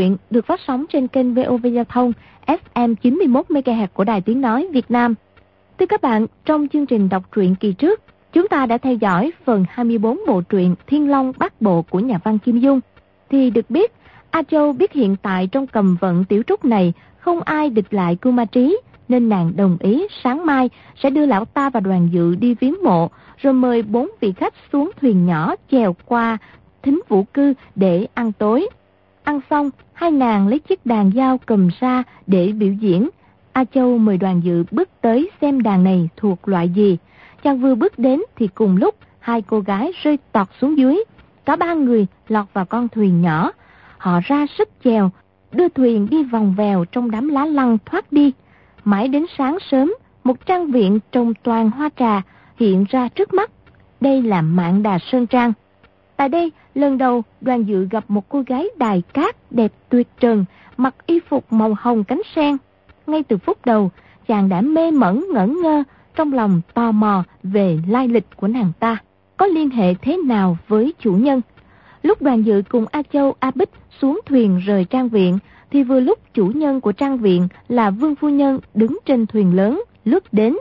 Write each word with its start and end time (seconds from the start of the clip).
truyện 0.00 0.16
được 0.30 0.46
phát 0.46 0.60
sóng 0.66 0.84
trên 0.92 1.08
kênh 1.08 1.34
VOV 1.34 1.66
Giao 1.66 1.84
thông 1.84 2.12
FM 2.46 2.94
91MHz 3.02 3.86
của 3.94 4.04
Đài 4.04 4.20
Tiếng 4.20 4.40
Nói 4.40 4.68
Việt 4.72 4.90
Nam. 4.90 5.14
Thưa 5.78 5.86
các 5.86 6.02
bạn, 6.02 6.26
trong 6.44 6.68
chương 6.68 6.86
trình 6.86 7.08
đọc 7.08 7.22
truyện 7.32 7.54
kỳ 7.60 7.72
trước, 7.72 8.00
chúng 8.32 8.48
ta 8.48 8.66
đã 8.66 8.78
theo 8.78 8.94
dõi 8.94 9.32
phần 9.44 9.64
24 9.70 10.20
bộ 10.26 10.40
truyện 10.40 10.74
Thiên 10.86 11.10
Long 11.10 11.32
Bát 11.38 11.60
Bộ 11.60 11.82
của 11.82 12.00
nhà 12.00 12.18
văn 12.24 12.38
Kim 12.38 12.58
Dung. 12.58 12.80
Thì 13.30 13.50
được 13.50 13.70
biết, 13.70 13.92
A 14.30 14.42
Châu 14.42 14.72
biết 14.72 14.92
hiện 14.92 15.16
tại 15.22 15.46
trong 15.46 15.66
cầm 15.66 15.96
vận 16.00 16.24
tiểu 16.24 16.42
trúc 16.46 16.64
này 16.64 16.92
không 17.18 17.40
ai 17.40 17.70
địch 17.70 17.94
lại 17.94 18.16
Cưu 18.16 18.32
Ma 18.32 18.44
Trí, 18.44 18.80
nên 19.08 19.28
nàng 19.28 19.52
đồng 19.56 19.76
ý 19.80 20.06
sáng 20.24 20.46
mai 20.46 20.70
sẽ 21.02 21.10
đưa 21.10 21.26
lão 21.26 21.44
ta 21.44 21.70
và 21.70 21.80
đoàn 21.80 22.08
dự 22.12 22.34
đi 22.34 22.54
viếng 22.54 22.82
mộ, 22.84 23.10
rồi 23.36 23.52
mời 23.52 23.82
bốn 23.82 24.10
vị 24.20 24.32
khách 24.32 24.54
xuống 24.72 24.90
thuyền 25.00 25.26
nhỏ 25.26 25.54
chèo 25.70 25.96
qua 26.06 26.38
thính 26.82 27.00
vũ 27.08 27.22
cư 27.22 27.54
để 27.74 28.06
ăn 28.14 28.32
tối. 28.32 28.68
Ăn 29.22 29.40
xong, 29.50 29.70
hai 29.92 30.10
nàng 30.10 30.48
lấy 30.48 30.58
chiếc 30.58 30.86
đàn 30.86 31.12
dao 31.16 31.38
cầm 31.38 31.68
ra 31.80 32.02
để 32.26 32.52
biểu 32.52 32.72
diễn. 32.72 33.08
A 33.52 33.64
Châu 33.64 33.98
mời 33.98 34.16
đoàn 34.16 34.40
dự 34.44 34.64
bước 34.70 34.88
tới 35.00 35.30
xem 35.40 35.62
đàn 35.62 35.84
này 35.84 36.08
thuộc 36.16 36.48
loại 36.48 36.68
gì. 36.68 36.98
Chàng 37.42 37.60
vừa 37.60 37.74
bước 37.74 37.98
đến 37.98 38.20
thì 38.36 38.48
cùng 38.54 38.76
lúc 38.76 38.94
hai 39.18 39.42
cô 39.42 39.60
gái 39.60 39.92
rơi 40.02 40.18
tọt 40.32 40.48
xuống 40.60 40.78
dưới. 40.78 41.04
Cả 41.44 41.56
ba 41.56 41.74
người 41.74 42.06
lọt 42.28 42.46
vào 42.52 42.64
con 42.64 42.88
thuyền 42.88 43.22
nhỏ. 43.22 43.52
Họ 43.98 44.20
ra 44.24 44.46
sức 44.58 44.68
chèo, 44.84 45.10
đưa 45.52 45.68
thuyền 45.68 46.06
đi 46.10 46.24
vòng 46.24 46.54
vèo 46.56 46.84
trong 46.84 47.10
đám 47.10 47.28
lá 47.28 47.46
lăng 47.46 47.78
thoát 47.86 48.12
đi. 48.12 48.32
Mãi 48.84 49.08
đến 49.08 49.26
sáng 49.38 49.58
sớm, 49.70 49.94
một 50.24 50.46
trang 50.46 50.70
viện 50.70 50.98
trồng 51.12 51.34
toàn 51.42 51.70
hoa 51.70 51.88
trà 51.96 52.22
hiện 52.56 52.84
ra 52.90 53.08
trước 53.08 53.34
mắt. 53.34 53.50
Đây 54.00 54.22
là 54.22 54.42
mạng 54.42 54.82
đà 54.82 54.98
Sơn 54.98 55.26
Trang. 55.26 55.52
Tại 56.16 56.28
đây, 56.28 56.52
lần 56.80 56.98
đầu 56.98 57.22
đoàn 57.40 57.64
dự 57.64 57.88
gặp 57.90 58.04
một 58.08 58.28
cô 58.28 58.42
gái 58.46 58.68
đài 58.76 59.02
cát 59.12 59.52
đẹp 59.52 59.72
tuyệt 59.88 60.08
trần, 60.20 60.44
mặc 60.76 60.94
y 61.06 61.20
phục 61.20 61.52
màu 61.52 61.76
hồng 61.78 62.04
cánh 62.04 62.22
sen. 62.34 62.56
Ngay 63.06 63.22
từ 63.22 63.38
phút 63.38 63.64
đầu, 63.64 63.90
chàng 64.28 64.48
đã 64.48 64.60
mê 64.60 64.90
mẩn 64.90 65.24
ngẩn 65.32 65.60
ngơ, 65.62 65.82
trong 66.16 66.32
lòng 66.32 66.60
tò 66.74 66.92
mò 66.92 67.24
về 67.42 67.78
lai 67.88 68.08
lịch 68.08 68.36
của 68.36 68.48
nàng 68.48 68.72
ta, 68.80 68.96
có 69.36 69.46
liên 69.46 69.70
hệ 69.70 69.94
thế 69.94 70.16
nào 70.16 70.56
với 70.68 70.94
chủ 70.98 71.12
nhân. 71.12 71.40
Lúc 72.02 72.22
đoàn 72.22 72.42
dự 72.42 72.62
cùng 72.68 72.84
A 72.90 73.02
Châu, 73.12 73.34
A 73.40 73.50
Bích 73.54 73.70
xuống 74.00 74.20
thuyền 74.26 74.60
rời 74.66 74.84
trang 74.84 75.08
viện, 75.08 75.38
thì 75.70 75.82
vừa 75.82 76.00
lúc 76.00 76.18
chủ 76.34 76.46
nhân 76.46 76.80
của 76.80 76.92
trang 76.92 77.18
viện 77.18 77.48
là 77.68 77.90
Vương 77.90 78.14
Phu 78.14 78.28
Nhân 78.28 78.60
đứng 78.74 78.98
trên 79.06 79.26
thuyền 79.26 79.56
lớn, 79.56 79.82
lướt 80.04 80.32
đến. 80.32 80.56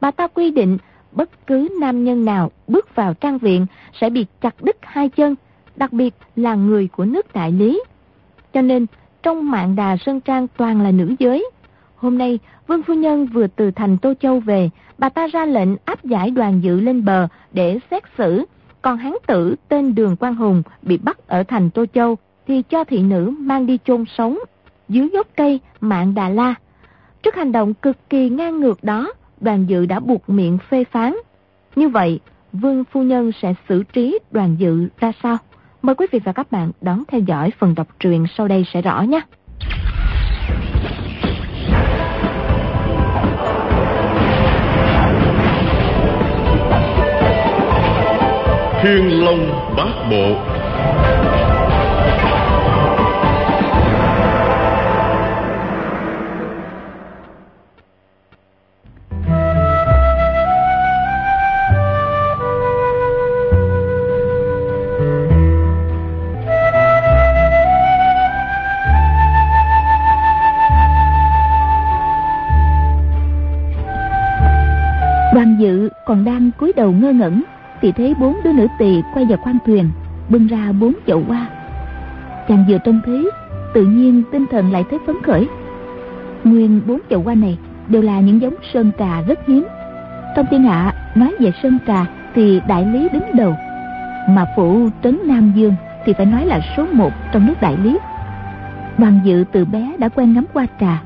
Bà 0.00 0.10
ta 0.10 0.26
quy 0.26 0.50
định 0.50 0.78
bất 1.12 1.46
cứ 1.46 1.68
nam 1.80 2.04
nhân 2.04 2.24
nào 2.24 2.50
bước 2.68 2.94
vào 2.94 3.14
trang 3.14 3.38
viện 3.38 3.66
sẽ 4.00 4.10
bị 4.10 4.26
chặt 4.40 4.62
đứt 4.62 4.76
hai 4.82 5.08
chân, 5.08 5.34
đặc 5.80 5.92
biệt 5.92 6.14
là 6.36 6.54
người 6.54 6.88
của 6.88 7.04
nước 7.04 7.32
đại 7.32 7.52
lý. 7.52 7.82
Cho 8.52 8.62
nên, 8.62 8.86
trong 9.22 9.50
mạng 9.50 9.76
đà 9.76 9.96
Sơn 9.96 10.20
Trang 10.20 10.46
toàn 10.56 10.82
là 10.82 10.90
nữ 10.90 11.14
giới. 11.18 11.50
Hôm 11.96 12.18
nay, 12.18 12.38
Vương 12.66 12.82
Phu 12.82 12.94
Nhân 12.94 13.26
vừa 13.26 13.46
từ 13.46 13.70
thành 13.70 13.98
Tô 13.98 14.12
Châu 14.20 14.40
về, 14.40 14.70
bà 14.98 15.08
ta 15.08 15.26
ra 15.26 15.46
lệnh 15.46 15.68
áp 15.84 16.04
giải 16.04 16.30
đoàn 16.30 16.60
dự 16.60 16.80
lên 16.80 17.04
bờ 17.04 17.28
để 17.52 17.78
xét 17.90 18.02
xử. 18.18 18.44
Còn 18.82 18.96
hán 18.96 19.12
tử 19.26 19.56
tên 19.68 19.94
Đường 19.94 20.16
Quang 20.16 20.34
Hùng 20.34 20.62
bị 20.82 20.98
bắt 20.98 21.18
ở 21.26 21.42
thành 21.42 21.70
Tô 21.70 21.84
Châu 21.94 22.16
thì 22.46 22.62
cho 22.62 22.84
thị 22.84 23.02
nữ 23.02 23.34
mang 23.38 23.66
đi 23.66 23.78
chôn 23.84 24.04
sống 24.18 24.38
dưới 24.88 25.08
gốc 25.08 25.26
cây 25.36 25.60
mạng 25.80 26.14
Đà 26.14 26.28
La. 26.28 26.54
Trước 27.22 27.34
hành 27.34 27.52
động 27.52 27.74
cực 27.74 28.10
kỳ 28.10 28.28
ngang 28.28 28.60
ngược 28.60 28.84
đó, 28.84 29.12
đoàn 29.40 29.64
dự 29.68 29.86
đã 29.86 30.00
buộc 30.00 30.28
miệng 30.28 30.58
phê 30.70 30.84
phán. 30.84 31.16
Như 31.76 31.88
vậy, 31.88 32.20
Vương 32.52 32.84
Phu 32.84 33.02
Nhân 33.02 33.32
sẽ 33.42 33.54
xử 33.68 33.82
trí 33.92 34.18
đoàn 34.30 34.56
dự 34.58 34.88
ra 34.98 35.12
sao? 35.22 35.38
Mời 35.82 35.94
quý 35.94 36.06
vị 36.12 36.20
và 36.24 36.32
các 36.32 36.52
bạn 36.52 36.72
đón 36.80 37.02
theo 37.08 37.20
dõi 37.20 37.50
phần 37.58 37.74
đọc 37.74 37.86
truyện 38.00 38.26
sau 38.36 38.48
đây 38.48 38.66
sẽ 38.72 38.82
rõ 38.82 39.02
nhé. 39.02 39.20
Thiên 48.82 49.24
Long 49.24 49.74
Bát 49.76 50.08
Bộ 50.10 50.59
còn 76.06 76.24
đang 76.24 76.50
cúi 76.58 76.72
đầu 76.76 76.92
ngơ 76.92 77.12
ngẩn, 77.12 77.42
thì 77.80 77.92
thấy 77.92 78.14
bốn 78.20 78.36
đứa 78.44 78.52
nữ 78.52 78.66
tỳ 78.78 79.02
quay 79.14 79.24
vào 79.24 79.38
khoang 79.38 79.58
thuyền, 79.66 79.90
bưng 80.28 80.46
ra 80.46 80.72
bốn 80.80 80.92
chậu 81.06 81.22
hoa. 81.28 81.46
Chàng 82.48 82.64
vừa 82.68 82.78
trông 82.78 83.00
thấy, 83.06 83.30
tự 83.74 83.86
nhiên 83.86 84.22
tinh 84.32 84.46
thần 84.50 84.72
lại 84.72 84.84
thấy 84.90 84.98
phấn 85.06 85.16
khởi. 85.22 85.48
Nguyên 86.44 86.80
bốn 86.86 86.98
chậu 87.10 87.22
hoa 87.22 87.34
này 87.34 87.58
đều 87.88 88.02
là 88.02 88.20
những 88.20 88.40
giống 88.40 88.54
sơn 88.72 88.90
trà 88.98 89.20
rất 89.20 89.38
hiếm. 89.46 89.66
Trong 90.36 90.46
thiên 90.50 90.62
hạ 90.62 90.94
nói 91.14 91.34
về 91.40 91.52
sơn 91.62 91.78
trà 91.86 92.06
thì 92.34 92.60
đại 92.68 92.84
lý 92.84 93.08
đứng 93.12 93.36
đầu, 93.36 93.54
mà 94.28 94.44
phụ 94.56 94.88
trấn 95.02 95.18
nam 95.24 95.52
dương 95.56 95.74
thì 96.04 96.12
phải 96.12 96.26
nói 96.26 96.46
là 96.46 96.60
số 96.76 96.86
một 96.92 97.12
trong 97.32 97.46
nước 97.46 97.54
đại 97.60 97.76
lý. 97.76 97.98
Đoàn 98.98 99.20
dự 99.24 99.44
từ 99.52 99.64
bé 99.64 99.96
đã 99.98 100.08
quen 100.08 100.34
ngắm 100.34 100.44
hoa 100.54 100.66
trà. 100.80 101.02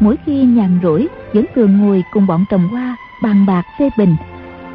Mỗi 0.00 0.16
khi 0.26 0.42
nhàn 0.42 0.78
rỗi, 0.82 1.08
vẫn 1.32 1.44
thường 1.54 1.78
ngồi 1.78 2.04
cùng 2.12 2.26
bọn 2.26 2.44
trồng 2.50 2.68
hoa 2.68 2.96
bàn 3.22 3.46
bạc 3.46 3.62
phê 3.78 3.90
bình. 3.98 4.16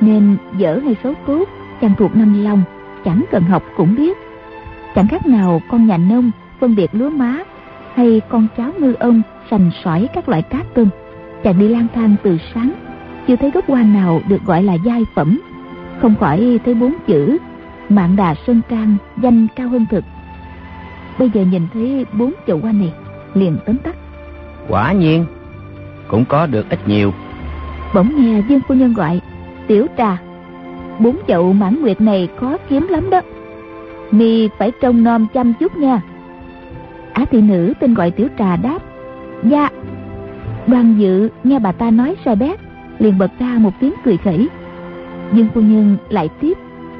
Nên 0.01 0.37
dở 0.57 0.79
hay 0.85 0.95
xấu 1.03 1.13
tốt, 1.27 1.49
chàng 1.81 1.93
thuộc 1.97 2.15
năm 2.15 2.43
lòng 2.43 2.63
chẳng 3.05 3.23
cần 3.31 3.43
học 3.43 3.63
cũng 3.77 3.95
biết. 3.95 4.17
Chẳng 4.95 5.07
khác 5.07 5.27
nào 5.27 5.61
con 5.69 5.87
nhà 5.87 5.97
nông, 5.97 6.31
phân 6.59 6.75
biệt 6.75 6.89
lúa 6.93 7.09
má, 7.09 7.37
hay 7.95 8.21
con 8.29 8.47
cháu 8.57 8.71
ngư 8.79 8.93
ông 8.93 9.21
sành 9.51 9.71
sỏi 9.83 10.09
các 10.13 10.29
loại 10.29 10.41
cá 10.41 10.63
cơm. 10.75 10.89
Chàng 11.43 11.59
đi 11.59 11.67
lang 11.67 11.87
thang 11.95 12.15
từ 12.23 12.37
sáng, 12.53 12.73
chưa 13.27 13.35
thấy 13.35 13.51
gốc 13.51 13.67
hoa 13.67 13.83
nào 13.83 14.21
được 14.27 14.45
gọi 14.45 14.63
là 14.63 14.73
giai 14.73 15.05
phẩm. 15.15 15.39
Không 16.01 16.15
khỏi 16.19 16.59
thấy 16.65 16.73
bốn 16.73 16.93
chữ, 17.07 17.37
mạng 17.89 18.15
đà 18.15 18.35
sơn 18.47 18.61
trang 18.69 18.95
danh 19.17 19.47
cao 19.55 19.69
hơn 19.69 19.85
thực. 19.89 20.03
Bây 21.19 21.29
giờ 21.29 21.41
nhìn 21.51 21.67
thấy 21.73 22.05
bốn 22.13 22.33
chậu 22.47 22.59
hoa 22.59 22.71
này, 22.71 22.93
liền 23.33 23.57
tấm 23.65 23.77
tắc 23.77 23.95
quả 24.67 24.91
nhiên, 24.91 25.25
cũng 26.07 26.25
có 26.25 26.45
được 26.45 26.69
ít 26.69 26.79
nhiều 26.87 27.13
bỗng 27.93 28.11
nghe 28.15 28.41
dương 28.47 28.61
phu 28.67 28.75
nhân 28.75 28.93
gọi, 28.93 29.21
tiểu 29.67 29.87
trà, 29.97 30.17
bốn 30.99 31.15
chậu 31.27 31.53
mãn 31.53 31.81
nguyệt 31.81 32.01
này 32.01 32.29
khó 32.39 32.57
kiếm 32.69 32.87
lắm 32.89 33.09
đó. 33.09 33.21
Mi 34.11 34.49
phải 34.57 34.71
trông 34.81 35.03
nom 35.03 35.27
chăm 35.33 35.53
chút 35.59 35.77
nha. 35.77 36.01
Á 37.13 37.25
thị 37.31 37.41
nữ 37.41 37.73
tên 37.79 37.93
gọi 37.93 38.11
tiểu 38.11 38.27
trà 38.39 38.55
đáp 38.55 38.79
dạ. 39.43 39.69
Đoàn 40.67 40.95
dự 40.97 41.29
nghe 41.43 41.59
bà 41.59 41.71
ta 41.71 41.91
nói 41.91 42.15
sai 42.25 42.35
bét, 42.35 42.59
liền 42.99 43.17
bật 43.17 43.31
ra 43.39 43.57
một 43.59 43.71
tiếng 43.79 43.93
cười 44.05 44.17
khẩy. 44.17 44.49
Dương 45.33 45.47
phu 45.53 45.61
nhân 45.61 45.97
lại 46.09 46.29
tiếp, 46.41 46.57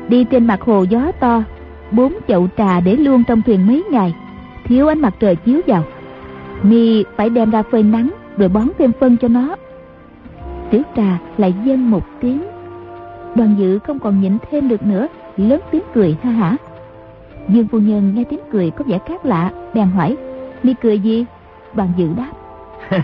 đi 0.07 0.23
trên 0.23 0.47
mặt 0.47 0.61
hồ 0.61 0.85
gió 0.89 1.11
to, 1.19 1.43
bốn 1.91 2.13
chậu 2.27 2.47
trà 2.57 2.79
để 2.79 2.95
luôn 2.95 3.23
trong 3.27 3.41
thuyền 3.41 3.67
mấy 3.67 3.83
ngày, 3.91 4.15
thiếu 4.63 4.87
ánh 4.87 5.01
mặt 5.01 5.13
trời 5.19 5.35
chiếu 5.35 5.61
vào. 5.67 5.83
Mi 6.63 7.03
phải 7.15 7.29
đem 7.29 7.51
ra 7.51 7.63
phơi 7.71 7.83
nắng 7.83 8.11
rồi 8.37 8.49
bón 8.49 8.67
thêm 8.77 8.91
phân 8.99 9.17
cho 9.17 9.27
nó 9.27 9.55
tiểu 10.71 10.81
trà 10.95 11.17
lại 11.37 11.53
dâng 11.63 11.91
một 11.91 12.03
tiếng. 12.21 12.43
Đoàn 13.35 13.55
dự 13.57 13.79
không 13.79 13.99
còn 13.99 14.21
nhịn 14.21 14.37
thêm 14.51 14.69
được 14.69 14.85
nữa, 14.85 15.07
lớn 15.37 15.61
tiếng 15.71 15.83
cười 15.93 16.17
ha 16.23 16.31
hả. 16.31 16.57
Dương 17.47 17.67
phu 17.67 17.79
nhân 17.79 18.13
nghe 18.15 18.23
tiếng 18.29 18.39
cười 18.51 18.71
có 18.71 18.83
vẻ 18.87 18.99
khác 19.07 19.25
lạ, 19.25 19.51
bèn 19.73 19.87
hỏi 19.87 20.17
mi 20.63 20.73
cười 20.81 20.99
gì? 20.99 21.25
Đoàn 21.73 21.89
dự 21.97 22.07
đáp, 22.17 22.31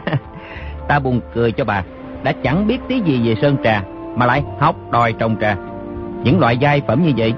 ta 0.88 1.00
buồn 1.00 1.22
cười 1.34 1.52
cho 1.52 1.66
bà, 1.66 1.84
đã 2.24 2.32
chẳng 2.44 2.68
biết 2.68 2.78
tí 2.88 3.00
gì 3.00 3.22
về 3.28 3.36
sơn 3.42 3.56
trà, 3.64 3.84
mà 4.16 4.26
lại 4.26 4.44
học 4.60 4.76
đòi 4.92 5.14
trồng 5.14 5.36
trà. 5.42 5.58
Những 6.24 6.40
loại 6.40 6.58
giai 6.58 6.82
phẩm 6.88 7.04
như 7.04 7.12
vậy, 7.18 7.34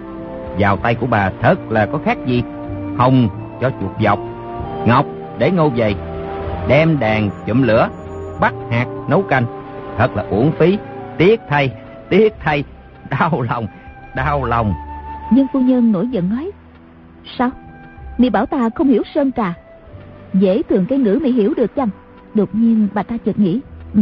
vào 0.60 0.78
tay 0.78 0.96
của 0.96 1.08
bà 1.08 1.32
thật 1.42 1.72
là 1.72 1.86
có 1.86 2.00
khác 2.06 2.18
gì. 2.26 2.44
Hồng 2.98 3.30
cho 3.62 3.70
chuột 3.82 3.92
dọc, 4.04 4.20
ngọc 4.86 5.06
để 5.38 5.52
ngô 5.52 5.72
dày, 5.78 5.96
đem 6.68 7.00
đàn 7.00 7.30
chụm 7.46 7.62
lửa, 7.62 7.90
bắt 8.42 8.54
hạt 8.72 8.86
nấu 9.08 9.22
canh 9.22 9.59
thật 10.00 10.16
là 10.16 10.24
uổng 10.30 10.52
phí. 10.52 10.78
Tiếc 11.18 11.42
thay 11.50 11.72
tiếc 12.10 12.34
thay. 12.40 12.64
Đau 13.10 13.42
lòng 13.42 13.68
đau 14.16 14.46
lòng. 14.46 14.74
Nhưng 15.32 15.48
phu 15.54 15.60
nhân 15.60 15.92
nổi 15.92 16.08
giận 16.08 16.30
nói 16.30 16.52
sao? 17.38 17.50
Mi 18.18 18.30
bảo 18.30 18.46
ta 18.46 18.70
không 18.76 18.88
hiểu 18.88 19.04
sơn 19.16 19.32
trà. 19.32 19.54
Dễ 20.34 20.62
thường 20.70 20.86
cái 20.90 21.00
ngữ 21.00 21.20
mi 21.22 21.32
hiểu 21.32 21.54
được 21.58 21.76
chăng? 21.76 21.90
Đột 22.34 22.56
nhiên 22.56 22.88
bà 22.94 23.04
ta 23.04 23.18
chợt 23.26 23.40
nghĩ 23.40 23.60
ừ 23.94 24.02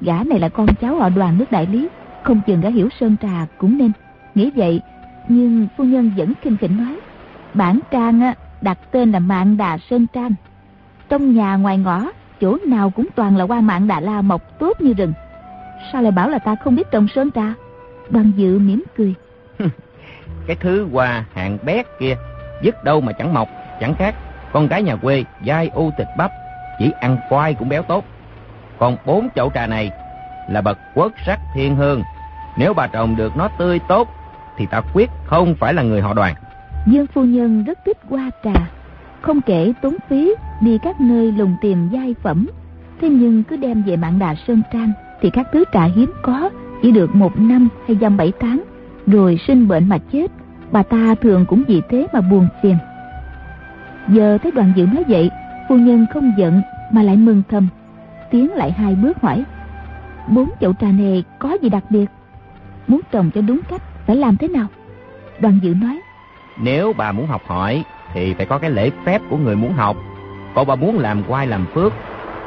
gã 0.00 0.22
này 0.24 0.40
là 0.40 0.48
con 0.48 0.66
cháu 0.80 0.96
họ 0.96 1.08
đoàn 1.08 1.38
nước 1.38 1.52
đại 1.52 1.66
lý 1.66 1.88
không 2.22 2.40
chừng 2.46 2.60
gã 2.60 2.68
hiểu 2.68 2.88
sơn 3.00 3.16
trà 3.22 3.46
cũng 3.58 3.78
nên. 3.78 3.92
Nghĩ 4.34 4.50
vậy 4.56 4.80
nhưng 5.28 5.66
phu 5.76 5.84
nhân 5.84 6.10
vẫn 6.16 6.32
kinh 6.42 6.56
khỉnh 6.56 6.76
nói 6.76 6.98
bản 7.54 7.78
trang 7.90 8.20
á 8.20 8.34
đặt 8.60 8.78
tên 8.90 9.12
là 9.12 9.18
Mạng 9.18 9.56
Đà 9.56 9.78
Sơn 9.78 10.06
Trang. 10.12 10.30
Trong 11.08 11.34
nhà 11.34 11.56
ngoài 11.56 11.78
ngõ, 11.78 12.06
chỗ 12.40 12.56
nào 12.66 12.90
cũng 12.90 13.06
toàn 13.14 13.36
là 13.36 13.44
hoa 13.44 13.60
mạng 13.60 13.88
Đà 13.88 14.00
La 14.00 14.22
mọc 14.22 14.58
tốt 14.58 14.80
như 14.80 14.92
rừng. 14.92 15.12
Sao 15.92 16.02
lại 16.02 16.12
bảo 16.12 16.28
là 16.28 16.38
ta 16.38 16.56
không 16.64 16.76
biết 16.76 16.90
trồng 16.90 17.08
sơn 17.14 17.30
trà? 17.30 17.54
Đoàn 18.10 18.32
dự 18.36 18.58
mỉm 18.58 18.84
cười. 18.96 19.14
cái 20.46 20.56
thứ 20.60 20.88
hoa 20.92 21.24
hạng 21.34 21.58
bét 21.64 21.86
kia, 22.00 22.16
dứt 22.62 22.84
đâu 22.84 23.00
mà 23.00 23.12
chẳng 23.12 23.34
mọc, 23.34 23.48
chẳng 23.80 23.94
khác. 23.94 24.14
Con 24.52 24.66
gái 24.66 24.82
nhà 24.82 24.96
quê, 24.96 25.24
dai 25.46 25.70
u 25.74 25.90
thịt 25.98 26.06
bắp, 26.18 26.30
chỉ 26.78 26.92
ăn 27.00 27.16
khoai 27.28 27.54
cũng 27.54 27.68
béo 27.68 27.82
tốt. 27.82 28.04
Còn 28.78 28.96
bốn 29.06 29.28
chậu 29.34 29.50
trà 29.54 29.66
này 29.66 29.90
là 30.48 30.60
bậc 30.60 30.78
quốc 30.94 31.12
sắc 31.26 31.40
thiên 31.54 31.76
hương. 31.76 32.02
Nếu 32.56 32.74
bà 32.74 32.86
trồng 32.86 33.16
được 33.16 33.36
nó 33.36 33.48
tươi 33.58 33.80
tốt, 33.88 34.08
thì 34.56 34.66
ta 34.66 34.80
quyết 34.94 35.10
không 35.24 35.54
phải 35.54 35.74
là 35.74 35.82
người 35.82 36.00
họ 36.00 36.14
đoàn. 36.14 36.34
Dương 36.86 37.06
phu 37.06 37.24
nhân 37.24 37.64
rất 37.64 37.78
thích 37.84 37.98
hoa 38.08 38.30
trà, 38.44 38.52
không 39.24 39.40
kể 39.40 39.72
tốn 39.82 39.96
phí 40.08 40.34
đi 40.60 40.78
các 40.78 41.00
nơi 41.00 41.32
lùng 41.32 41.56
tìm 41.60 41.88
giai 41.88 42.14
phẩm. 42.22 42.46
Thế 43.00 43.08
nhưng 43.08 43.42
cứ 43.42 43.56
đem 43.56 43.82
về 43.82 43.96
mạng 43.96 44.18
đà 44.18 44.34
Sơn 44.34 44.62
Trang 44.72 44.92
thì 45.20 45.30
các 45.30 45.46
thứ 45.52 45.64
trà 45.72 45.84
hiếm 45.84 46.10
có 46.22 46.50
chỉ 46.82 46.90
được 46.90 47.14
một 47.14 47.38
năm 47.38 47.68
hay 47.88 47.96
dăm 48.00 48.16
bảy 48.16 48.32
tháng, 48.40 48.62
rồi 49.06 49.38
sinh 49.46 49.68
bệnh 49.68 49.88
mà 49.88 49.98
chết. 49.98 50.30
Bà 50.72 50.82
ta 50.82 51.14
thường 51.20 51.46
cũng 51.46 51.62
vì 51.68 51.82
thế 51.90 52.06
mà 52.12 52.20
buồn 52.20 52.48
phiền. 52.62 52.76
Giờ 54.08 54.38
thấy 54.42 54.52
đoàn 54.52 54.72
dự 54.76 54.86
nói 54.86 55.04
vậy, 55.08 55.30
phu 55.68 55.76
nhân 55.76 56.06
không 56.14 56.32
giận 56.38 56.62
mà 56.92 57.02
lại 57.02 57.16
mừng 57.16 57.42
thầm. 57.50 57.68
Tiến 58.30 58.52
lại 58.52 58.72
hai 58.72 58.94
bước 58.94 59.20
hỏi, 59.20 59.44
bốn 60.28 60.48
chậu 60.60 60.72
trà 60.80 60.86
này 60.86 61.24
có 61.38 61.56
gì 61.62 61.68
đặc 61.68 61.84
biệt? 61.90 62.06
Muốn 62.86 63.00
trồng 63.10 63.30
cho 63.34 63.40
đúng 63.40 63.60
cách 63.68 63.82
phải 64.06 64.16
làm 64.16 64.36
thế 64.36 64.48
nào? 64.48 64.66
Đoàn 65.40 65.58
dự 65.62 65.74
nói, 65.74 66.00
nếu 66.62 66.92
bà 66.98 67.12
muốn 67.12 67.26
học 67.26 67.42
hỏi 67.46 67.84
thì 68.14 68.34
phải 68.34 68.46
có 68.46 68.58
cái 68.58 68.70
lễ 68.70 68.90
phép 69.04 69.22
của 69.30 69.36
người 69.36 69.56
muốn 69.56 69.72
học. 69.72 69.96
Còn 70.54 70.66
bà 70.66 70.74
muốn 70.74 70.98
làm 70.98 71.22
quay 71.28 71.46
làm 71.46 71.66
phước 71.74 71.92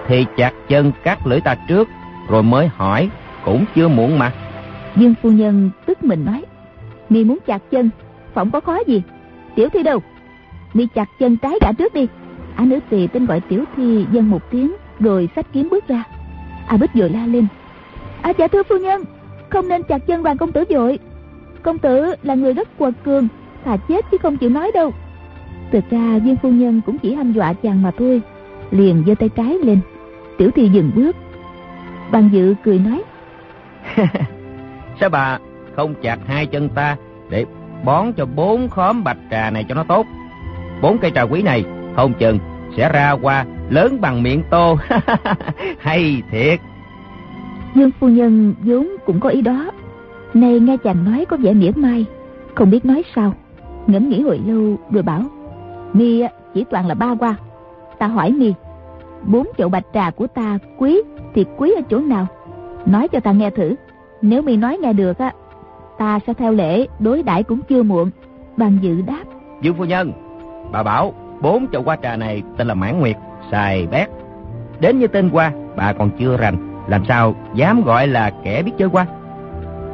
thì 0.08 0.26
chặt 0.38 0.52
chân 0.68 0.92
cắt 1.04 1.28
lưỡi 1.28 1.42
ta 1.42 1.56
trước 1.68 1.88
rồi 2.30 2.44
mới 2.44 2.68
hỏi 2.68 3.10
cũng 3.46 3.66
chưa 3.76 3.88
muộn 3.88 4.20
mà. 4.20 4.32
Dương 4.96 5.14
phu 5.22 5.32
nhân 5.32 5.70
tức 5.86 6.04
mình 6.04 6.26
nói, 6.26 6.44
mi 7.10 7.24
muốn 7.24 7.38
chặt 7.48 7.62
chân, 7.72 7.90
phỏng 8.34 8.52
có 8.52 8.60
khó 8.60 8.78
gì? 8.88 9.02
Tiểu 9.56 9.70
thi 9.70 9.84
đâu? 9.84 10.00
Mi 10.74 10.88
chặt 10.96 11.10
chân 11.20 11.38
trái 11.38 11.54
cả 11.62 11.72
trước 11.78 11.94
đi. 11.94 12.08
Á 12.56 12.66
nữ 12.66 12.80
tỳ 12.90 13.08
tên 13.08 13.26
gọi 13.26 13.40
tiểu 13.40 13.64
thi 13.76 14.06
dân 14.12 14.30
một 14.30 14.52
tiếng 14.52 14.76
rồi 15.00 15.30
sách 15.36 15.46
kiếm 15.54 15.68
bước 15.72 15.88
ra. 15.88 16.04
A 16.68 16.78
bích 16.78 16.94
vừa 16.94 17.08
la 17.08 17.26
lên. 17.26 17.48
À 18.22 18.34
dạ 18.38 18.48
thưa 18.48 18.64
phu 18.64 18.78
nhân, 18.78 19.04
không 19.50 19.68
nên 19.68 19.84
chặt 19.84 20.08
chân 20.08 20.24
đoàn 20.24 20.38
công 20.38 20.52
tử 20.52 20.64
vội. 20.70 21.00
Công 21.64 21.78
tử 21.78 22.16
là 22.24 22.36
người 22.36 22.54
rất 22.54 22.78
quật 22.78 22.94
cường, 23.06 23.28
thà 23.66 23.78
chết 23.78 24.06
chứ 24.12 24.18
không 24.18 24.38
chịu 24.38 24.50
nói 24.50 24.72
đâu 24.74 24.92
thực 25.72 25.90
ra 25.90 26.20
viên 26.24 26.36
phu 26.36 26.50
nhân 26.50 26.82
cũng 26.86 26.98
chỉ 26.98 27.14
hăm 27.14 27.34
dọa 27.34 27.54
chàng 27.54 27.82
mà 27.82 27.92
thôi. 27.98 28.22
Liền 28.72 29.04
giơ 29.08 29.16
tay 29.16 29.30
trái 29.30 29.58
lên. 29.64 29.80
Tiểu 30.38 30.52
thi 30.56 30.70
dừng 30.70 30.92
bước. 30.96 31.16
Ban 32.12 32.30
dự 32.34 32.56
cười 32.64 32.80
nói. 32.80 33.04
Sao 35.00 35.10
bà 35.10 35.40
không 35.76 35.94
chặt 36.02 36.20
hai 36.28 36.46
chân 36.46 36.70
ta 36.70 36.98
để 37.30 37.46
bón 37.86 38.14
cho 38.14 38.26
bốn 38.26 38.70
khóm 38.70 39.04
bạch 39.04 39.18
trà 39.32 39.50
này 39.50 39.66
cho 39.70 39.76
nó 39.76 39.84
tốt? 39.84 40.06
Bốn 40.82 40.98
cây 40.98 41.12
trà 41.16 41.22
quý 41.22 41.42
này 41.42 41.64
không 41.96 42.14
chừng 42.14 42.40
sẽ 42.78 42.92
ra 42.94 43.12
qua 43.12 43.46
lớn 43.70 44.02
bằng 44.02 44.24
miệng 44.24 44.44
tô. 44.50 44.78
Hay 45.80 46.22
thiệt. 46.32 46.60
Dương 47.76 47.92
phu 48.00 48.08
nhân 48.08 48.54
vốn 48.64 48.88
cũng 49.06 49.20
có 49.20 49.30
ý 49.30 49.42
đó. 49.42 49.72
Nay 50.34 50.60
nghe 50.60 50.78
chàng 50.78 51.06
nói 51.06 51.26
có 51.26 51.38
vẻ 51.38 51.54
mỉa 51.54 51.72
mai. 51.76 52.06
Không 52.56 52.70
biết 52.70 52.86
nói 52.86 53.04
sao. 53.16 53.34
Ngẫm 53.88 54.10
nghĩ 54.10 54.22
hồi 54.22 54.40
lâu 54.48 54.78
rồi 54.92 55.04
bảo 55.04 55.22
mi 55.94 56.24
chỉ 56.54 56.66
toàn 56.70 56.88
là 56.88 56.94
ba 56.94 57.16
qua 57.20 57.36
ta 58.00 58.08
hỏi 58.08 58.32
mi, 58.32 58.54
bốn 59.24 59.48
chậu 59.58 59.70
bạch 59.70 59.86
trà 59.94 60.10
của 60.10 60.28
ta 60.28 60.58
quý 60.78 61.02
thì 61.34 61.46
quý 61.58 61.74
ở 61.76 61.82
chỗ 61.90 62.00
nào? 62.00 62.28
Nói 62.86 63.08
cho 63.08 63.20
ta 63.20 63.32
nghe 63.32 63.50
thử. 63.50 63.76
Nếu 64.22 64.42
mi 64.42 64.58
nói 64.58 64.78
nghe 64.82 64.94
được 64.94 65.18
á, 65.18 65.32
ta 65.98 66.20
sẽ 66.28 66.34
theo 66.34 66.52
lễ, 66.52 66.88
đối 67.00 67.24
đãi 67.24 67.44
cũng 67.44 67.62
chưa 67.62 67.84
muộn. 67.84 68.10
Bằng 68.58 68.78
dự 68.82 69.02
đáp. 69.02 69.24
Dương 69.62 69.76
phu 69.76 69.86
nhân, 69.86 70.12
bà 70.72 70.84
bảo 70.84 71.14
bốn 71.42 71.68
chậu 71.72 71.84
hoa 71.84 71.96
trà 72.04 72.16
này 72.16 72.44
tên 72.58 72.68
là 72.68 72.74
mãn 72.74 73.00
nguyệt 73.00 73.16
xài 73.52 73.88
bét. 73.88 74.10
Đến 74.80 75.00
như 75.00 75.08
tên 75.08 75.30
qua 75.30 75.52
bà 75.76 75.94
còn 75.94 76.10
chưa 76.20 76.38
rành. 76.38 76.58
Làm 76.88 77.06
sao 77.06 77.36
dám 77.54 77.84
gọi 77.84 78.08
là 78.08 78.32
kẻ 78.44 78.64
biết 78.64 78.72
chơi 78.78 78.90
qua 78.90 79.06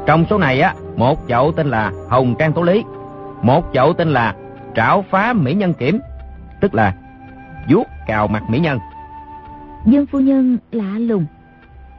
trong 0.05 0.25
số 0.29 0.37
này 0.37 0.61
á, 0.61 0.73
một 0.95 1.19
chậu 1.27 1.51
tên 1.51 1.67
là 1.67 1.91
hồng 2.09 2.35
trang 2.39 2.53
tố 2.53 2.61
lý, 2.61 2.83
một 3.41 3.63
chậu 3.73 3.93
tên 3.93 4.07
là 4.07 4.35
trảo 4.75 5.05
phá 5.09 5.33
mỹ 5.33 5.53
nhân 5.53 5.73
kiểm, 5.73 5.99
tức 6.61 6.73
là 6.73 6.95
vuốt 7.69 7.87
cào 8.07 8.27
mặt 8.27 8.43
mỹ 8.49 8.59
nhân. 8.59 8.79
Dương 9.85 10.05
phu 10.05 10.19
nhân 10.19 10.57
lạ 10.71 10.99
lùng, 10.99 11.25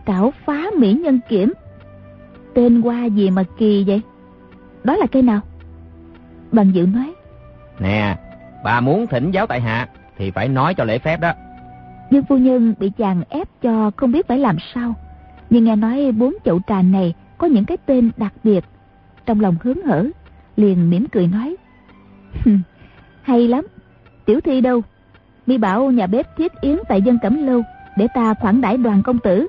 trảo 0.06 0.32
phá 0.44 0.62
mỹ 0.78 0.92
nhân 0.92 1.20
kiểm, 1.28 1.52
tên 2.54 2.80
qua 2.80 3.04
gì 3.04 3.30
mà 3.30 3.42
kỳ 3.58 3.84
vậy? 3.86 4.00
Đó 4.84 4.96
là 4.96 5.06
cây 5.06 5.22
nào? 5.22 5.40
Bằng 6.52 6.74
dự 6.74 6.86
nói. 6.86 7.12
Nè, 7.78 8.16
bà 8.64 8.80
muốn 8.80 9.06
thỉnh 9.06 9.30
giáo 9.30 9.46
tại 9.46 9.60
hạ 9.60 9.88
thì 10.16 10.30
phải 10.30 10.48
nói 10.48 10.74
cho 10.74 10.84
lễ 10.84 10.98
phép 10.98 11.20
đó. 11.20 11.32
Dương 12.10 12.24
phu 12.28 12.36
nhân 12.36 12.74
bị 12.78 12.90
chàng 12.98 13.22
ép 13.28 13.48
cho 13.62 13.90
không 13.96 14.12
biết 14.12 14.28
phải 14.28 14.38
làm 14.38 14.56
sao. 14.74 14.94
Nhưng 15.50 15.64
nghe 15.64 15.76
nói 15.76 16.12
bốn 16.12 16.34
chậu 16.44 16.60
trà 16.66 16.82
này 16.82 17.14
có 17.38 17.46
những 17.46 17.64
cái 17.64 17.76
tên 17.86 18.10
đặc 18.16 18.32
biệt. 18.44 18.64
Trong 19.26 19.40
lòng 19.40 19.56
hớn 19.60 19.82
hở, 19.82 20.06
liền 20.56 20.90
mỉm 20.90 21.06
cười 21.12 21.26
nói 21.26 21.56
hay 23.22 23.48
lắm. 23.48 23.66
Tiểu 24.24 24.40
thi 24.40 24.60
đâu? 24.60 24.82
Mi 25.46 25.58
bảo 25.58 25.90
nhà 25.90 26.06
bếp 26.06 26.36
thiết 26.36 26.52
yến 26.60 26.78
tại 26.88 27.02
dân 27.02 27.18
cẩm 27.22 27.46
lâu 27.46 27.62
để 27.96 28.06
ta 28.14 28.34
khoản 28.34 28.60
đãi 28.60 28.76
đoàn 28.76 29.02
công 29.02 29.18
tử. 29.18 29.46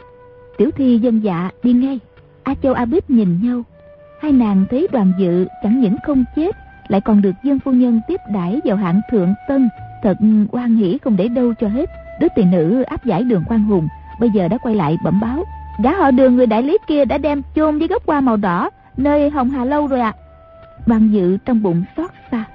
Tiểu 0.58 0.72
thi 0.72 0.98
dân 0.98 1.24
dạ 1.24 1.50
đi 1.64 1.74
ngay. 1.74 2.00
A 2.44 2.54
châu, 2.64 2.74
a 2.74 2.86
bích 2.86 3.10
nhìn 3.10 3.40
nhau. 3.42 3.64
Hai 4.22 4.32
nàng 4.32 4.66
thấy 4.70 4.88
đoàn 4.92 5.14
dự 5.18 5.48
chẳng 5.64 5.82
những 5.82 5.96
không 6.04 6.24
chết, 6.36 6.56
lại 6.88 7.02
còn 7.02 7.22
được 7.22 7.32
dân 7.44 7.60
phu 7.60 7.72
nhân 7.72 8.02
tiếp 8.08 8.20
đãi 8.34 8.60
vào 8.66 8.78
hạng 8.78 9.02
thượng 9.12 9.34
tân. 9.48 9.70
Thật 10.04 10.18
quan 10.52 10.76
hỷ 10.76 10.98
không 10.98 11.18
để 11.18 11.28
đâu 11.28 11.54
cho 11.60 11.68
hết. 11.68 11.90
Đứa 12.20 12.28
tỳ 12.36 12.44
nữ 12.44 12.82
áp 12.82 13.06
giải 13.06 13.24
đường 13.24 13.44
quan 13.48 13.64
hùng, 13.64 13.88
bây 14.20 14.30
giờ 14.30 14.48
đã 14.48 14.58
quay 14.58 14.76
lại 14.76 14.98
bẩm 15.04 15.20
báo. 15.20 15.44
Gã 15.84 15.92
họ 15.92 16.12
đường 16.12 16.36
người 16.36 16.46
đại 16.46 16.64
lý 16.64 16.78
kia 16.88 17.06
đã 17.06 17.18
đem 17.18 17.42
chôn 17.56 17.80
với 17.80 17.88
gốc 17.88 18.04
hoa 18.08 18.22
màu 18.22 18.38
đỏ, 18.38 18.70
nơi 18.98 19.30
hồng 19.30 19.50
hà 19.50 19.66
lâu 19.66 19.88
rồi 19.88 20.00
ạ. 20.00 20.14
À. 20.18 20.20
Đoàn 20.86 21.10
dự 21.12 21.38
trong 21.46 21.64
bụng 21.64 21.84
xót 21.98 22.12
xa. 22.32 22.46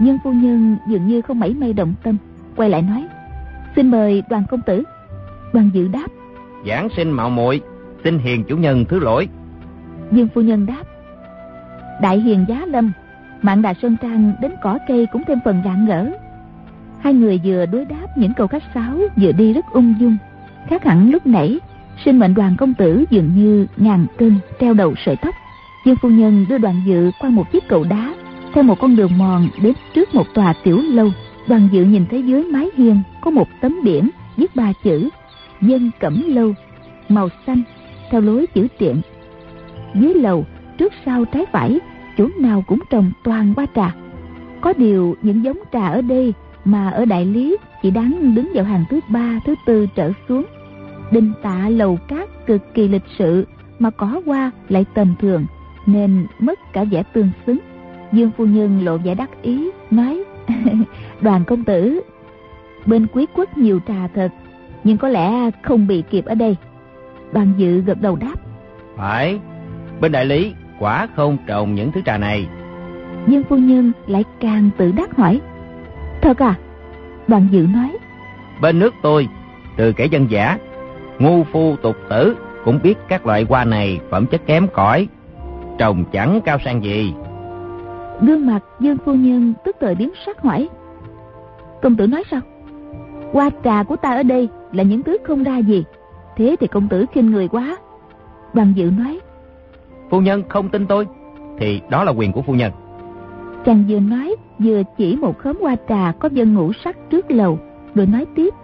Nhưng 0.00 0.18
phu 0.24 0.32
nhân 0.32 0.76
dường 0.88 1.06
như 1.06 1.20
không 1.20 1.40
mảy 1.40 1.54
may 1.54 1.72
động 1.72 1.94
tâm 2.02 2.16
Quay 2.56 2.70
lại 2.70 2.82
nói 2.82 3.06
Xin 3.76 3.90
mời 3.90 4.22
đoàn 4.30 4.44
công 4.50 4.60
tử. 4.66 4.82
Đoàn 5.52 5.70
dự 5.72 5.88
đáp 5.88 6.06
Giảng 6.66 6.88
sinh 6.96 7.10
mạo 7.10 7.30
muội 7.30 7.60
Xin 8.04 8.18
hiền 8.18 8.44
chủ 8.44 8.56
nhân 8.56 8.84
thứ 8.88 9.00
lỗi. 9.00 9.28
Dương 10.12 10.28
phu 10.34 10.40
nhân 10.40 10.66
đáp 10.66 10.82
Đại 12.02 12.20
hiền 12.20 12.44
giá 12.48 12.66
lâm 12.66 12.92
Mạng 13.42 13.62
đà 13.62 13.74
sơn 13.82 13.96
trang 14.02 14.32
đến 14.40 14.52
cỏ 14.62 14.78
cây 14.88 15.06
cũng 15.12 15.22
thêm 15.28 15.38
phần 15.44 15.62
rạng 15.64 15.86
rỡ 15.86 16.06
Hai 17.00 17.14
người 17.14 17.40
vừa 17.44 17.66
đối 17.66 17.84
đáp 17.84 18.06
những 18.16 18.34
câu 18.34 18.46
khách 18.46 18.62
sáo 18.74 18.98
Vừa 19.16 19.32
đi 19.32 19.52
rất 19.52 19.64
ung 19.72 19.94
dung. 20.00 20.16
Khác 20.68 20.84
hẳn 20.84 21.10
lúc 21.10 21.26
nãy 21.26 21.60
Sinh 22.04 22.18
mệnh 22.18 22.34
đoàn 22.34 22.56
công 22.58 22.74
tử 22.74 23.04
dường 23.10 23.30
như 23.36 23.66
ngàn 23.76 24.06
cân 24.18 24.38
treo 24.60 24.74
đầu 24.74 24.94
sợi 25.06 25.16
tóc. 25.16 25.34
Dương 25.86 25.96
phu 26.02 26.08
nhân 26.08 26.46
đưa 26.48 26.58
đoàn 26.58 26.82
dự 26.86 27.10
qua 27.20 27.30
một 27.30 27.52
chiếc 27.52 27.68
cầu 27.68 27.84
đá 27.84 28.14
theo 28.54 28.64
một 28.64 28.78
con 28.80 28.96
đường 28.96 29.18
mòn 29.18 29.48
đến 29.62 29.74
trước 29.94 30.14
một 30.14 30.34
tòa 30.34 30.54
tiểu 30.64 30.76
lâu, 30.76 31.10
đoàn 31.48 31.68
dự 31.72 31.84
nhìn 31.84 32.06
thấy 32.10 32.22
dưới 32.22 32.44
mái 32.44 32.68
hiên 32.76 33.02
có 33.20 33.30
một 33.30 33.48
tấm 33.60 33.76
biển 33.84 34.10
viết 34.36 34.56
ba 34.56 34.72
chữ 34.84 35.08
dân 35.60 35.90
cẩm 36.00 36.22
lâu 36.26 36.54
màu 37.08 37.28
xanh, 37.46 37.62
theo 38.10 38.20
lối 38.20 38.46
chữ 38.54 38.68
tiện. 38.78 39.00
Dưới 39.94 40.14
lầu, 40.14 40.44
trước 40.78 40.92
sau 41.04 41.24
trái 41.24 41.46
phải, 41.52 41.80
chỗ 42.18 42.28
nào 42.38 42.64
cũng 42.66 42.78
trồng 42.90 43.12
toàn 43.24 43.54
hoa 43.56 43.66
trà. 43.74 43.94
Có 44.60 44.72
điều 44.72 45.16
những 45.22 45.44
giống 45.44 45.58
trà 45.72 45.88
ở 45.88 46.02
đây 46.02 46.34
mà 46.64 46.90
ở 46.90 47.04
đại 47.04 47.24
lý 47.26 47.56
chỉ 47.82 47.90
đáng 47.90 48.34
đứng 48.34 48.50
vào 48.54 48.64
hàng 48.64 48.84
thứ 48.90 49.00
ba, 49.08 49.40
thứ 49.46 49.54
tư 49.66 49.86
trở 49.94 50.12
xuống. 50.28 50.44
Đình 51.12 51.32
tạ 51.42 51.68
lầu 51.68 51.98
cát 52.08 52.46
cực 52.46 52.74
kỳ 52.74 52.88
lịch 52.88 53.04
sự 53.18 53.46
mà 53.78 53.90
có 53.90 54.20
hoa 54.26 54.50
lại 54.68 54.84
tầm 54.94 55.14
thường, 55.20 55.46
nên 55.86 56.26
mất 56.38 56.58
cả 56.72 56.84
vẻ 56.84 57.02
tương 57.02 57.30
xứng 57.46 57.58
dương 58.12 58.30
phu 58.36 58.46
nhân 58.46 58.84
lộ 58.84 58.96
vẻ 58.96 59.14
đắc 59.14 59.42
ý 59.42 59.70
nói 59.90 60.24
đoàn 61.20 61.44
công 61.44 61.64
tử 61.64 62.00
bên 62.86 63.06
quý 63.12 63.26
quốc 63.34 63.58
nhiều 63.58 63.80
trà 63.88 64.08
thật 64.14 64.28
nhưng 64.84 64.96
có 64.96 65.08
lẽ 65.08 65.50
không 65.62 65.86
bị 65.86 66.02
kịp 66.10 66.24
ở 66.24 66.34
đây. 66.34 66.56
Đoàn 67.32 67.52
dự 67.56 67.80
gật 67.80 68.00
đầu 68.00 68.16
đáp 68.16 68.34
phải 68.96 69.40
bên 70.00 70.12
đại 70.12 70.24
lý 70.24 70.52
quả 70.78 71.08
không 71.16 71.36
trồng 71.46 71.74
những 71.74 71.92
thứ 71.92 72.00
trà 72.06 72.18
này. 72.18 72.46
Dương 73.26 73.42
phu 73.48 73.56
nhân 73.56 73.92
lại 74.06 74.24
càng 74.40 74.70
tự 74.76 74.92
đắc 74.92 75.16
hỏi 75.16 75.40
thật 76.22 76.38
à? 76.38 76.54
Đoàn 77.28 77.48
dự 77.50 77.66
nói 77.74 77.96
bên 78.60 78.78
nước 78.78 78.94
tôi 79.02 79.28
từ 79.76 79.92
kẻ 79.92 80.06
dân 80.06 80.30
giả 80.30 80.58
ngu 81.18 81.44
phu 81.44 81.76
tục 81.76 81.96
tử 82.08 82.36
cũng 82.64 82.78
biết 82.82 82.94
các 83.08 83.26
loại 83.26 83.46
hoa 83.48 83.64
này 83.64 84.00
phẩm 84.10 84.26
chất 84.26 84.46
kém 84.46 84.68
cỏi 84.68 85.08
trồng 85.78 86.04
chẳng 86.12 86.40
cao 86.44 86.58
sang 86.64 86.84
gì 86.84 87.14
gương 88.20 88.46
mặt 88.46 88.60
dương 88.80 88.98
phu 89.04 89.14
nhân 89.14 89.54
tức 89.64 89.76
thời 89.80 89.94
biến 89.94 90.12
sắc 90.26 90.40
hỏi 90.42 90.68
Công 91.82 91.96
tử 91.96 92.06
nói 92.06 92.24
sao? 92.30 92.40
Hoa 93.32 93.50
trà 93.64 93.82
của 93.82 93.96
ta 93.96 94.10
ở 94.10 94.22
đây 94.22 94.48
là 94.72 94.82
những 94.82 95.02
thứ 95.02 95.18
không 95.24 95.42
ra 95.42 95.58
gì. 95.58 95.84
Thế 96.36 96.56
thì 96.60 96.66
công 96.66 96.88
tử 96.88 97.06
khinh 97.12 97.30
người 97.30 97.48
quá. 97.48 97.76
Đoàn 98.54 98.72
dự 98.76 98.90
nói. 98.98 99.20
Phu 100.10 100.20
nhân 100.20 100.42
không 100.48 100.68
tin 100.68 100.86
tôi, 100.86 101.06
thì 101.58 101.80
đó 101.90 102.04
là 102.04 102.12
quyền 102.12 102.32
của 102.32 102.42
phu 102.42 102.52
nhân. 102.52 102.72
Chàng 103.64 103.84
vừa 103.88 104.00
nói 104.00 104.36
vừa 104.58 104.82
chỉ 104.98 105.16
một 105.16 105.38
khóm 105.38 105.56
hoa 105.60 105.76
trà 105.88 106.12
có 106.18 106.28
dân 106.32 106.54
ngũ 106.54 106.72
sắc 106.84 106.96
trước 107.10 107.30
lầu, 107.30 107.58
rồi 107.94 108.06
nói 108.06 108.26
tiếp. 108.36 108.54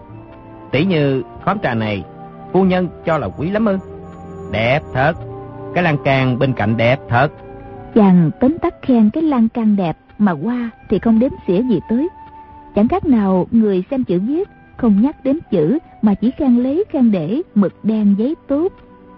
Tỷ 0.70 0.84
như 0.84 1.22
khóm 1.44 1.58
trà 1.58 1.74
này, 1.74 2.04
phu 2.52 2.64
nhân 2.64 2.88
cho 3.06 3.18
là 3.18 3.28
quý 3.38 3.50
lắm 3.50 3.66
ư? 3.66 3.78
Đẹp 4.52 4.80
thật, 4.92 5.12
cái 5.74 5.84
lan 5.84 5.96
can 6.04 6.38
bên 6.38 6.52
cạnh 6.52 6.76
đẹp 6.76 7.00
thật. 7.08 7.28
Chàng 7.96 8.30
tấm 8.40 8.58
tắc 8.58 8.82
khen 8.82 9.10
cái 9.10 9.22
lan 9.22 9.48
can 9.48 9.76
đẹp 9.76 9.98
mà 10.18 10.32
qua 10.32 10.70
thì 10.88 10.98
không 10.98 11.18
đếm 11.18 11.30
xỉa 11.46 11.62
gì 11.62 11.80
tới. 11.88 12.08
Chẳng 12.74 12.88
khác 12.88 13.06
nào 13.06 13.46
người 13.50 13.84
xem 13.90 14.04
chữ 14.04 14.20
viết 14.20 14.48
không 14.76 15.02
nhắc 15.02 15.24
đến 15.24 15.38
chữ 15.50 15.78
mà 16.02 16.14
chỉ 16.14 16.30
khen 16.30 16.56
lấy 16.56 16.84
khen 16.88 17.10
để 17.10 17.42
mực 17.54 17.84
đen 17.84 18.14
giấy 18.18 18.34
tốt. 18.48 18.72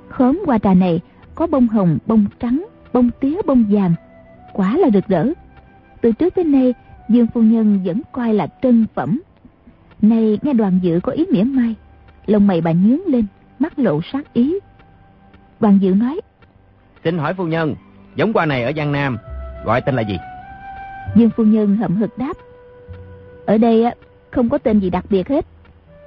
Khóm 0.08 0.42
hoa 0.46 0.58
trà 0.58 0.74
này 0.74 1.00
có 1.34 1.46
bông 1.46 1.68
hồng, 1.68 1.98
bông 2.06 2.24
trắng, 2.40 2.66
bông 2.92 3.10
tía, 3.20 3.42
bông 3.46 3.64
vàng. 3.70 3.94
Quá 4.52 4.76
là 4.78 4.90
rực 4.94 5.06
rỡ. 5.08 5.28
Từ 6.00 6.12
trước 6.12 6.34
tới 6.34 6.44
nay, 6.44 6.74
Dương 7.08 7.26
Phu 7.34 7.42
Nhân 7.42 7.80
vẫn 7.84 8.00
coi 8.12 8.34
là 8.34 8.46
trân 8.62 8.86
phẩm. 8.94 9.20
Nay 10.02 10.38
nghe 10.42 10.52
đoàn 10.52 10.78
dự 10.82 11.00
có 11.02 11.12
ý 11.12 11.26
mỉa 11.32 11.44
mai, 11.44 11.74
lông 12.26 12.46
mày 12.46 12.60
bà 12.60 12.72
nhướng 12.72 13.00
lên, 13.06 13.26
mắt 13.58 13.78
lộ 13.78 14.00
sát 14.12 14.32
ý. 14.32 14.54
Đoàn 15.60 15.78
dự 15.82 15.94
nói, 15.94 16.20
Xin 17.04 17.18
hỏi 17.18 17.34
phu 17.34 17.44
nhân, 17.44 17.74
giống 18.18 18.32
hoa 18.32 18.46
này 18.46 18.62
ở 18.64 18.72
Giang 18.76 18.92
Nam, 18.92 19.18
gọi 19.64 19.80
tên 19.80 19.94
là 19.94 20.02
gì? 20.02 20.18
Dương 21.14 21.30
Phu 21.36 21.44
Nhân 21.44 21.76
hậm 21.76 21.96
hực 21.96 22.18
đáp, 22.18 22.32
Ở 23.46 23.58
đây 23.58 23.84
không 24.30 24.48
có 24.48 24.58
tên 24.58 24.80
gì 24.80 24.90
đặc 24.90 25.04
biệt 25.10 25.28
hết, 25.28 25.46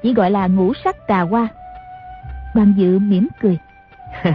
chỉ 0.03 0.13
gọi 0.13 0.31
là 0.31 0.47
ngũ 0.47 0.73
sắc 0.83 0.95
trà 1.07 1.21
hoa. 1.21 1.47
Đoàn 2.55 2.73
dự 2.77 2.99
mỉm 2.99 3.27
cười. 3.41 3.57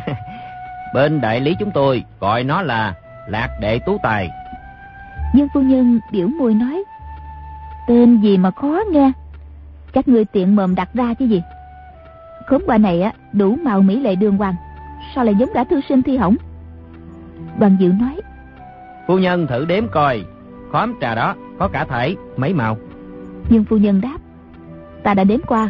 Bên 0.94 1.20
đại 1.20 1.40
lý 1.40 1.54
chúng 1.58 1.70
tôi 1.70 2.04
gọi 2.20 2.44
nó 2.44 2.62
là 2.62 2.94
lạc 3.28 3.48
đệ 3.60 3.78
tú 3.78 3.98
tài. 4.02 4.30
Dương 5.34 5.48
phu 5.54 5.60
nhân 5.60 6.00
biểu 6.12 6.28
môi 6.28 6.54
nói 6.54 6.84
Tên 7.88 8.20
gì 8.20 8.38
mà 8.38 8.50
khó 8.50 8.80
nghe 8.90 9.12
Các 9.92 10.08
ngươi 10.08 10.24
tiện 10.24 10.56
mồm 10.56 10.74
đặt 10.74 10.88
ra 10.94 11.14
chứ 11.14 11.24
gì 11.24 11.42
Khóm 12.46 12.62
qua 12.66 12.78
này 12.78 13.02
á 13.02 13.12
đủ 13.32 13.56
màu 13.62 13.82
mỹ 13.82 14.00
lệ 14.00 14.14
đường 14.14 14.36
hoàng 14.36 14.54
Sao 15.14 15.24
lại 15.24 15.34
giống 15.34 15.48
cả 15.54 15.64
thư 15.64 15.80
sinh 15.88 16.02
thi 16.02 16.16
hỏng 16.16 16.36
Đoàn 17.58 17.76
dự 17.80 17.88
nói 17.88 18.20
Phu 19.06 19.18
nhân 19.18 19.46
thử 19.46 19.64
đếm 19.64 19.88
coi 19.88 20.24
Khóm 20.72 20.94
trà 21.00 21.14
đó 21.14 21.34
có 21.58 21.68
cả 21.68 21.84
thể 21.84 22.16
mấy 22.36 22.54
màu 22.54 22.76
Dương 23.48 23.64
phu 23.64 23.76
nhân 23.76 24.00
đáp 24.00 24.18
Ta 25.02 25.14
đã 25.14 25.24
đếm 25.24 25.40
qua 25.46 25.68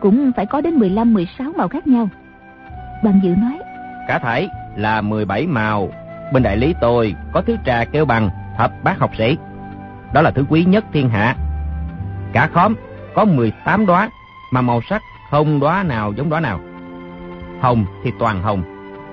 Cũng 0.00 0.32
phải 0.36 0.46
có 0.46 0.60
đến 0.60 0.78
15-16 0.78 1.26
màu 1.56 1.68
khác 1.68 1.86
nhau 1.86 2.08
Đoàn 3.04 3.20
dự 3.24 3.30
nói 3.36 3.58
Cả 4.08 4.18
thể 4.18 4.48
là 4.76 5.00
17 5.00 5.46
màu 5.46 5.90
Bên 6.32 6.42
đại 6.42 6.56
lý 6.56 6.74
tôi 6.80 7.14
có 7.32 7.42
thứ 7.42 7.56
trà 7.64 7.84
kêu 7.84 8.04
bằng 8.04 8.30
thập 8.56 8.84
bát 8.84 8.98
học 8.98 9.10
sĩ. 9.18 9.36
Đó 10.12 10.22
là 10.22 10.30
thứ 10.30 10.44
quý 10.48 10.64
nhất 10.64 10.84
thiên 10.92 11.08
hạ. 11.08 11.36
Cả 12.32 12.48
khóm 12.52 12.74
có 13.14 13.24
18 13.24 13.86
đóa 13.86 14.08
mà 14.52 14.60
màu 14.60 14.80
sắc 14.90 15.02
không 15.30 15.60
đóa 15.60 15.82
nào 15.82 16.12
giống 16.16 16.30
đóa 16.30 16.40
nào. 16.40 16.60
Hồng 17.60 17.86
thì 18.04 18.12
toàn 18.18 18.42
hồng, 18.42 18.62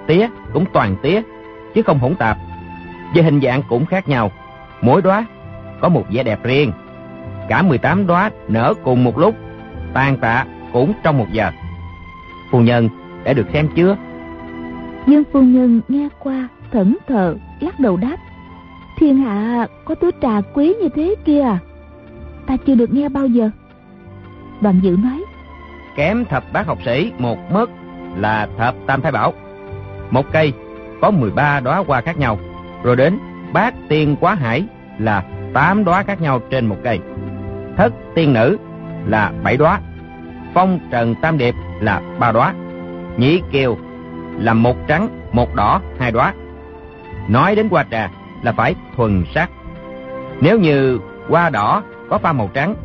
tía 0.07 0.27
cũng 0.53 0.65
toàn 0.73 0.95
tía, 1.01 1.21
chứ 1.75 1.81
không 1.81 1.99
hỗn 1.99 2.15
tạp. 2.15 2.37
Về 3.15 3.23
hình 3.23 3.41
dạng 3.41 3.63
cũng 3.69 3.85
khác 3.85 4.07
nhau, 4.07 4.31
mỗi 4.81 5.01
đóa 5.01 5.25
có 5.79 5.89
một 5.89 6.05
vẻ 6.11 6.23
đẹp 6.23 6.43
riêng. 6.43 6.71
Cả 7.49 7.61
18 7.61 8.07
đóa 8.07 8.31
nở 8.47 8.73
cùng 8.83 9.03
một 9.03 9.17
lúc, 9.17 9.35
tan 9.93 10.17
tạ 10.17 10.45
cũng 10.73 10.93
trong 11.03 11.17
một 11.17 11.27
giờ. 11.31 11.51
Phu 12.51 12.59
nhân 12.59 12.89
đã 13.23 13.33
được 13.33 13.47
xem 13.53 13.67
chưa? 13.75 13.97
Dương 15.07 15.23
phu 15.31 15.41
nhân 15.41 15.81
nghe 15.87 16.09
qua 16.19 16.47
thẫn 16.71 16.97
thờ 17.07 17.35
lắc 17.59 17.79
đầu 17.79 17.97
đáp 17.97 18.17
Thiên 18.99 19.17
hạ 19.17 19.67
có 19.85 19.95
thứ 19.95 20.11
trà 20.21 20.41
quý 20.53 20.73
như 20.81 20.89
thế 20.95 21.15
kia 21.25 21.41
à 21.41 21.57
Ta 22.47 22.57
chưa 22.57 22.75
được 22.75 22.93
nghe 22.93 23.09
bao 23.09 23.27
giờ 23.27 23.49
Đoàn 24.61 24.79
dự 24.83 24.97
nói 25.03 25.23
Kém 25.95 26.25
thập 26.25 26.53
bát 26.53 26.67
học 26.67 26.77
sĩ 26.85 27.11
một 27.17 27.51
mất 27.51 27.69
là 28.15 28.47
thập 28.57 28.75
tam 28.85 29.01
thái 29.01 29.11
bảo 29.11 29.33
Một 30.09 30.25
cây 30.31 30.53
có 31.01 31.11
13 31.11 31.59
đóa 31.59 31.83
hoa 31.87 32.01
khác 32.01 32.17
nhau. 32.17 32.39
Rồi 32.83 32.95
đến 32.95 33.19
bát 33.53 33.73
tiên 33.89 34.15
quá 34.19 34.35
hải 34.35 34.65
là 34.99 35.23
8 35.53 35.83
đóa 35.83 36.03
khác 36.03 36.21
nhau 36.21 36.39
trên 36.49 36.65
một 36.65 36.77
cây. 36.83 36.99
Thất 37.77 37.93
tiên 38.15 38.33
nữ 38.33 38.57
là 39.05 39.31
7 39.43 39.57
đóa. 39.57 39.79
Phong 40.53 40.79
trần 40.91 41.15
tam 41.21 41.37
điệp 41.37 41.55
là 41.79 42.01
ba 42.19 42.31
đóa. 42.31 42.53
Nhĩ 43.17 43.41
kiều 43.51 43.77
là 44.37 44.53
một 44.53 44.75
trắng, 44.87 45.07
một 45.31 45.55
đỏ, 45.55 45.81
hai 45.99 46.11
đóa. 46.11 46.33
Nói 47.27 47.55
đến 47.55 47.69
hoa 47.69 47.85
trà 47.91 48.09
là 48.43 48.51
phải 48.51 48.75
thuần 48.95 49.23
sắc. 49.35 49.49
Nếu 50.41 50.59
như 50.59 50.99
hoa 51.29 51.49
đỏ 51.49 51.83
có 52.09 52.17
pha 52.17 52.33
màu 52.33 52.49
trắng, 52.53 52.75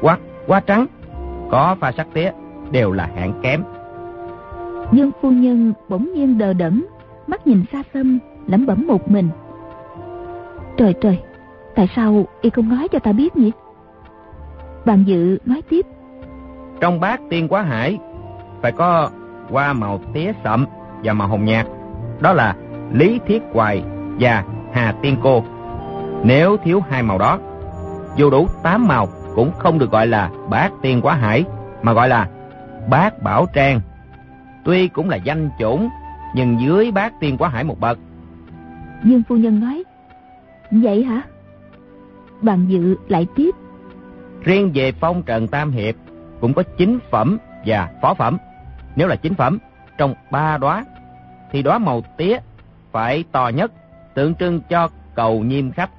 hoặc 0.00 0.20
hoa 0.46 0.60
trắng 0.60 0.86
có 1.50 1.76
pha 1.80 1.92
sắc 1.92 2.06
tía 2.14 2.30
đều 2.70 2.92
là 2.92 3.10
hạng 3.16 3.40
kém. 3.42 3.62
Dương 4.92 5.10
phu 5.22 5.30
nhân 5.30 5.72
bỗng 5.88 6.12
nhiên 6.14 6.38
đờ 6.38 6.52
đẫn, 6.52 6.84
mắt 7.30 7.46
nhìn 7.46 7.64
xa 7.72 7.82
xăm, 7.94 8.18
lẩm 8.46 8.66
bẩm 8.66 8.86
một 8.86 9.10
mình. 9.10 9.28
Trời 10.76 10.94
trời, 11.00 11.18
tại 11.74 11.88
sao 11.96 12.24
y 12.40 12.50
không 12.50 12.68
nói 12.68 12.88
cho 12.92 12.98
ta 12.98 13.12
biết 13.12 13.36
nhỉ? 13.36 13.52
Bàn 14.84 15.04
dự 15.06 15.38
nói 15.44 15.62
tiếp. 15.68 15.86
Trong 16.80 17.00
bát 17.00 17.20
tiên 17.30 17.48
quá 17.48 17.62
hải 17.62 17.98
phải 18.62 18.72
có 18.72 19.10
hoa 19.50 19.72
màu 19.72 20.00
tía 20.12 20.32
sậm 20.44 20.66
và 21.04 21.12
màu 21.12 21.28
hồng 21.28 21.44
nhạt. 21.44 21.66
Đó 22.20 22.32
là 22.32 22.54
lý 22.92 23.20
thiết 23.26 23.42
hoài 23.52 23.82
và 24.20 24.44
Hà 24.72 24.94
Tiên 25.02 25.16
Cô. 25.22 25.44
Nếu 26.24 26.56
thiếu 26.56 26.82
hai 26.90 27.02
màu 27.02 27.18
đó, 27.18 27.38
dù 28.16 28.30
đủ 28.30 28.46
tám 28.62 28.88
màu 28.88 29.06
cũng 29.34 29.52
không 29.58 29.78
được 29.78 29.90
gọi 29.90 30.06
là 30.06 30.30
bát 30.48 30.70
tiên 30.82 31.00
quá 31.02 31.14
hải, 31.14 31.44
mà 31.82 31.92
gọi 31.92 32.08
là 32.08 32.28
bát 32.90 33.22
bảo 33.22 33.46
trang. 33.52 33.80
Tuy 34.64 34.88
cũng 34.88 35.08
là 35.08 35.16
danh 35.16 35.50
chủng, 35.58 35.88
nhưng 36.34 36.60
dưới 36.60 36.90
bát 36.90 37.12
tiên 37.20 37.36
quá 37.38 37.48
hải 37.48 37.64
một 37.64 37.80
bậc. 37.80 37.98
Dương 39.04 39.22
phu 39.28 39.36
nhân 39.36 39.60
nói, 39.60 39.84
vậy 40.70 41.04
hả? 41.04 41.22
Đoàn 42.42 42.66
dự 42.68 42.96
lại 43.08 43.26
tiếp. 43.36 43.50
Riêng 44.42 44.70
về 44.74 44.92
phong 44.92 45.22
trần 45.22 45.48
tam 45.48 45.70
hiệp, 45.70 45.94
cũng 46.40 46.54
có 46.54 46.62
chính 46.78 46.98
phẩm 47.10 47.38
và 47.66 47.88
phó 48.02 48.14
phẩm. 48.14 48.36
Nếu 48.96 49.08
là 49.08 49.16
chính 49.16 49.34
phẩm, 49.34 49.58
trong 49.98 50.14
ba 50.30 50.58
đóa 50.58 50.84
thì 51.52 51.62
đóa 51.62 51.78
màu 51.78 52.00
tía 52.16 52.38
phải 52.92 53.24
to 53.32 53.48
nhất 53.48 53.72
tượng 54.14 54.34
trưng 54.34 54.60
cho 54.60 54.88
cầu 55.14 55.40
nhiêm 55.44 55.70
khách. 55.70 55.90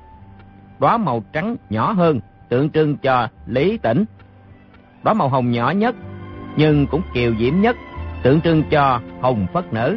Đóa 0.79 0.97
màu 0.97 1.23
trắng 1.33 1.55
nhỏ 1.69 1.91
hơn, 1.91 2.19
tượng 2.49 2.69
trưng 2.69 2.97
cho 2.97 3.27
lý 3.45 3.77
tỉnh. 3.77 4.05
Đóa 5.03 5.13
màu 5.13 5.29
hồng 5.29 5.51
nhỏ 5.51 5.71
nhất, 5.71 5.95
nhưng 6.57 6.87
cũng 6.87 7.01
kiều 7.13 7.33
diễm 7.39 7.61
nhất, 7.61 7.75
tượng 8.23 8.41
trưng 8.41 8.63
cho 8.71 9.01
hồng 9.21 9.47
phất 9.53 9.73
nở. 9.73 9.95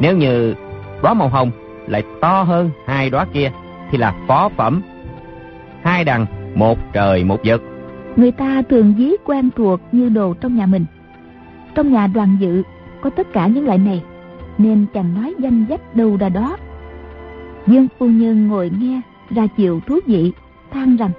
Nếu 0.00 0.16
như 0.16 0.54
đóa 1.02 1.14
màu 1.14 1.28
hồng 1.28 1.50
lại 1.86 2.02
to 2.20 2.42
hơn 2.42 2.70
hai 2.86 3.10
đóa 3.10 3.24
kia, 3.24 3.52
thì 3.90 3.98
là 3.98 4.14
phó 4.28 4.48
phẩm. 4.56 4.82
Hai 5.82 6.04
đằng, 6.04 6.26
một 6.54 6.78
trời 6.92 7.24
một 7.24 7.40
vực. 7.44 7.62
Người 8.16 8.32
ta 8.32 8.62
thường 8.68 8.94
ví 8.98 9.16
quen 9.24 9.50
thuộc 9.56 9.80
như 9.92 10.08
đồ 10.08 10.34
trong 10.34 10.56
nhà 10.56 10.66
mình. 10.66 10.84
Trong 11.74 11.92
nhà 11.92 12.06
đoàn 12.06 12.36
dự 12.40 12.62
có 13.00 13.10
tất 13.10 13.32
cả 13.32 13.46
những 13.46 13.66
loại 13.66 13.78
này, 13.78 14.02
nên 14.58 14.86
chàng 14.94 15.14
nói 15.14 15.34
danh 15.38 15.66
dách 15.68 15.96
đâu 15.96 16.16
ra 16.16 16.28
đó. 16.28 16.56
Dương 17.66 17.88
phu 17.98 18.06
nhân 18.06 18.48
ngồi 18.48 18.70
nghe 18.80 19.00
ra 19.30 19.46
chiều 19.56 19.80
thú 19.86 19.98
vị, 20.06 20.32
than 20.70 20.96
rằng 20.96 21.10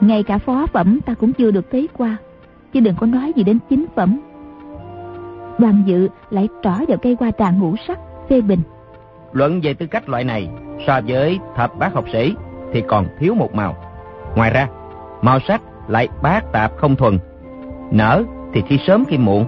ngay 0.00 0.22
cả 0.22 0.38
phó 0.38 0.66
phẩm 0.66 1.00
ta 1.06 1.14
cũng 1.14 1.32
chưa 1.32 1.50
được 1.50 1.70
thấy 1.70 1.88
qua, 1.92 2.16
chứ 2.72 2.80
đừng 2.80 2.94
có 2.94 3.06
nói 3.06 3.32
gì 3.36 3.42
đến 3.42 3.58
chính 3.70 3.86
phẩm. 3.96 4.20
Đoàn 5.62 5.82
dự 5.86 6.08
lại 6.30 6.48
trỏ 6.62 6.70
vào 6.88 6.98
cây 7.02 7.16
hoa 7.20 7.30
trà 7.38 7.50
ngũ 7.50 7.74
sắc, 7.88 7.98
phê 8.28 8.40
bình. 8.40 8.62
Luận 9.32 9.60
về 9.62 9.74
tư 9.74 9.86
cách 9.86 10.08
loại 10.08 10.24
này, 10.24 10.48
so 10.86 11.00
với 11.06 11.38
thập 11.56 11.78
bát 11.78 11.94
học 11.94 12.04
sĩ 12.12 12.34
thì 12.72 12.82
còn 12.88 13.06
thiếu 13.18 13.34
một 13.34 13.54
màu. 13.54 13.74
Ngoài 14.36 14.50
ra, 14.50 14.68
màu 15.20 15.38
sắc 15.40 15.60
lại 15.88 16.08
bát 16.22 16.52
tạp 16.52 16.72
không 16.76 16.96
thuần. 16.96 17.18
Nở 17.90 18.22
thì 18.52 18.62
khi 18.68 18.78
sớm 18.86 19.04
khi 19.08 19.18
muộn, 19.18 19.46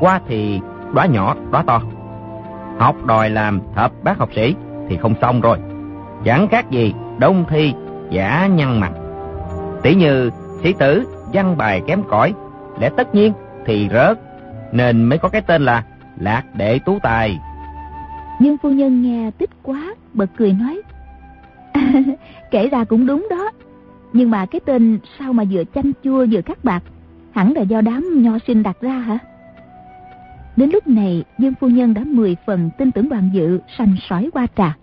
qua 0.00 0.20
thì 0.28 0.60
đóa 0.94 1.06
nhỏ, 1.06 1.34
đóa 1.50 1.62
to. 1.62 1.82
Học 2.78 2.96
đòi 3.04 3.30
làm 3.30 3.60
thập 3.74 3.92
bát 4.04 4.18
học 4.18 4.28
sĩ 4.34 4.54
thì 4.88 4.96
không 4.96 5.14
xong 5.20 5.40
rồi. 5.40 5.58
Chẳng 6.24 6.48
khác 6.48 6.70
gì 6.70 6.94
đông 7.18 7.44
thi 7.48 7.74
giả 8.10 8.46
nhăn 8.46 8.80
mặt. 8.80 8.92
Tỷ 9.82 9.94
như 9.94 10.30
sĩ 10.62 10.72
tử 10.72 11.04
văn 11.32 11.56
bài 11.56 11.82
kém 11.86 12.02
cỏi, 12.08 12.34
lẽ 12.80 12.90
tất 12.96 13.14
nhiên 13.14 13.32
thì 13.66 13.88
rớt, 13.92 14.18
nên 14.72 15.04
mới 15.04 15.18
có 15.18 15.28
cái 15.28 15.42
tên 15.42 15.62
là 15.62 15.84
Lạc 16.18 16.44
Đệ 16.54 16.78
Tú 16.78 16.98
Tài. 17.02 17.38
Dương 18.40 18.56
phu 18.62 18.70
nhân 18.70 19.02
nghe 19.02 19.30
tích 19.30 19.50
quá, 19.62 19.94
bật 20.14 20.30
cười 20.36 20.52
nói. 20.52 20.82
kể 22.50 22.68
ra 22.68 22.84
cũng 22.84 23.06
đúng 23.06 23.26
đó. 23.30 23.50
Nhưng 24.12 24.30
mà 24.30 24.46
cái 24.46 24.60
tên 24.66 24.98
sao 25.18 25.32
mà 25.32 25.44
vừa 25.50 25.62
chanh 25.74 25.92
chua 26.04 26.26
vừa 26.30 26.42
cắt 26.42 26.64
bạc 26.64 26.82
Hẳn 27.30 27.52
là 27.52 27.62
do 27.62 27.80
đám 27.80 28.22
nho 28.22 28.38
sinh 28.46 28.62
đặt 28.62 28.80
ra 28.80 28.98
hả 28.98 29.18
Đến 30.56 30.70
lúc 30.70 30.86
này 30.86 31.24
Dương 31.38 31.54
phu 31.60 31.68
nhân 31.68 31.94
đã 31.94 32.04
mười 32.06 32.36
phần 32.46 32.70
tin 32.78 32.92
tưởng 32.92 33.08
đoàn 33.08 33.30
dự 33.32 33.60
sành 33.78 33.96
sỏi 34.08 34.30
qua 34.32 34.46
trà 34.56 34.76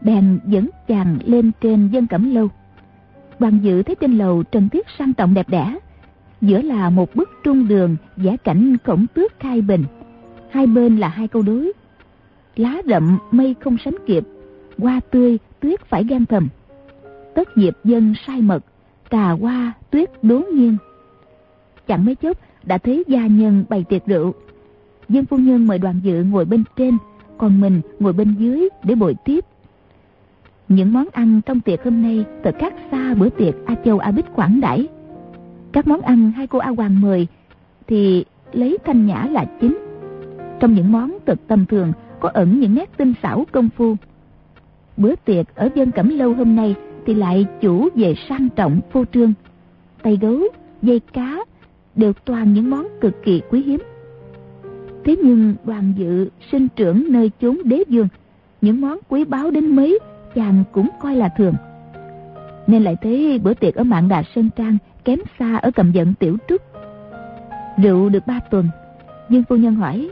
Bèn 0.00 0.38
dẫn 0.46 0.68
chàng 0.88 1.18
lên 1.24 1.50
trên 1.60 1.88
dân 1.88 2.06
cẩm 2.06 2.34
lâu 2.34 2.48
Đoàn 3.38 3.58
dự 3.62 3.82
thấy 3.82 3.94
trên 3.94 4.18
lầu 4.18 4.42
trần 4.42 4.68
tiết 4.68 4.86
sang 4.98 5.12
trọng 5.12 5.34
đẹp 5.34 5.48
đẽ 5.48 5.74
Giữa 6.40 6.62
là 6.62 6.90
một 6.90 7.14
bức 7.14 7.30
trung 7.44 7.68
đường 7.68 7.96
giả 8.16 8.36
cảnh 8.36 8.76
cổng 8.84 9.06
tước 9.14 9.40
khai 9.40 9.60
bình. 9.60 9.84
Hai 10.50 10.66
bên 10.66 10.96
là 10.96 11.08
hai 11.08 11.28
câu 11.28 11.42
đối. 11.42 11.72
Lá 12.56 12.82
rậm 12.86 13.18
mây 13.30 13.54
không 13.60 13.76
sánh 13.84 13.94
kịp, 14.06 14.24
Hoa 14.78 15.00
tươi, 15.10 15.38
tuyết 15.60 15.80
phải 15.80 16.04
gan 16.04 16.26
thầm. 16.26 16.48
Tất 17.34 17.48
diệp 17.56 17.84
dân 17.84 18.14
sai 18.26 18.42
mật 18.42 18.64
Trà 19.10 19.30
hoa, 19.30 19.72
tuyết 19.90 20.10
đố 20.22 20.42
nghiêng. 20.54 20.76
Chẳng 21.86 22.04
mấy 22.04 22.14
chốc, 22.14 22.38
đã 22.62 22.78
thấy 22.78 23.04
gia 23.08 23.26
nhân 23.26 23.64
bày 23.68 23.84
tiệc 23.88 24.06
rượu. 24.06 24.34
Dân 25.08 25.24
phu 25.24 25.36
nhân 25.36 25.66
mời 25.66 25.78
đoàn 25.78 26.00
dự 26.02 26.22
ngồi 26.22 26.44
bên 26.44 26.64
trên, 26.76 26.98
Còn 27.38 27.60
mình 27.60 27.80
ngồi 27.98 28.12
bên 28.12 28.34
dưới 28.38 28.68
để 28.84 28.94
bồi 28.94 29.14
tiếp. 29.24 29.44
Những 30.68 30.92
món 30.92 31.06
ăn 31.12 31.40
trong 31.46 31.60
tiệc 31.60 31.84
hôm 31.84 32.02
nay 32.02 32.24
Thật 32.44 32.56
khác 32.58 32.74
xa 32.90 33.14
bữa 33.14 33.28
tiệc 33.28 33.54
A 33.66 33.74
Châu 33.84 33.98
A 33.98 34.10
Bích 34.10 34.26
quảng 34.34 34.60
đãi. 34.60 34.88
Các 35.78 35.86
món 35.86 36.00
ăn 36.00 36.32
hai 36.32 36.46
cô 36.46 36.58
A 36.58 36.70
Hoàng 36.70 37.00
mời 37.00 37.26
Thì 37.86 38.24
lấy 38.52 38.78
thanh 38.84 39.06
nhã 39.06 39.26
là 39.30 39.44
chính. 39.60 39.78
Trong 40.60 40.74
những 40.74 40.92
món 40.92 41.18
thực 41.26 41.48
tầm 41.48 41.66
thường 41.66 41.92
Có 42.20 42.28
ẩn 42.34 42.60
những 42.60 42.74
nét 42.74 42.90
tinh 42.96 43.14
xảo 43.22 43.44
công 43.52 43.68
phu. 43.76 43.96
Bữa 44.96 45.14
tiệc 45.24 45.54
ở 45.54 45.68
dân 45.74 45.90
cẩm 45.90 46.08
lâu 46.08 46.34
hôm 46.34 46.56
nay 46.56 46.74
Thì 47.06 47.14
lại 47.14 47.46
chủ 47.60 47.88
về 47.94 48.14
sang 48.28 48.48
trọng 48.56 48.80
phô 48.92 49.04
trương. 49.12 49.32
Tay 50.02 50.18
gấu, 50.20 50.40
dây 50.82 51.00
cá 51.12 51.38
Đều 51.94 52.12
toàn 52.12 52.54
những 52.54 52.70
món 52.70 52.86
cực 53.00 53.22
kỳ 53.24 53.42
quý 53.50 53.62
hiếm. 53.62 53.82
Thế 55.04 55.16
nhưng 55.22 55.54
đoàn 55.64 55.92
dự 55.96 56.28
sinh 56.52 56.68
trưởng 56.76 57.12
nơi 57.12 57.30
chốn 57.40 57.58
đế 57.64 57.82
dương 57.88 58.08
Những 58.60 58.80
món 58.80 58.98
quý 59.08 59.24
báu 59.24 59.50
đến 59.50 59.76
mấy 59.76 59.98
Chàng 60.34 60.64
cũng 60.72 60.88
coi 61.00 61.16
là 61.16 61.28
thường. 61.38 61.54
Nên 62.66 62.82
lại 62.82 62.96
thấy 63.02 63.38
bữa 63.38 63.54
tiệc 63.54 63.74
ở 63.74 63.84
mạng 63.84 64.08
đà 64.08 64.22
Sơn 64.34 64.50
Trang 64.56 64.78
Kém 65.08 65.18
xa 65.38 65.56
ở 65.56 65.70
cầm 65.70 65.92
giận 65.92 66.14
tiểu 66.14 66.36
trúc. 66.48 66.62
Rượu 67.82 68.08
được 68.08 68.26
ba 68.26 68.40
tuần 68.50 68.68
Dương 69.28 69.42
phu 69.48 69.56
nhân 69.56 69.74
hỏi 69.74 70.10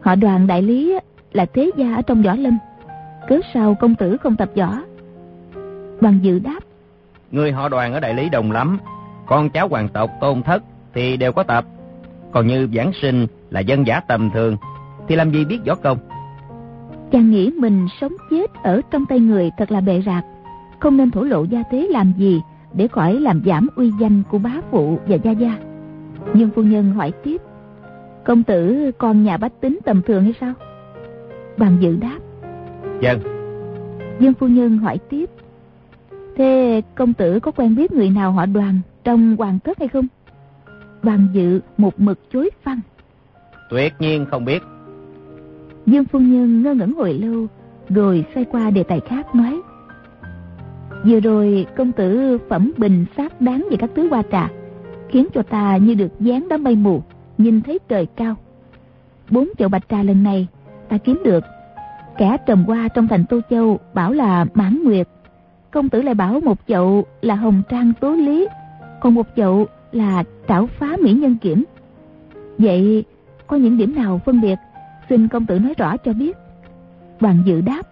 Họ 0.00 0.14
đoàn 0.14 0.46
đại 0.46 0.62
lý 0.62 0.98
là 1.32 1.46
thế 1.54 1.70
gia 1.76 1.94
ở 1.94 2.02
trong 2.02 2.22
võ 2.22 2.34
lâm 2.34 2.58
Cớ 3.28 3.38
sao 3.54 3.74
công 3.80 3.94
tử 3.94 4.16
không 4.16 4.36
tập 4.36 4.50
võ? 4.56 4.72
Đoàn 6.00 6.18
dự 6.22 6.38
đáp 6.38 6.58
Người 7.30 7.52
họ 7.52 7.68
đoàn 7.68 7.92
ở 7.92 8.00
đại 8.00 8.14
lý 8.14 8.28
đồng 8.28 8.52
lắm 8.52 8.78
Con 9.26 9.50
cháu 9.50 9.68
hoàng 9.68 9.88
tộc 9.88 10.10
tôn 10.20 10.42
thất 10.42 10.62
Thì 10.94 11.16
đều 11.16 11.32
có 11.32 11.42
tập. 11.42 11.64
Còn 12.32 12.46
như 12.46 12.68
giảng 12.74 12.92
sinh 13.02 13.26
là 13.50 13.60
dân 13.60 13.86
giả 13.86 14.00
tầm 14.00 14.30
thường 14.30 14.56
Thì 15.08 15.16
làm 15.16 15.30
gì 15.30 15.44
biết 15.44 15.58
võ 15.66 15.74
công? 15.74 15.98
Chàng 17.12 17.30
nghĩ 17.30 17.50
mình 17.50 17.86
sống 18.00 18.12
chết 18.30 18.50
Ở 18.62 18.80
trong 18.90 19.06
tay 19.06 19.20
người 19.20 19.50
thật 19.58 19.70
là 19.72 19.80
bệ 19.80 20.02
rạc 20.06 20.24
Không 20.80 20.96
nên 20.96 21.10
thổ 21.10 21.22
lộ 21.22 21.44
gia 21.44 21.62
thế 21.70 21.86
làm 21.90 22.12
gì 22.18 22.40
Để 22.74 22.88
khỏi 22.88 23.20
làm 23.20 23.42
giảm 23.46 23.68
uy 23.76 23.92
danh 24.00 24.22
của 24.30 24.38
bá 24.38 24.52
phụ 24.70 24.98
và 25.06 25.16
gia 25.16 25.30
gia. 25.30 25.58
Nhưng 26.34 26.50
phu 26.50 26.62
nhân 26.62 26.92
hỏi 26.92 27.12
tiếp 27.22 27.40
Công 28.24 28.42
tử 28.42 28.90
con 28.98 29.24
nhà 29.24 29.36
bách 29.36 29.60
tính 29.60 29.78
tầm 29.84 30.02
thường 30.02 30.22
hay 30.22 30.34
sao? 30.40 30.52
Bằng 31.56 31.76
dự 31.80 31.96
đáp 31.96 32.18
Dân 33.00 33.20
Dương 34.20 34.34
phu 34.34 34.46
nhân 34.46 34.78
hỏi 34.78 34.98
tiếp 34.98 35.30
Thế 36.36 36.82
công 36.94 37.14
tử 37.14 37.40
có 37.40 37.50
quen 37.50 37.76
biết 37.76 37.92
người 37.92 38.10
nào 38.10 38.32
họ 38.32 38.46
đoàn 38.46 38.80
Trong 39.04 39.36
hoàng 39.36 39.58
thất 39.64 39.78
hay 39.78 39.88
không? 39.88 40.06
Đoàn 41.02 41.28
dự 41.32 41.60
một 41.76 42.00
mực 42.00 42.18
chối 42.32 42.50
phăng 42.62 42.80
Tuyệt 43.70 43.92
nhiên 43.98 44.26
không 44.30 44.44
biết. 44.44 44.62
Dương 45.86 46.04
phu 46.04 46.18
nhân 46.18 46.62
ngơ 46.62 46.74
ngẩn 46.74 46.92
hồi 46.92 47.14
lâu 47.14 47.46
Rồi 47.88 48.24
xoay 48.34 48.44
qua 48.44 48.70
đề 48.70 48.82
tài 48.82 49.00
khác 49.00 49.34
nói 49.34 49.60
Vừa 51.06 51.20
rồi 51.20 51.66
công 51.76 51.92
tử 51.92 52.38
phẩm 52.48 52.72
bình 52.76 53.04
sát 53.16 53.40
đáng 53.40 53.66
về 53.70 53.76
các 53.76 53.90
thứ 53.96 54.08
hoa 54.08 54.22
trà, 54.32 54.48
Khiến 55.08 55.26
cho 55.34 55.42
ta 55.42 55.76
như 55.76 55.94
được 55.94 56.20
dán 56.20 56.48
đám 56.48 56.64
mây 56.64 56.76
mù, 56.76 57.02
Nhìn 57.38 57.62
thấy 57.62 57.78
trời 57.88 58.06
cao. 58.06 58.34
Bốn 59.30 59.48
chậu 59.58 59.68
bạch 59.68 59.88
trà 59.88 60.02
lần 60.02 60.22
này, 60.22 60.46
Ta 60.88 60.98
kiếm 60.98 61.22
được. 61.24 61.44
Kẻ 62.18 62.36
trầm 62.46 62.64
hoa 62.64 62.88
trong 62.88 63.08
thành 63.08 63.24
Tô 63.24 63.40
Châu 63.50 63.78
Bảo 63.94 64.12
là 64.12 64.46
mãn 64.54 64.84
nguyệt. 64.84 65.08
Công 65.70 65.88
tử 65.88 66.02
lại 66.02 66.14
bảo 66.14 66.40
một 66.40 66.58
chậu 66.68 67.04
là 67.22 67.34
hồng 67.34 67.62
trang 67.68 67.92
tố 68.00 68.12
lý, 68.12 68.48
Còn 69.00 69.14
một 69.14 69.26
chậu 69.36 69.66
là 69.92 70.24
trảo 70.48 70.66
phá 70.66 70.96
mỹ 71.02 71.12
nhân 71.12 71.36
kiểm. 71.36 71.64
Vậy 72.58 73.04
có 73.46 73.56
những 73.56 73.78
điểm 73.78 73.94
nào 73.94 74.20
phân 74.24 74.40
biệt? 74.40 74.58
Xin 75.08 75.28
công 75.28 75.46
tử 75.46 75.58
nói 75.58 75.74
rõ 75.78 75.96
cho 75.96 76.12
biết. 76.12 76.36
Hoàng 77.20 77.38
dự 77.46 77.60
đáp. 77.60 77.82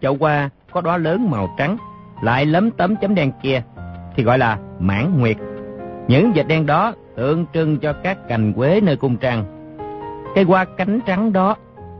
Chậu 0.00 0.16
hoa 0.20 0.50
có 0.70 0.80
đóa 0.80 0.96
lớn 0.96 1.30
màu 1.30 1.54
trắng 1.58 1.76
lại 2.22 2.46
lấm 2.46 2.70
tấm 2.70 2.96
chấm 2.96 3.14
đen 3.14 3.32
kia 3.42 3.62
Thì 4.16 4.22
gọi 4.22 4.38
là 4.38 4.58
mãn 4.78 5.20
nguyệt. 5.20 5.36
Những 6.08 6.32
vệt 6.32 6.46
đen 6.46 6.66
đó 6.66 6.92
tượng 7.16 7.46
trưng 7.54 7.78
cho 7.78 7.92
các 7.92 8.28
cành 8.28 8.52
quế 8.52 8.80
nơi 8.80 8.96
cung 8.96 9.16
trăng 9.16 9.44
Cây 10.34 10.44
hoa 10.44 10.64
cánh 10.76 11.00
trắng 11.06 11.32
đó 11.32 11.56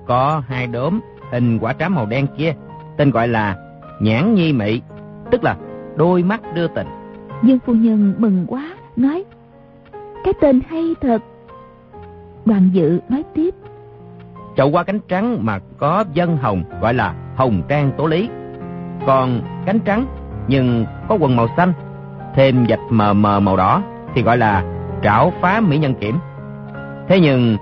Có 0.06 0.42
hai 0.48 0.66
đốm 0.66 1.00
hình 1.32 1.58
quả 1.58 1.72
trám 1.72 1.94
màu 1.94 2.06
đen 2.06 2.26
kia 2.36 2.54
Tên 2.96 3.10
gọi 3.10 3.28
là 3.28 3.56
nhãn 4.00 4.34
nhi 4.34 4.52
mị 4.52 4.80
Tức 5.30 5.44
là 5.44 5.56
đôi 5.96 6.22
mắt 6.22 6.40
đưa 6.54 6.68
tình. 6.68 6.86
Dương 7.42 7.58
phu 7.58 7.72
nhân 7.74 8.14
mừng 8.18 8.44
quá 8.48 8.74
Nói 8.96 9.24
Cái 10.24 10.34
tên 10.40 10.60
hay 10.68 10.94
thật. 11.00 11.18
Đoàn 12.44 12.70
dự 12.72 13.00
nói 13.08 13.24
tiếp 13.34 13.54
Chậu 14.56 14.70
hoa 14.70 14.84
cánh 14.84 15.00
trắng 15.08 15.38
mà 15.40 15.58
có 15.78 16.04
dân 16.14 16.36
hồng 16.36 16.64
gọi 16.80 16.94
là 16.94 17.14
hồng 17.36 17.62
trang 17.68 17.92
tố 17.96 18.06
lý. 18.06 18.28
Còn 19.06 19.40
cánh 19.66 19.80
trắng 19.80 20.06
nhưng 20.48 20.86
có 21.08 21.16
quần 21.20 21.36
màu 21.36 21.48
xanh, 21.56 21.72
thêm 22.34 22.66
vạch 22.68 22.80
mờ 22.90 23.12
mờ 23.12 23.40
màu 23.40 23.56
đỏ 23.56 23.82
thì 24.14 24.22
gọi 24.22 24.36
là 24.36 24.64
trảo 25.02 25.32
phá 25.40 25.60
mỹ 25.60 25.78
nhân 25.78 25.94
kiểm. 25.94 26.18
Thế 27.08 27.20
nhưng 27.20 27.56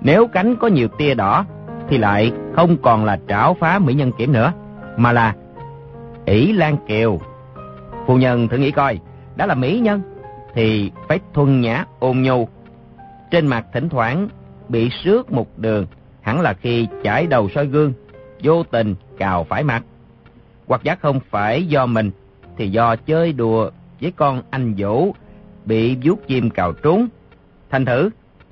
nếu 0.00 0.26
cánh 0.26 0.56
có 0.56 0.68
nhiều 0.68 0.88
tia 0.88 1.14
đỏ 1.14 1.44
thì 1.88 1.98
lại 1.98 2.32
không 2.56 2.76
còn 2.82 3.04
là 3.04 3.18
trảo 3.28 3.56
phá 3.60 3.78
mỹ 3.78 3.94
nhân 3.94 4.12
kiểm 4.12 4.32
nữa, 4.32 4.52
mà 4.96 5.12
là 5.12 5.34
ỷ 6.24 6.52
lan 6.52 6.76
kiều. 6.86 7.18
Phu 8.06 8.16
nhân 8.16 8.48
thử 8.48 8.56
nghĩ 8.56 8.70
coi, 8.70 8.98
đã 9.36 9.46
là 9.46 9.54
mỹ 9.54 9.80
nhân 9.80 10.02
thì 10.54 10.92
phải 11.08 11.18
thuần 11.34 11.60
nhã 11.60 11.84
ôn 11.98 12.22
nhu. 12.22 12.48
Trên 13.30 13.46
mặt 13.46 13.66
thỉnh 13.72 13.88
thoảng 13.88 14.28
bị 14.68 14.90
xước 15.04 15.32
một 15.32 15.46
đường 15.56 15.86
hẳn 16.20 16.40
là 16.40 16.52
khi 16.52 16.86
chải 17.04 17.26
đầu 17.26 17.48
soi 17.54 17.66
gương, 17.66 17.92
vô 18.42 18.62
tình 18.62 18.94
cào 19.18 19.44
phải 19.44 19.62
mặt. 19.62 19.82
Hoặc 20.66 20.80
giả 20.84 20.94
không 20.94 21.20
phải 21.30 21.66
do 21.66 21.86
mình, 21.86 22.10
thì 22.56 22.68
do 22.68 22.96
chơi 22.96 23.32
đùa 23.32 23.70
với 24.00 24.10
con 24.10 24.42
anh 24.50 24.74
Vũ 24.78 25.14
bị 25.64 25.96
vuốt 26.04 26.26
chim 26.26 26.50
cào 26.50 26.72
trúng. 26.72 27.08
Thành 27.70 27.84
thử, 27.84 28.10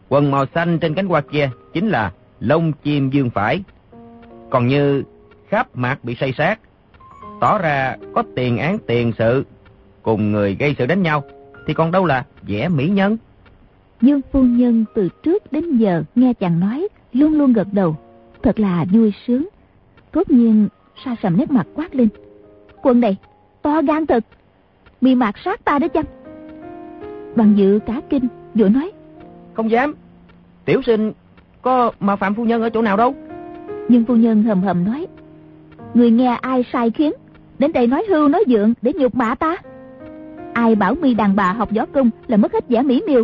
quần 0.09 0.31
màu 0.31 0.46
xanh 0.55 0.79
trên 0.79 0.94
cánh 0.94 1.07
hoa 1.07 1.20
kia 1.20 1.51
chính 1.72 1.88
là 1.88 2.12
lông 2.40 2.72
chim 2.72 3.11
dương 3.11 3.31
phải. 3.31 3.62
Còn 4.51 4.66
như 4.66 5.03
khắp 5.48 5.77
mặt 5.77 6.05
bị 6.05 6.16
say 6.20 6.33
sát, 6.38 6.61
tỏ 7.40 7.59
ra 7.59 7.96
có 8.14 8.22
tiền 8.37 8.59
án 8.59 8.79
tiền 8.87 9.12
sự, 9.18 9.44
cùng 10.03 10.33
người 10.33 10.57
gây 10.59 10.75
sự 10.79 10.87
đánh 10.87 11.03
nhau, 11.03 11.25
thì 11.66 11.75
còn 11.75 11.90
đâu 11.90 12.05
là 12.05 12.25
vẻ 12.42 12.68
mỹ 12.68 12.88
nhân. 12.88 13.16
Dương 14.01 14.20
phu 14.33 14.42
nhân 14.42 14.85
từ 14.94 15.09
trước 15.22 15.53
đến 15.53 15.77
giờ 15.77 16.03
nghe 16.14 16.33
chàng 16.33 16.61
nói 16.61 16.88
luôn 17.12 17.33
luôn 17.33 17.53
gật 17.53 17.68
đầu 17.72 17.96
thật 18.42 18.61
là 18.61 18.85
vui 18.92 19.12
sướng 19.27 19.48
Tốt 20.12 20.31
nhiên 20.31 20.68
sa 21.05 21.16
sầm 21.22 21.37
nét 21.37 21.50
mặt 21.50 21.66
quát 21.74 21.94
lên. 21.94 22.09
Quân 22.83 23.00
này 23.00 23.16
to 23.62 23.83
gan 23.83 24.07
thật. 24.07 24.24
Bị 25.00 25.14
mạt 25.14 25.35
sát 25.44 25.64
ta 25.64 25.78
đó 25.78 25.88
chăng? 25.88 26.05
Bằng 27.37 27.59
dự 27.59 27.78
cả 27.87 28.00
kinh 28.11 28.28
vội 28.55 28.70
nói. 28.70 28.92
Không 29.55 29.70
dám. 29.70 29.94
Tiểu 30.64 30.83
sinh 30.87 31.12
có 31.62 31.92
mà 32.00 32.16
phạm 32.16 32.35
phu 32.35 32.44
nhân 32.44 32.62
ở 32.62 32.70
chỗ 32.70 32.83
nào 32.83 32.96
đâu? 32.96 33.14
Nhưng 33.88 34.05
phu 34.05 34.16
nhân 34.16 34.42
hầm 34.42 34.62
hầm 34.62 34.85
nói. 34.85 35.07
Người 35.94 36.11
nghe 36.11 36.38
ai 36.40 36.64
sai 36.72 36.90
khiến 36.90 37.12
đến 37.59 37.72
đây 37.72 37.87
nói 37.87 38.05
hưu 38.09 38.28
nói 38.28 38.44
dượng 38.48 38.74
để 38.83 38.92
nhục 38.96 39.14
mạ 39.14 39.35
ta. 39.35 39.57
Ai 40.52 40.74
bảo 40.74 40.94
mi 40.94 41.14
đàn 41.14 41.37
bà 41.37 41.52
học 41.52 41.70
võ 41.70 41.87
công 41.87 42.11
là 42.26 42.37
mất 42.37 42.52
hết 42.52 42.68
vẻ 42.68 42.83
mỹ 42.83 43.02
miều. 43.07 43.22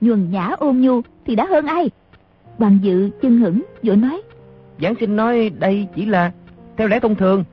Nhuần 0.00 0.30
nhã 0.30 0.54
ôn 0.58 0.76
nhu 0.80 1.00
thì 1.26 1.36
đã 1.36 1.46
hơn 1.46 1.66
ai? 1.66 1.90
Đoàn 2.58 2.78
dự 2.82 3.10
chân 3.22 3.40
hững 3.40 3.62
vội 3.82 3.96
nói. 3.96 4.22
Giảng 4.80 4.94
sinh 5.00 5.16
nói 5.16 5.50
đây 5.58 5.86
chỉ 5.96 6.06
là 6.06 6.32
Theo 6.76 6.88
lẽ 6.88 7.00
thông 7.00 7.14
thường 7.14 7.44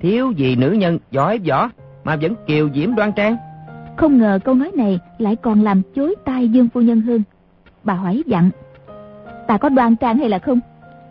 Thiếu 0.00 0.30
gì 0.30 0.56
nữ 0.56 0.70
nhân 0.70 0.98
giỏi 1.10 1.40
võ 1.48 1.70
Mà 2.04 2.16
vẫn 2.16 2.34
kiều 2.46 2.68
diễm 2.74 2.94
đoan 2.94 3.12
trang. 3.12 3.36
Không 3.96 4.18
ngờ 4.18 4.38
câu 4.44 4.54
nói 4.54 4.72
này 4.76 4.98
Lại 5.18 5.36
còn 5.36 5.62
làm 5.62 5.82
chối 5.94 6.14
tai 6.24 6.48
Dương 6.48 6.68
Phu 6.74 6.80
Nhân 6.80 7.00
hơn. 7.00 7.22
Bà 7.84 7.94
hỏi 7.94 8.22
dặn 8.26 8.50
Ta 9.46 9.58
có 9.58 9.68
đoan 9.68 9.96
trang 9.96 10.18
hay 10.18 10.28
là 10.28 10.38
không? 10.38 10.60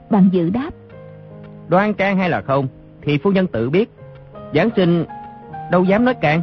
Đoàn 0.10 0.30
dự 0.32 0.50
đáp 0.50 0.70
Đoan 1.68 1.94
trang 1.94 2.18
hay 2.18 2.30
là 2.30 2.42
không 2.42 2.68
Thì 3.02 3.18
phu 3.18 3.32
nhân 3.32 3.48
tự 3.48 3.70
biết. 3.70 3.90
Giảng 4.54 4.70
sinh 4.76 5.06
đâu 5.72 5.84
dám 5.84 6.06
nói 6.06 6.14
càng. 6.22 6.42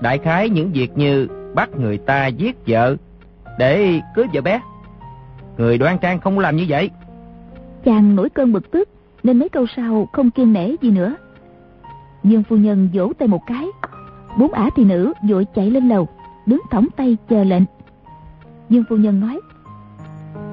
Đại 0.00 0.18
khái 0.18 0.48
những 0.48 0.72
việc 0.72 0.96
như 0.96 1.28
bắt 1.54 1.70
người 1.76 1.98
ta 1.98 2.26
giết 2.26 2.56
vợ 2.66 2.96
để 3.58 4.00
cưới 4.14 4.26
vợ 4.32 4.40
bé. 4.40 4.60
Người 5.58 5.78
đoan 5.78 5.98
trang 5.98 6.20
không 6.20 6.38
làm 6.38 6.56
như 6.56 6.66
vậy. 6.68 6.90
Chàng 7.84 8.16
nổi 8.16 8.30
cơn 8.30 8.52
bực 8.52 8.70
tức 8.70 8.88
nên 9.26 9.38
mấy 9.38 9.48
câu 9.48 9.66
sau 9.76 10.08
không 10.12 10.30
kiên 10.30 10.52
nể 10.52 10.76
gì 10.82 10.90
nữa. 10.90 11.14
Dương 12.24 12.42
phu 12.42 12.56
nhân 12.56 12.88
vỗ 12.94 13.12
tay 13.18 13.28
một 13.28 13.40
cái. 13.46 13.66
Bốn 14.38 14.52
ả 14.52 14.70
thị 14.76 14.84
nữ 14.84 15.12
vội 15.28 15.46
chạy 15.54 15.70
lên 15.70 15.88
lầu, 15.88 16.08
đứng 16.46 16.60
thõng 16.70 16.86
tay 16.96 17.16
chờ 17.28 17.44
lệnh. 17.44 17.62
Dương 18.70 18.84
phu 18.88 18.96
nhân 18.96 19.20
nói, 19.20 19.40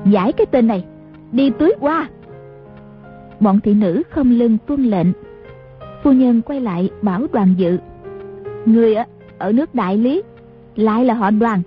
giải 0.05 0.33
cái 0.33 0.45
tên 0.45 0.67
này, 0.67 0.85
đi 1.31 1.49
tưới 1.59 1.71
qua. 1.79 2.09
Bọn 3.39 3.59
thị 3.59 3.73
nữ 3.73 4.03
không 4.09 4.31
lưng 4.31 4.57
tuân 4.67 4.83
lệnh. 4.83 5.07
Phu 6.03 6.11
nhân 6.11 6.41
quay 6.41 6.61
lại 6.61 6.89
bảo 7.01 7.27
đoàn 7.33 7.53
dự. 7.57 7.77
Người 8.65 8.95
ở 9.37 9.51
nước 9.51 9.75
Đại 9.75 9.97
Lý, 9.97 10.21
lại 10.75 11.05
là 11.05 11.13
họ 11.13 11.31
đoàn, 11.31 11.61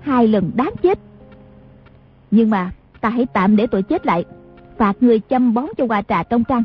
hai 0.00 0.28
lần 0.28 0.50
đáng 0.54 0.72
chết. 0.82 0.98
Nhưng 2.30 2.50
mà 2.50 2.70
ta 3.00 3.08
hãy 3.08 3.26
tạm 3.32 3.56
để 3.56 3.66
tội 3.66 3.82
chết 3.82 4.06
lại, 4.06 4.24
phạt 4.78 4.96
người 5.00 5.20
chăm 5.20 5.54
bón 5.54 5.66
cho 5.76 5.86
hoa 5.88 6.02
trà 6.02 6.22
trong 6.22 6.44
trăng. 6.44 6.62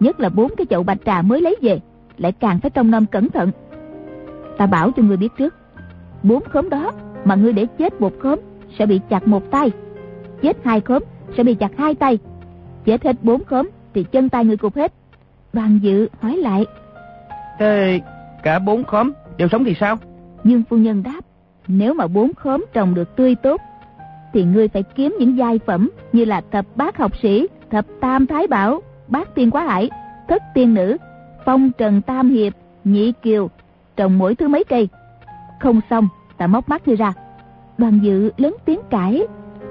Nhất 0.00 0.20
là 0.20 0.28
bốn 0.28 0.56
cái 0.56 0.66
chậu 0.70 0.82
bạch 0.82 0.98
trà 1.04 1.22
mới 1.22 1.40
lấy 1.40 1.56
về, 1.62 1.80
lại 2.18 2.32
càng 2.32 2.60
phải 2.60 2.70
trông 2.70 2.90
nom 2.90 3.06
cẩn 3.06 3.28
thận. 3.28 3.50
Ta 4.58 4.66
bảo 4.66 4.90
cho 4.90 5.02
ngươi 5.02 5.16
biết 5.16 5.32
trước, 5.38 5.54
bốn 6.22 6.44
khóm 6.44 6.70
đó 6.70 6.92
mà 7.24 7.34
ngươi 7.34 7.52
để 7.52 7.66
chết 7.78 8.00
một 8.00 8.12
khóm 8.18 8.40
sẽ 8.78 8.86
bị 8.86 9.00
chặt 9.08 9.28
một 9.28 9.50
tay, 9.50 9.70
chết 10.42 10.56
hai 10.64 10.80
khóm 10.80 11.02
sẽ 11.36 11.42
bị 11.42 11.54
chặt 11.54 11.70
hai 11.78 11.94
tay, 11.94 12.18
chết 12.84 13.04
hết 13.04 13.16
bốn 13.22 13.44
khóm 13.44 13.70
thì 13.94 14.04
chân 14.04 14.28
tay 14.28 14.44
ngươi 14.44 14.56
cụt 14.56 14.74
hết. 14.74 14.92
Đoàn 15.52 15.78
dự 15.82 16.08
hỏi 16.20 16.36
lại. 16.36 16.64
Thế 17.58 18.00
cả 18.42 18.58
bốn 18.58 18.84
khóm 18.84 19.12
đều 19.36 19.48
sống 19.48 19.64
thì 19.64 19.74
sao? 19.80 19.96
Dương 20.44 20.62
phu 20.70 20.76
nhân 20.76 21.02
đáp, 21.02 21.20
nếu 21.68 21.94
mà 21.94 22.06
bốn 22.06 22.34
khóm 22.34 22.64
trồng 22.72 22.94
được 22.94 23.16
tươi 23.16 23.34
tốt, 23.34 23.60
thì 24.36 24.44
ngươi 24.44 24.68
phải 24.68 24.82
kiếm 24.82 25.16
những 25.18 25.36
giai 25.36 25.60
phẩm 25.66 25.90
như 26.12 26.24
là 26.24 26.40
thập 26.52 26.66
bát 26.74 26.96
học 26.98 27.12
sĩ, 27.22 27.48
thập 27.70 27.84
tam 28.00 28.26
thái 28.26 28.46
bảo, 28.46 28.82
bát 29.08 29.34
tiên 29.34 29.50
quá 29.50 29.64
hải, 29.64 29.90
thất 30.28 30.42
tiên 30.54 30.74
nữ, 30.74 30.96
phong 31.44 31.70
trần 31.78 32.02
tam 32.02 32.30
hiệp, 32.30 32.52
nhị 32.84 33.12
kiều, 33.22 33.50
trồng 33.96 34.18
mỗi 34.18 34.34
thứ 34.34 34.48
mấy 34.48 34.64
cây. 34.64 34.88
Không 35.60 35.80
xong, 35.90 36.08
ta 36.38 36.46
móc 36.46 36.68
mắt 36.68 36.88
ngươi 36.88 36.96
ra. 36.96 37.12
Đoàn 37.78 37.98
dự 38.02 38.30
lớn 38.36 38.56
tiếng 38.64 38.80
cãi. 38.90 39.22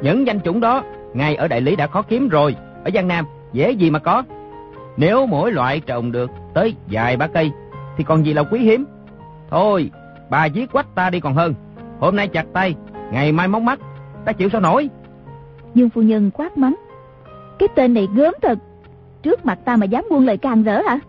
Những 0.02 0.28
danh 0.28 0.40
chủng 0.40 0.60
đó, 0.60 0.84
ngay 1.14 1.36
ở 1.36 1.48
đại 1.48 1.62
lý 1.62 1.76
đã 1.76 1.88
khó 1.88 2.02
kiếm 2.02 2.30
rồi, 2.30 2.56
ở 2.84 2.92
Giang 2.94 3.08
Nam, 3.08 3.26
dễ 3.54 3.72
gì 3.72 3.90
mà 3.90 4.00
có. 4.00 4.24
Nếu 4.98 5.26
mỗi 5.26 5.52
loại 5.52 5.80
trồng 5.80 6.12
được 6.12 6.32
tới 6.54 6.76
vài 6.92 7.18
ba 7.18 7.28
cây, 7.28 7.52
thì 7.98 8.04
còn 8.04 8.26
gì 8.26 8.34
là 8.34 8.44
quý 8.44 8.60
hiếm. 8.60 8.86
Thôi, 9.50 9.92
bà 10.30 10.46
giết 10.46 10.72
quách 10.72 10.96
ta 10.96 11.10
đi 11.10 11.20
còn 11.20 11.34
hơn. 11.34 11.54
Hôm 12.00 12.16
nay 12.16 12.28
chặt 12.28 12.46
tay, 12.54 12.76
ngày 13.12 13.32
mai 13.32 13.48
móc 13.48 13.62
mắt, 13.62 13.80
ta 14.26 14.34
chịu 14.34 14.50
sao 14.50 14.62
nổi. 14.62 14.90
Dương 15.74 15.90
phu 15.90 16.02
nhân 16.02 16.32
quát 16.34 16.58
mắng. 16.58 16.76
Cái 17.60 17.70
tên 17.76 17.94
này 17.94 18.08
gớm 18.16 18.34
thật. 18.42 18.60
Trước 19.22 19.46
mặt 19.46 19.60
ta 19.66 19.76
mà 19.76 19.86
dám 19.86 20.04
buông 20.10 20.26
lời 20.26 20.38
càng 20.38 20.64
rỡ 20.64 20.82
hả? 20.82 21.00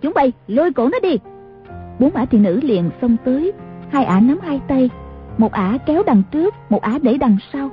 Chúng 0.00 0.12
bay, 0.14 0.32
lôi 0.46 0.72
cổ 0.72 0.88
nó 0.88 1.00
đi. 1.00 1.18
Bốn 1.98 2.10
ả 2.10 2.24
thị 2.24 2.38
nữ 2.38 2.60
liền 2.62 2.90
xông 3.00 3.16
tới, 3.24 3.52
hai 3.90 4.04
ả 4.04 4.20
nắm 4.20 4.38
hai 4.42 4.60
tay, 4.68 4.90
một 5.38 5.52
ả 5.52 5.78
kéo 5.86 6.02
đằng 6.06 6.22
trước, 6.30 6.54
một 6.68 6.82
ả 6.82 6.98
để 7.02 7.18
đằng 7.18 7.36
sau. 7.52 7.70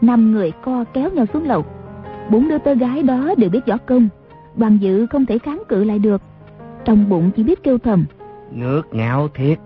Năm 0.00 0.32
người 0.32 0.52
co 0.64 0.84
kéo 0.92 1.10
nhau 1.10 1.26
xuống 1.32 1.44
lầu. 1.44 1.64
Bốn 2.30 2.48
đứa 2.48 2.58
tơ 2.58 2.74
gái 2.74 3.02
đó 3.02 3.34
đều 3.36 3.50
biết 3.50 3.66
võ 3.66 3.76
công, 3.76 4.08
đoàn 4.56 4.78
dự 4.80 5.06
không 5.06 5.26
thể 5.26 5.38
kháng 5.38 5.62
cự 5.68 5.84
lại 5.84 5.98
được. 5.98 6.22
Trong 6.84 7.08
bụng 7.08 7.30
chỉ 7.36 7.42
biết 7.42 7.62
kêu 7.62 7.78
thầm. 7.78 8.04
Ngước 8.50 8.94
ngạo 8.94 9.28
thiệt, 9.34 9.58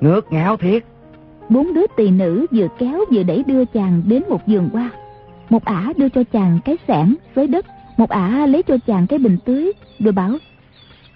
ngước 0.00 0.32
ngạo 0.32 0.56
thiệt. 0.56 0.82
Bốn 1.50 1.74
đứa 1.74 1.86
tỳ 1.96 2.10
nữ 2.10 2.46
vừa 2.50 2.68
kéo 2.78 3.04
vừa 3.12 3.22
đẩy 3.22 3.42
đưa 3.46 3.64
chàng 3.64 4.02
đến 4.06 4.22
một 4.28 4.46
giường 4.46 4.68
qua. 4.72 4.90
Một 5.48 5.64
ả 5.64 5.92
đưa 5.96 6.08
cho 6.08 6.24
chàng 6.32 6.58
cái 6.64 6.76
xẻng 6.88 7.14
xới 7.36 7.46
đất, 7.46 7.66
một 7.96 8.10
ả 8.10 8.46
lấy 8.46 8.62
cho 8.62 8.76
chàng 8.86 9.06
cái 9.06 9.18
bình 9.18 9.38
tưới, 9.44 9.72
rồi 9.98 10.12
bảo 10.12 10.30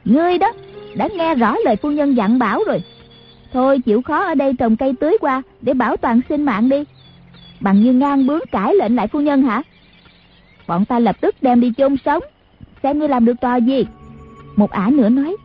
Ngươi 0.05 0.39
đó, 0.39 0.53
đã 0.97 1.09
nghe 1.17 1.35
rõ 1.35 1.57
lời 1.65 1.77
phu 1.77 1.91
nhân 1.91 2.17
dặn 2.17 2.39
bảo 2.39 2.61
rồi. 2.67 2.83
Thôi 3.53 3.79
chịu 3.79 4.03
khó 4.03 4.25
ở 4.25 4.35
đây 4.35 4.53
trồng 4.59 4.77
cây 4.77 4.93
tưới 5.01 5.17
qua 5.21 5.43
để 5.61 5.75
bảo 5.75 5.97
toàn 5.97 6.21
sinh 6.29 6.45
mạng 6.45 6.69
đi. 6.69 6.85
Bằng 7.61 7.83
như 7.83 7.93
ngang 7.93 8.27
bướng 8.27 8.47
cãi 8.53 8.75
lệnh 8.75 8.97
lại 8.97 9.09
phu 9.09 9.21
nhân 9.21 9.43
hả? 9.43 9.63
Bọn 10.67 10.85
ta 10.85 10.99
lập 10.99 11.17
tức 11.21 11.35
đem 11.43 11.61
đi 11.61 11.73
chôn 11.77 11.97
sống. 12.05 12.23
Xem 12.83 12.99
ngươi 12.99 13.09
làm 13.09 13.25
được 13.25 13.35
trò 13.41 13.57
gì. 13.57 13.87
Một 14.57 14.71
ả 14.71 14.91
nữa 14.91 15.09
nói. 15.09 15.37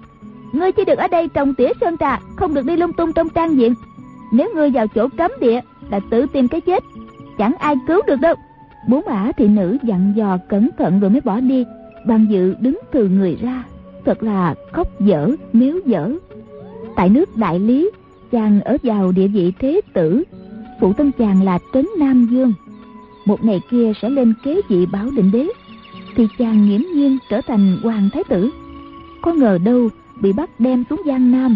Ngươi 0.54 0.72
chỉ 0.72 0.86
được 0.86 0.98
ở 0.98 1.08
đây 1.08 1.28
trồng 1.28 1.54
tỉa 1.54 1.70
sơn 1.82 1.98
trà, 1.98 2.20
không 2.36 2.54
được 2.54 2.66
đi 2.66 2.76
lung 2.76 2.94
tung 2.94 3.14
trong 3.14 3.30
trang 3.30 3.58
diện. 3.58 3.74
Nếu 4.32 4.50
ngươi 4.56 4.70
vào 4.70 4.88
chỗ 4.88 5.08
cấm 5.18 5.32
địa 5.42 5.60
là 5.92 6.00
tự 6.10 6.26
tìm 6.34 6.48
cái 6.48 6.62
chết. 6.62 6.84
Chẳng 7.38 7.56
ai 7.60 7.76
cứu 7.88 8.02
được 8.08 8.20
đâu. 8.22 8.36
Bốn 8.88 9.06
ả 9.06 9.32
thị 9.38 9.48
nữ 9.48 9.78
dặn 9.84 10.14
dò 10.16 10.38
cẩn 10.50 10.70
thận 10.78 11.00
rồi 11.00 11.10
mới 11.10 11.22
bỏ 11.22 11.40
đi. 11.40 11.66
bằng 12.06 12.26
dự 12.30 12.56
đứng 12.60 12.80
từ 12.92 13.10
người 13.10 13.38
ra, 13.42 13.64
thật 14.06 14.24
là 14.24 14.56
khóc 14.72 14.88
dở, 15.00 15.36
miếu 15.54 15.76
dở 15.86 16.12
tại 16.96 17.10
nước 17.10 17.38
đại 17.38 17.60
lý, 17.60 17.92
chàng 18.32 18.62
ở 18.62 18.78
vào 18.84 19.12
địa 19.12 19.28
vị 19.28 19.54
thế 19.60 19.82
tử, 19.94 20.24
phụ 20.80 20.94
thân 20.94 21.12
chàng 21.12 21.44
là 21.44 21.60
trấn 21.74 21.86
nam 22.00 22.28
dương 22.32 22.54
một 23.26 23.44
ngày 23.44 23.62
kia 23.70 23.92
sẽ 24.02 24.10
lên 24.10 24.34
kế 24.44 24.62
vị 24.70 24.86
bảo 24.86 25.10
định 25.16 25.32
đế, 25.32 25.48
thì 26.16 26.28
chàng 26.38 26.66
nghiễm 26.66 26.82
nhiên 26.82 27.18
trở 27.30 27.42
thành 27.48 27.78
hoàng 27.84 28.10
thái 28.14 28.24
tử 28.30 28.50
có 29.22 29.34
ngờ 29.34 29.58
đâu 29.66 29.90
bị 30.22 30.34
bắt 30.34 30.50
đem 30.60 30.84
xuống 30.90 31.02
giang 31.06 31.32
nam, 31.32 31.56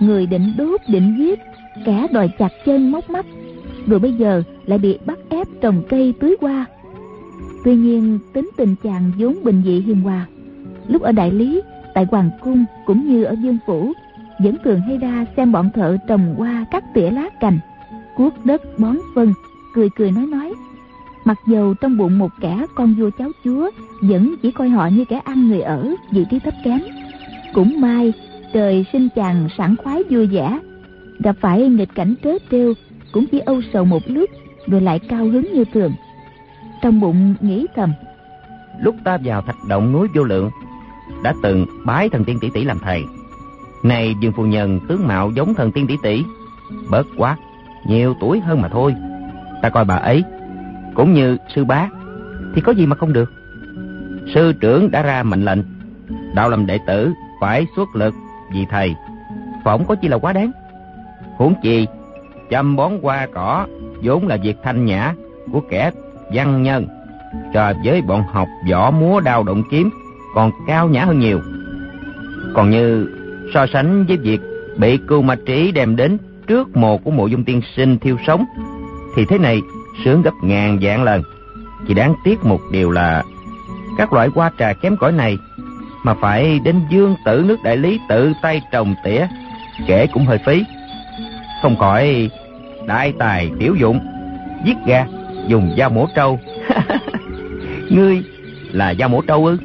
người 0.00 0.26
định 0.26 0.52
đốt 0.58 0.80
định 0.88 1.16
giết 1.18 1.38
kẻ 1.84 2.06
đòi 2.12 2.28
chặt 2.38 2.52
chân 2.66 2.92
móc 2.92 3.10
mắt, 3.10 3.26
rồi 3.86 4.00
bây 4.00 4.12
giờ 4.12 4.42
lại 4.66 4.78
bị 4.78 4.98
bắt 5.06 5.18
ép 5.28 5.46
trồng 5.60 5.82
cây 5.88 6.14
tưới 6.20 6.36
hoa. 6.40 6.66
Tuy 7.64 7.76
nhiên, 7.76 8.18
tính 8.32 8.50
tình 8.56 8.74
chàng 8.82 9.12
vốn 9.18 9.34
bình 9.44 9.62
dị 9.64 9.80
hiền 9.80 10.00
hòa. 10.00 10.26
Lúc 10.88 11.02
ở 11.02 11.12
đại 11.12 11.30
lý, 11.30 11.62
tại 11.94 12.06
hoàng 12.10 12.30
cung 12.40 12.64
cũng 12.86 13.08
như 13.08 13.24
ở 13.24 13.34
dương 13.42 13.58
phủ, 13.66 13.92
vẫn 14.38 14.56
thường 14.64 14.80
hay 14.80 14.98
ra 14.98 15.26
xem 15.36 15.52
bọn 15.52 15.70
thợ 15.74 15.96
trồng 16.08 16.34
hoa 16.38 16.64
cắt 16.70 16.84
tỉa 16.94 17.10
lá 17.10 17.28
cành, 17.40 17.58
cuốc 18.16 18.46
đất, 18.46 18.78
bón 18.78 18.96
phân, 19.14 19.32
cười 19.74 19.88
cười 19.96 20.10
nói 20.10 20.26
nói. 20.26 20.52
Mặc 21.24 21.38
dầu 21.46 21.74
trong 21.80 21.96
bụng 21.96 22.18
một 22.18 22.30
kẻ 22.40 22.58
con 22.74 22.94
vua 22.94 23.10
cháu 23.18 23.30
chúa 23.44 23.70
vẫn 24.00 24.34
chỉ 24.42 24.50
coi 24.50 24.68
họ 24.68 24.86
như 24.86 25.04
kẻ 25.04 25.20
ăn 25.24 25.48
người 25.48 25.60
ở 25.60 25.94
vị 26.10 26.24
trí 26.30 26.38
thấp 26.38 26.54
kém, 26.64 26.80
cũng 27.54 27.80
may 27.80 28.12
trời 28.52 28.86
sinh 28.92 29.08
chàng 29.14 29.48
sảng 29.58 29.76
khoái 29.76 30.02
vui 30.10 30.26
vẻ 30.26 30.58
gặp 31.18 31.36
phải 31.40 31.68
nghịch 31.68 31.94
cảnh 31.94 32.14
trớ 32.24 32.30
trêu 32.50 32.74
cũng 33.12 33.26
chỉ 33.26 33.38
âu 33.38 33.60
sầu 33.72 33.84
một 33.84 34.02
lúc 34.06 34.30
rồi 34.66 34.80
lại 34.80 34.98
cao 34.98 35.24
hứng 35.24 35.52
như 35.52 35.64
thường 35.74 35.92
trong 36.82 37.00
bụng 37.00 37.34
nghĩ 37.40 37.66
thầm 37.76 37.92
lúc 38.80 38.96
ta 39.04 39.18
vào 39.24 39.42
thạch 39.42 39.56
động 39.68 39.92
núi 39.92 40.08
vô 40.14 40.22
lượng 40.22 40.50
đã 41.22 41.34
từng 41.42 41.66
bái 41.84 42.08
thần 42.08 42.24
tiên 42.24 42.38
tỷ 42.40 42.50
tỷ 42.54 42.64
làm 42.64 42.78
thầy. 42.78 43.04
Này 43.82 44.14
Dương 44.20 44.32
Phu 44.32 44.42
Nhân 44.42 44.80
tướng 44.88 45.06
mạo 45.06 45.30
giống 45.30 45.54
thần 45.54 45.72
tiên 45.72 45.86
tỷ 45.86 45.96
tỷ, 46.02 46.22
bớt 46.90 47.06
quá, 47.16 47.36
nhiều 47.86 48.14
tuổi 48.20 48.40
hơn 48.40 48.62
mà 48.62 48.68
thôi. 48.68 48.94
Ta 49.62 49.68
coi 49.68 49.84
bà 49.84 49.94
ấy, 49.94 50.24
cũng 50.94 51.12
như 51.12 51.36
sư 51.54 51.64
bá, 51.64 51.88
thì 52.54 52.60
có 52.60 52.72
gì 52.72 52.86
mà 52.86 52.96
không 52.96 53.12
được. 53.12 53.32
Sư 54.34 54.52
trưởng 54.60 54.90
đã 54.90 55.02
ra 55.02 55.22
mệnh 55.22 55.44
lệnh, 55.44 55.58
đạo 56.34 56.50
làm 56.50 56.66
đệ 56.66 56.78
tử 56.86 57.12
phải 57.40 57.66
xuất 57.76 57.88
lực 57.96 58.14
vì 58.52 58.66
thầy, 58.70 58.94
phỏng 59.64 59.84
có 59.84 59.94
chi 59.94 60.08
là 60.08 60.18
quá 60.18 60.32
đáng. 60.32 60.50
Huống 61.36 61.54
chi, 61.62 61.86
chăm 62.50 62.76
bón 62.76 62.92
hoa 63.02 63.26
cỏ 63.34 63.66
vốn 64.02 64.26
là 64.26 64.36
việc 64.36 64.56
thanh 64.62 64.84
nhã 64.84 65.14
của 65.52 65.60
kẻ 65.70 65.90
văn 66.32 66.62
nhân, 66.62 66.86
trò 67.52 67.72
với 67.84 68.02
bọn 68.02 68.22
học 68.32 68.48
võ 68.70 68.90
múa 68.90 69.20
đao 69.20 69.42
động 69.42 69.62
kiếm 69.70 69.90
còn 70.34 70.50
cao 70.66 70.88
nhã 70.88 71.04
hơn 71.04 71.18
nhiều. 71.18 71.40
Còn 72.54 72.70
như 72.70 73.08
so 73.54 73.66
sánh 73.72 74.04
với 74.06 74.16
việc 74.16 74.40
bị 74.78 74.98
cưu 75.08 75.22
ma 75.22 75.36
trí 75.46 75.72
đem 75.72 75.96
đến 75.96 76.18
trước 76.46 76.76
mồ 76.76 76.98
của 76.98 77.10
mộ 77.10 77.26
dung 77.26 77.44
tiên 77.44 77.60
sinh 77.76 77.98
thiêu 77.98 78.16
sống, 78.26 78.44
thì 79.16 79.24
thế 79.24 79.38
này 79.38 79.60
sướng 80.04 80.22
gấp 80.22 80.34
ngàn 80.42 80.78
vạn 80.80 81.04
lần. 81.04 81.22
Chỉ 81.88 81.94
đáng 81.94 82.14
tiếc 82.24 82.44
một 82.44 82.60
điều 82.72 82.90
là 82.90 83.22
các 83.98 84.12
loại 84.12 84.28
hoa 84.34 84.50
trà 84.58 84.72
kém 84.72 84.96
cỏi 84.96 85.12
này 85.12 85.38
mà 86.04 86.14
phải 86.14 86.58
đến 86.64 86.80
dương 86.90 87.16
tử 87.24 87.44
nước 87.46 87.56
đại 87.64 87.76
lý 87.76 88.00
tự 88.08 88.32
tay 88.42 88.60
trồng 88.72 88.94
tỉa, 89.04 89.26
kể 89.86 90.06
cũng 90.06 90.26
hơi 90.26 90.38
phí. 90.46 90.64
Không 91.64 91.76
khỏi 91.76 92.30
đại 92.86 93.12
tài 93.18 93.50
tiểu 93.58 93.74
dụng, 93.74 94.00
giết 94.64 94.76
gà, 94.86 95.06
dùng 95.46 95.74
dao 95.78 95.90
mổ 95.90 96.06
trâu. 96.14 96.38
Ngươi 97.90 98.22
là 98.72 98.94
dao 98.94 99.08
mổ 99.08 99.20
trâu 99.22 99.46
ư? 99.46 99.58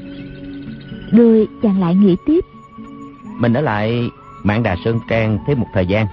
Rồi 1.12 1.48
chàng 1.64 1.82
lại 1.82 1.96
nghĩ 1.96 2.16
tiếp. 2.26 2.40
Mình 3.40 3.54
ở 3.54 3.62
lại 3.62 4.10
Mạng 4.44 4.64
Đà 4.64 4.76
Sơn 4.86 5.00
Trang 5.10 5.40
thêm 5.48 5.60
một 5.60 5.68
thời 5.74 5.86
gian. 5.86 6.06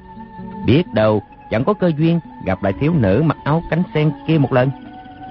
Biết 0.67 0.83
đâu 0.95 1.23
chẳng 1.51 1.65
có 1.65 1.75
cơ 1.75 1.91
duyên 1.99 2.21
Gặp 2.47 2.63
lại 2.63 2.73
thiếu 2.81 2.93
nữ 2.95 3.23
mặc 3.27 3.37
áo 3.45 3.63
cánh 3.71 3.83
sen 3.95 4.13
kia 4.29 4.39
một 4.39 4.53
lần. 4.53 4.71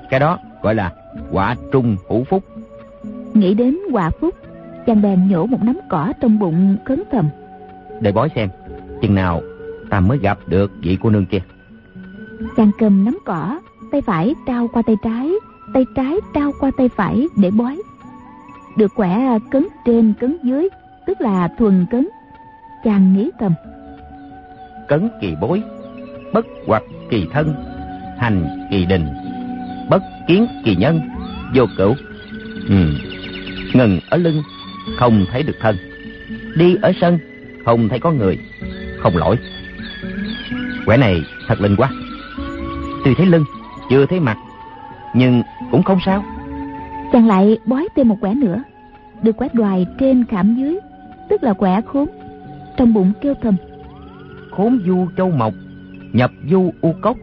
Cái 0.10 0.20
đó 0.20 0.40
gọi 0.62 0.76
là 0.76 0.92
quả 1.32 1.56
trung 1.72 1.98
hữu 2.10 2.24
phúc. 2.24 2.44
Nghĩ 3.34 3.54
đến 3.54 3.78
quả 3.92 4.12
phúc 4.22 4.36
Chàng 4.86 5.02
bèn 5.02 5.28
nhổ 5.28 5.46
một 5.46 5.64
nắm 5.64 5.80
cỏ 5.90 6.14
trong 6.22 6.40
bụng 6.40 6.78
cấn 6.86 7.04
thầm 7.12 7.30
Để 8.00 8.12
bói 8.12 8.30
xem 8.36 8.50
Chừng 9.02 9.16
nào 9.16 9.42
ta 9.96 10.00
mới 10.02 10.18
gặp 10.18 10.38
được 10.48 10.72
vị 10.82 10.98
cô 11.02 11.10
nương 11.10 11.26
kia. 11.26 11.40
Chàng 12.58 12.72
cầm 12.80 13.06
nắm 13.06 13.18
cỏ, 13.26 13.60
tay 13.92 14.02
phải 14.02 14.36
trao 14.48 14.68
qua 14.74 14.82
tay 14.82 14.96
trái, 15.04 15.32
tay 15.74 15.86
trái 15.96 16.16
trao 16.34 16.52
qua 16.60 16.72
tay 16.78 16.90
phải 16.90 17.28
để 17.38 17.52
bói. 17.52 17.82
Được 18.78 18.92
quẻ 18.96 19.40
cấn 19.52 19.68
trên 19.86 20.14
cấn 20.20 20.38
dưới, 20.44 20.70
tức 21.08 21.22
là 21.22 21.48
thuần 21.58 21.86
cấn. 21.92 22.08
Chàng 22.84 23.14
nghĩ 23.14 23.32
thầm. 23.40 23.54
Cấn 24.88 25.10
kỳ 25.22 25.34
bối, 25.42 25.64
bất 26.34 26.46
hoặc 26.68 26.84
kỳ 27.10 27.28
thân, 27.32 27.54
hành 28.20 28.68
kỳ 28.72 28.86
đình, 28.86 29.06
bất 29.90 30.02
kiến 30.28 30.48
kỳ 30.66 30.76
nhân, 30.76 31.02
vô 31.56 31.66
cửu. 31.78 31.96
Ừ. 32.70 32.76
Ngừng 33.74 34.00
ở 34.10 34.18
lưng, 34.18 34.44
không 34.98 35.26
thấy 35.32 35.44
được 35.44 35.56
thân. 35.60 35.78
Đi 36.56 36.76
ở 36.82 36.92
sân, 37.02 37.20
không 37.66 37.90
thấy 37.90 38.00
có 38.00 38.12
người, 38.12 38.40
không 39.00 39.18
lỗi. 39.18 39.38
Quẻ 40.86 40.98
này 40.98 41.24
thật 41.48 41.62
linh 41.62 41.76
quá. 41.76 41.90
Tuy 43.06 43.16
thấy 43.16 43.26
lưng, 43.26 43.46
chưa 43.90 44.06
thấy 44.06 44.20
mặt, 44.20 44.38
nhưng 45.14 45.42
cũng 45.72 45.84
không 45.84 46.00
sao. 46.06 46.24
Chàng 47.12 47.28
lại 47.28 47.58
bói 47.66 47.88
thêm 47.96 48.08
một 48.08 48.18
quẻ 48.22 48.34
nữa, 48.34 48.64
được 49.22 49.38
quẻ 49.38 49.48
đoài 49.54 49.88
trên 50.00 50.26
khảm 50.26 50.56
dưới, 50.56 50.80
tức 51.30 51.44
là 51.44 51.54
quẻ 51.54 51.82
khốn. 51.82 52.08
Trong 52.78 52.94
bụng 52.94 53.12
kêu 53.22 53.34
thầm. 53.42 53.56
Khốn 54.52 54.80
du 54.86 55.08
châu 55.18 55.32
mộc, 55.32 55.54
nhập 56.14 56.32
du 56.50 56.72
u 56.82 56.94
cốc, 57.02 57.18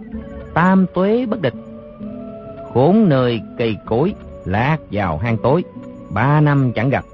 tam 0.54 0.86
tuế 0.94 1.26
bất 1.26 1.42
địch. 1.42 1.54
Khốn 2.74 3.08
nơi 3.08 3.40
cây 3.58 3.76
cối, 3.86 4.14
lạc 4.44 4.76
vào 4.90 5.18
hang 5.18 5.36
tối, 5.42 5.64
ba 6.10 6.40
năm 6.40 6.72
chẳng 6.74 6.90
gặp. 6.90 7.04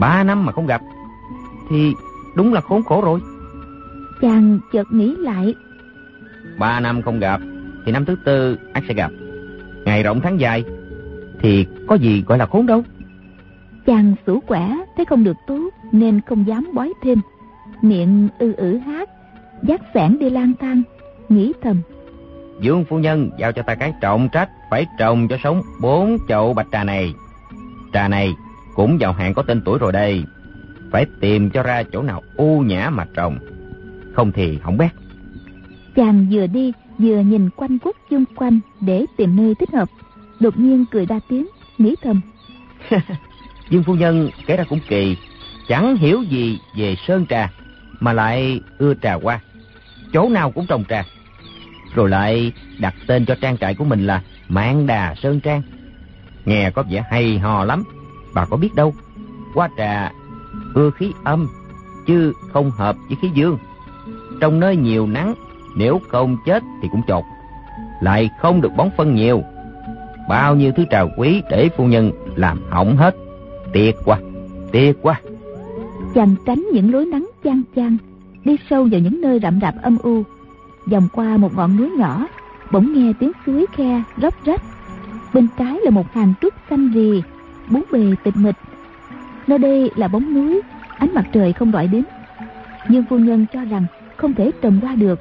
Ba 0.00 0.24
năm 0.24 0.46
mà 0.46 0.52
không 0.52 0.66
gặp, 0.66 0.80
thì 1.70 1.92
đúng 2.36 2.52
là 2.52 2.60
khốn 2.60 2.82
khổ 2.82 3.00
rồi. 3.00 3.20
Chàng 4.20 4.58
chợt 4.72 4.86
nghĩ 4.92 5.14
lại. 5.18 5.54
Ba 6.58 6.80
năm 6.80 7.02
không 7.02 7.18
gặp, 7.18 7.40
thì 7.84 7.92
năm 7.92 8.04
thứ 8.04 8.16
tư 8.24 8.58
ắt 8.72 8.84
sẽ 8.88 8.94
gặp. 8.94 9.10
Ngày 9.84 10.02
rộng 10.02 10.20
tháng 10.20 10.40
dài, 10.40 10.64
thì 11.40 11.66
có 11.88 11.94
gì 11.94 12.24
gọi 12.26 12.38
là 12.38 12.46
khốn 12.46 12.66
đâu. 12.66 12.82
Chàng 13.86 14.14
sủ 14.26 14.40
quẻ 14.40 14.76
thấy 14.96 15.04
không 15.04 15.24
được 15.24 15.36
tốt 15.46 15.70
nên 15.92 16.20
không 16.26 16.46
dám 16.46 16.70
bói 16.74 16.92
thêm. 17.02 17.18
Miệng 17.82 18.28
ư 18.38 18.54
ử 18.54 18.78
hát, 18.78 19.10
dắt 19.62 19.80
sẻn 19.94 20.18
đi 20.18 20.30
lang 20.30 20.52
thang, 20.60 20.82
nghĩ 21.28 21.52
thầm. 21.62 21.76
Dương 22.60 22.84
phu 22.84 22.98
nhân 22.98 23.30
giao 23.38 23.52
cho 23.52 23.62
ta 23.62 23.74
cái 23.74 23.92
trọng 24.00 24.28
trách 24.32 24.48
phải 24.70 24.86
trồng 24.98 25.28
cho 25.28 25.36
sống 25.42 25.62
bốn 25.80 26.16
chậu 26.28 26.54
bạch 26.54 26.66
trà 26.72 26.84
này. 26.84 27.14
Trà 27.92 28.08
này 28.08 28.34
cũng 28.74 28.96
vào 29.00 29.12
hạn 29.12 29.34
có 29.34 29.42
tên 29.42 29.62
tuổi 29.64 29.78
rồi 29.78 29.92
đây. 29.92 30.24
Phải 30.90 31.06
tìm 31.20 31.50
cho 31.50 31.62
ra 31.62 31.82
chỗ 31.92 32.02
nào 32.02 32.22
u 32.36 32.60
nhã 32.60 32.90
mà 32.90 33.06
trồng. 33.14 33.38
Không 34.14 34.32
thì 34.32 34.58
không 34.62 34.78
bét. 34.78 34.90
Chàng 35.94 36.26
vừa 36.30 36.46
đi 36.46 36.72
vừa 36.98 37.20
nhìn 37.20 37.50
quanh 37.56 37.78
quất 37.78 37.96
chung 38.10 38.24
quanh 38.36 38.60
để 38.80 39.06
tìm 39.16 39.36
nơi 39.36 39.54
thích 39.54 39.70
hợp. 39.72 39.88
Đột 40.40 40.58
nhiên 40.58 40.84
cười 40.90 41.06
ra 41.06 41.20
tiếng, 41.28 41.46
nghĩ 41.78 41.94
thầm. 42.02 42.20
Dương 43.70 43.82
phu 43.82 43.94
nhân 43.94 44.30
kể 44.46 44.56
ra 44.56 44.64
cũng 44.68 44.80
kỳ, 44.88 45.16
chẳng 45.68 45.96
hiểu 45.96 46.22
gì 46.22 46.58
về 46.76 46.96
sơn 47.06 47.26
trà, 47.26 47.52
mà 48.00 48.12
lại 48.12 48.60
ưa 48.78 48.94
trà 49.02 49.14
hoa. 49.14 49.40
Chỗ 50.12 50.28
nào 50.28 50.50
cũng 50.50 50.66
trồng 50.66 50.84
trà. 50.88 51.04
Rồi 51.94 52.08
lại 52.08 52.52
đặt 52.78 52.94
tên 53.06 53.26
cho 53.26 53.34
trang 53.40 53.58
trại 53.58 53.74
của 53.74 53.84
mình 53.84 54.06
là 54.06 54.22
Mạng 54.48 54.86
Đà 54.86 55.14
Sơn 55.14 55.40
Trang. 55.40 55.62
Nghe 56.44 56.70
có 56.70 56.82
vẻ 56.90 57.04
hay 57.10 57.38
hò 57.38 57.64
lắm, 57.64 57.84
bà 58.34 58.44
có 58.44 58.56
biết 58.56 58.74
đâu. 58.74 58.94
Hoa 59.54 59.68
trà 59.76 60.12
ưa 60.74 60.90
khí 60.90 61.12
âm, 61.24 61.48
chứ 62.06 62.32
không 62.52 62.70
hợp 62.70 62.96
với 63.08 63.16
khí 63.22 63.28
dương. 63.34 63.58
Trong 64.44 64.60
nơi 64.60 64.76
nhiều 64.76 65.06
nắng, 65.06 65.34
nếu 65.76 66.00
không 66.08 66.36
chết 66.46 66.62
thì 66.82 66.88
cũng 66.92 67.02
chột. 67.08 67.24
Lại 68.00 68.30
không 68.40 68.60
được 68.60 68.72
bón 68.76 68.88
phân 68.96 69.14
nhiều. 69.14 69.42
Bao 70.28 70.56
nhiêu 70.56 70.72
thứ 70.76 70.84
trà 70.90 71.02
quý 71.16 71.42
để 71.50 71.68
phu 71.76 71.84
nhân 71.84 72.12
làm 72.36 72.60
hỏng 72.70 72.96
hết. 72.96 73.16
Tiếc 73.72 73.92
quá, 74.04 74.18
tiếc 74.72 74.92
quá. 75.02 75.20
Chàng 76.14 76.34
tránh 76.46 76.66
những 76.72 76.92
lối 76.92 77.06
nắng 77.06 77.26
chang 77.44 77.62
chang, 77.76 77.96
đi 78.44 78.56
sâu 78.70 78.88
vào 78.90 79.00
những 79.00 79.20
nơi 79.20 79.40
rậm 79.42 79.60
rạp 79.60 79.74
âm 79.82 79.98
u. 80.02 80.22
Vòng 80.86 81.08
qua 81.12 81.36
một 81.36 81.54
ngọn 81.56 81.76
núi 81.76 81.90
nhỏ, 81.90 82.26
bỗng 82.72 82.92
nghe 82.92 83.12
tiếng 83.20 83.32
suối 83.46 83.66
khe 83.72 84.02
róc 84.22 84.34
rách. 84.44 84.62
Bên 85.34 85.48
trái 85.58 85.78
là 85.84 85.90
một 85.90 86.12
hàng 86.12 86.34
trúc 86.40 86.54
xanh 86.70 86.90
rì, 86.94 87.22
bốn 87.70 87.82
bề 87.92 88.14
tịch 88.24 88.36
mịch. 88.36 88.56
Nơi 89.46 89.58
đây 89.58 89.90
là 89.96 90.08
bóng 90.08 90.34
núi, 90.34 90.60
ánh 90.98 91.14
mặt 91.14 91.24
trời 91.32 91.52
không 91.52 91.70
gọi 91.70 91.86
đến. 91.86 92.04
Nhưng 92.88 93.04
phu 93.10 93.18
nhân 93.18 93.46
cho 93.52 93.64
rằng 93.64 93.86
không 94.24 94.34
thể 94.34 94.50
trồng 94.62 94.78
qua 94.82 94.94
được, 94.94 95.20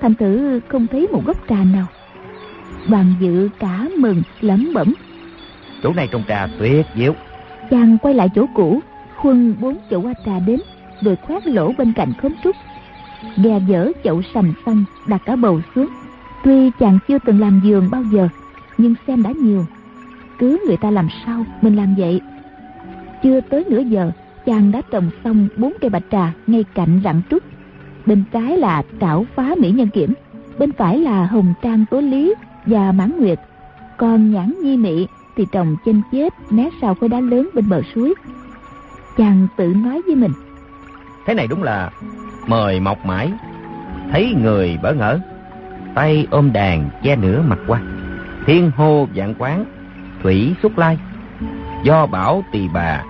thành 0.00 0.14
thử 0.14 0.60
không 0.68 0.86
thấy 0.86 1.08
một 1.12 1.22
gốc 1.26 1.36
trà 1.48 1.64
nào. 1.64 1.86
Đoàn 2.88 3.14
dự 3.20 3.48
cả 3.58 3.88
mừng 3.98 4.22
lẩm 4.40 4.70
bẩm. 4.74 4.94
Chỗ 5.82 5.92
này 5.92 6.08
trồng 6.12 6.22
trà 6.28 6.46
tuyệt 6.58 6.86
diệu. 6.96 7.14
Chàng 7.70 7.98
quay 7.98 8.14
lại 8.14 8.28
chỗ 8.34 8.46
cũ, 8.54 8.80
khuân 9.16 9.54
bốn 9.60 9.76
chậu 9.90 10.00
hoa 10.00 10.14
trà 10.26 10.38
đến, 10.46 10.60
rồi 11.02 11.16
khoét 11.16 11.46
lỗ 11.46 11.72
bên 11.78 11.92
cạnh 11.92 12.12
khóm 12.22 12.32
trúc. 12.44 12.56
Ghe 13.36 13.60
dở 13.68 13.92
chậu 14.04 14.22
sành 14.34 14.52
xanh 14.66 14.84
đặt 15.06 15.22
cả 15.24 15.36
bầu 15.36 15.60
xuống. 15.74 15.88
Tuy 16.44 16.70
chàng 16.78 16.98
chưa 17.08 17.18
từng 17.24 17.40
làm 17.40 17.60
giường 17.64 17.88
bao 17.90 18.02
giờ, 18.12 18.28
nhưng 18.78 18.94
xem 19.06 19.22
đã 19.22 19.32
nhiều. 19.42 19.66
Cứ 20.38 20.64
người 20.66 20.76
ta 20.76 20.90
làm 20.90 21.08
sao, 21.26 21.44
mình 21.62 21.76
làm 21.76 21.94
vậy. 21.98 22.20
Chưa 23.22 23.40
tới 23.40 23.64
nửa 23.70 23.80
giờ, 23.80 24.10
chàng 24.46 24.72
đã 24.72 24.82
trồng 24.90 25.10
xong 25.24 25.48
bốn 25.56 25.72
cây 25.80 25.90
bạch 25.90 26.04
trà 26.10 26.32
ngay 26.46 26.64
cạnh 26.74 27.00
rặng 27.04 27.20
trúc. 27.30 27.42
Bên 28.06 28.24
trái 28.32 28.58
là 28.58 28.82
trảo 29.00 29.26
phá 29.34 29.54
mỹ 29.58 29.70
nhân 29.70 29.88
kiểm, 29.88 30.14
bên 30.58 30.72
phải 30.72 30.98
là 30.98 31.26
hồng 31.26 31.54
trang 31.62 31.84
tố 31.90 32.00
lý 32.00 32.34
và 32.66 32.92
mãn 32.92 33.12
nguyệt. 33.18 33.38
Còn 33.96 34.32
nhãn 34.32 34.54
nhi 34.62 34.76
mị 34.76 35.06
thì 35.36 35.46
trồng 35.52 35.76
chênh 35.84 36.00
chết 36.12 36.34
né 36.50 36.70
sau 36.80 36.94
khối 36.94 37.08
đá 37.08 37.20
lớn 37.20 37.48
bên 37.54 37.68
bờ 37.68 37.82
suối. 37.94 38.14
Chàng 39.16 39.48
tự 39.56 39.66
nói 39.66 40.02
với 40.06 40.16
mình. 40.16 40.32
Thế 41.26 41.34
này 41.34 41.46
đúng 41.46 41.62
là 41.62 41.90
mời 42.46 42.80
mọc 42.80 43.06
mãi, 43.06 43.32
thấy 44.12 44.34
người 44.42 44.78
bỡ 44.82 44.92
ngỡ, 44.92 45.20
tay 45.94 46.26
ôm 46.30 46.52
đàn 46.52 46.90
che 47.02 47.16
nửa 47.16 47.42
mặt 47.42 47.58
qua, 47.66 47.80
thiên 48.46 48.70
hô 48.76 49.06
vạn 49.14 49.34
quán, 49.38 49.64
thủy 50.22 50.54
xuất 50.62 50.78
lai, 50.78 50.98
do 51.84 52.06
bảo 52.06 52.44
tỳ 52.52 52.68
bà, 52.74 53.04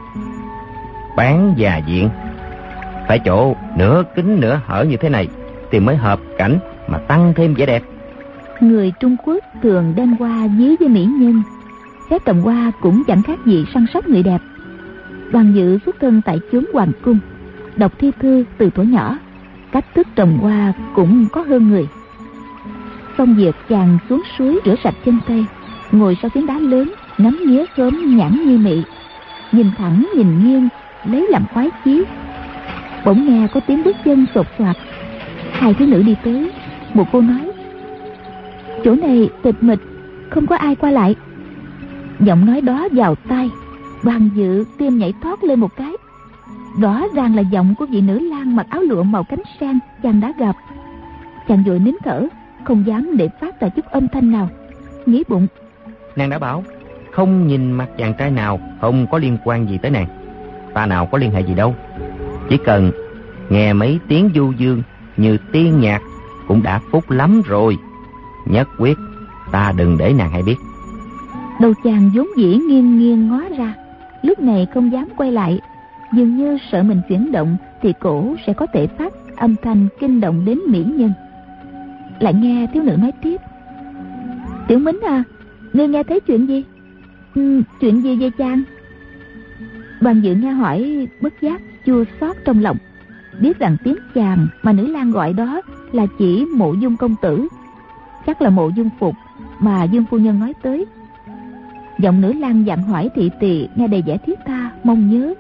bán 1.17 1.55
già 1.57 1.77
diện. 1.77 2.09
Phải 3.09 3.19
chỗ 3.19 3.57
nửa 3.77 4.03
kính 4.17 4.41
nửa 4.41 4.61
hở 4.67 4.85
như 4.85 4.97
thế 4.97 5.09
này 5.09 5.29
thì 5.71 5.81
mới 5.81 5.97
hợp 5.97 6.21
cảnh 6.39 6.59
mà 6.89 6.99
tăng 6.99 7.33
thêm 7.37 7.55
vẻ 7.55 7.67
đẹp. 7.67 7.83
Người 8.61 8.93
Trung 9.01 9.17
Quốc 9.25 9.45
thường 9.63 9.93
đem 9.97 10.17
hoa 10.19 10.49
dí 10.59 10.77
với 10.81 10.89
mỹ 10.89 11.05
nhân. 11.05 11.43
Phép 12.11 12.23
trồng 12.27 12.41
hoa 12.41 12.73
cũng 12.81 13.03
chẳng 13.07 13.23
khác 13.23 13.39
gì 13.47 13.65
săn 13.75 13.87
sóc 13.95 14.09
người 14.09 14.23
đẹp. 14.23 14.39
Đoàn 15.33 15.53
dự 15.55 15.79
xuất 15.87 15.97
thân 16.01 16.23
tại 16.25 16.41
chốn 16.53 16.65
hoàng 16.73 16.93
cung, 17.03 17.19
đọc 17.77 17.93
thi 17.99 18.11
thư 18.21 18.45
từ 18.59 18.71
tuổi 18.75 18.87
nhỏ. 18.87 19.19
Cách 19.73 19.85
thức 19.95 20.07
trồng 20.17 20.39
hoa 20.39 20.73
cũng 20.95 21.27
có 21.33 21.43
hơn 21.43 21.69
người. 21.69 21.89
Xong 23.19 23.35
việc 23.35 23.55
chàng 23.69 23.99
xuống 24.09 24.23
suối 24.39 24.61
rửa 24.65 24.75
sạch 24.85 24.95
chân 25.05 25.19
tay, 25.29 25.47
ngồi 25.93 26.17
sau 26.23 26.29
phiến 26.35 26.47
đá 26.47 26.59
lớn, 26.59 26.93
ngắm 27.19 27.39
nghía 27.47 27.65
khóm 27.77 28.17
nhãn 28.17 28.45
như 28.47 28.59
mị. 28.59 28.83
Nhìn 29.53 29.71
thẳng, 29.79 30.07
nhìn 30.17 30.45
nghiêng, 30.45 30.69
lấy 31.05 31.27
làm 31.31 31.47
khoái 31.55 31.71
chí. 31.85 32.05
Bỗng 33.07 33.27
nghe 33.29 33.49
có 33.55 33.61
tiếng 33.67 33.85
bước 33.85 33.97
chân 34.05 34.27
sột 34.35 34.47
soạt. 34.59 34.77
Hai 35.53 35.75
thiếu 35.75 35.89
nữ 35.89 36.03
đi 36.03 36.17
tới, 36.25 36.51
một 36.95 37.05
cô 37.13 37.21
nói 37.21 37.51
chỗ 38.85 38.95
này 38.95 39.29
tịch 39.43 39.63
mịch 39.63 39.79
không 40.31 40.47
có 40.47 40.57
ai 40.57 40.75
qua 40.75 40.91
lại. 40.91 41.15
Giọng 42.21 42.47
nói 42.47 42.61
đó 42.61 42.89
vào 42.93 43.15
tai 43.15 43.51
đoàn 44.05 44.31
dự 44.35 44.65
tim 44.79 44.99
nhảy 44.99 45.15
thoát 45.23 45.45
lên 45.45 45.61
một 45.61 45.77
cái. 45.77 45.93
Rõ 46.81 47.03
ràng 47.15 47.37
là 47.37 47.43
giọng 47.43 47.75
của 47.79 47.87
vị 47.87 48.01
nữ 48.01 48.19
lang 48.19 48.57
mặc 48.57 48.67
áo 48.71 48.83
lụa 48.83 49.03
màu 49.03 49.25
cánh 49.25 49.43
sang 49.61 49.79
chàng 50.03 50.21
đã 50.21 50.33
gặp. 50.39 50.57
Chàng 51.49 51.65
vội 51.67 51.79
nín 51.79 51.95
thở 52.05 52.27
không 52.65 52.87
dám 52.87 53.17
để 53.17 53.29
phát 53.41 53.61
ra 53.61 53.69
chút 53.69 53.85
âm 53.85 54.09
thanh 54.09 54.33
nào 54.33 54.49
nghĩ 55.07 55.25
bụng. 55.29 55.47
Nàng 56.17 56.31
đã 56.31 56.39
bảo 56.39 56.65
không 57.11 57.47
nhìn 57.47 57.73
mặt 57.73 57.89
chàng 57.99 58.15
trai 58.19 58.31
nào 58.31 58.61
không 58.81 59.07
có 59.11 59.19
liên 59.19 59.39
quan 59.45 59.69
gì 59.69 59.79
tới 59.79 59.91
nàng. 59.91 60.07
Ta 60.75 60.87
nào 60.87 61.07
có 61.07 61.19
liên 61.19 61.31
hệ 61.31 61.41
gì 61.41 61.55
đâu 61.55 61.75
chỉ 62.49 62.57
cần 62.57 62.91
nghe 63.51 63.73
mấy 63.73 63.99
tiếng 64.09 64.31
du 64.35 64.53
dương 64.59 64.83
như 65.17 65.37
tiên 65.53 65.81
nhạc 65.81 66.03
cũng 66.49 66.63
đã 66.63 66.81
phúc 66.91 67.11
lắm 67.11 67.43
rồi. 67.47 67.77
Nhất 68.47 68.69
quyết 68.79 68.99
ta 69.53 69.73
đừng 69.77 69.99
để 69.99 70.13
nàng 70.19 70.31
hay 70.31 70.43
biết. 70.43 70.57
Đầu 71.61 71.73
chàng 71.85 72.11
vốn 72.15 72.27
dĩ 72.37 72.57
nghiêng 72.69 72.99
nghiêng 72.99 73.29
ngó 73.29 73.43
ra. 73.59 73.75
Lúc 74.23 74.41
này 74.41 74.67
không 74.75 74.93
dám 74.93 75.09
quay 75.17 75.33
lại. 75.33 75.61
Dường 76.13 76.37
như 76.37 76.59
sợ 76.73 76.83
mình 76.83 77.01
chuyển 77.09 77.33
động 77.33 77.57
thì 77.83 77.93
cổ 78.01 78.35
sẽ 78.47 78.53
có 78.53 78.67
thể 78.75 78.87
phát 78.87 79.13
âm 79.37 79.55
thanh 79.63 79.89
kinh 80.01 80.21
động 80.21 80.45
đến 80.45 80.61
mỹ 80.69 80.85
nhân. 80.97 81.13
Lại 82.21 82.35
nghe 82.35 82.67
thiếu 82.75 82.83
nữ 82.83 82.97
nói 82.97 83.13
tiếp. 83.23 83.41
Tiểu 84.69 84.79
mính 84.79 85.01
à 85.07 85.25
ngươi 85.73 85.89
nghe 85.89 86.03
thấy 86.03 86.21
chuyện 86.21 86.47
gì? 86.47 86.65
Ừ, 87.35 87.63
chuyện 87.81 88.03
gì 88.03 88.17
vậy 88.17 88.31
chàng? 88.39 88.63
Đoàn 90.01 90.21
dự 90.21 90.35
nghe 90.35 90.51
hỏi 90.51 91.09
bất 91.21 91.41
giác 91.41 91.61
chua 91.87 92.05
xót 92.21 92.37
trong 92.45 92.63
lòng. 92.63 92.77
Biết 93.41 93.59
rằng 93.59 93.77
tiếng 93.85 93.97
chàng 94.15 94.49
mà 94.63 94.73
nữ 94.73 94.87
lang 94.87 95.11
gọi 95.11 95.33
đó 95.33 95.61
là 95.93 96.07
chỉ 96.19 96.45
mộ 96.57 96.73
dung 96.73 96.97
công 96.97 97.15
tử. 97.23 97.49
Chắc 98.27 98.43
là 98.43 98.51
mộ 98.51 98.69
dung 98.69 98.91
phục 98.99 99.15
mà 99.59 99.85
dương 99.85 100.05
phu 100.11 100.19
nhân 100.19 100.41
nói 100.41 100.53
tới. 100.63 100.87
Giọng 101.99 102.21
nữ 102.21 102.33
lang 102.33 102.67
dặn 102.67 102.83
hỏi 102.83 103.11
thị 103.15 103.31
tỳ, 103.41 103.69
nghe 103.77 103.89
đầy 103.89 104.03
vẻ 104.07 104.19
thiết 104.19 104.39
tha, 104.47 104.71
mong 104.85 105.11
nhớ. 105.11 105.35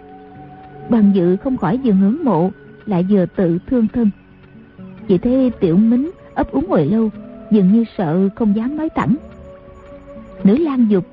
Đoàn 0.88 1.10
dự 1.14 1.36
không 1.36 1.56
khỏi 1.56 1.80
vừa 1.84 1.92
ngưỡng 1.92 2.24
mộ, 2.24 2.50
lại 2.86 3.06
vừa 3.10 3.26
tự 3.26 3.58
thương 3.66 3.88
thân. 3.88 4.10
Chỉ 5.08 5.18
thấy 5.18 5.50
tiểu 5.60 5.76
mính 5.76 6.10
ấp 6.34 6.52
úng 6.52 6.66
hồi 6.68 6.86
lâu, 6.86 7.10
dường 7.50 7.72
như 7.72 7.84
sợ 7.98 8.28
không 8.36 8.56
dám 8.56 8.76
nói 8.76 8.88
thẳng. 8.94 9.16
Nữ 10.44 10.56
lang 10.56 10.86
dục, 10.90 11.06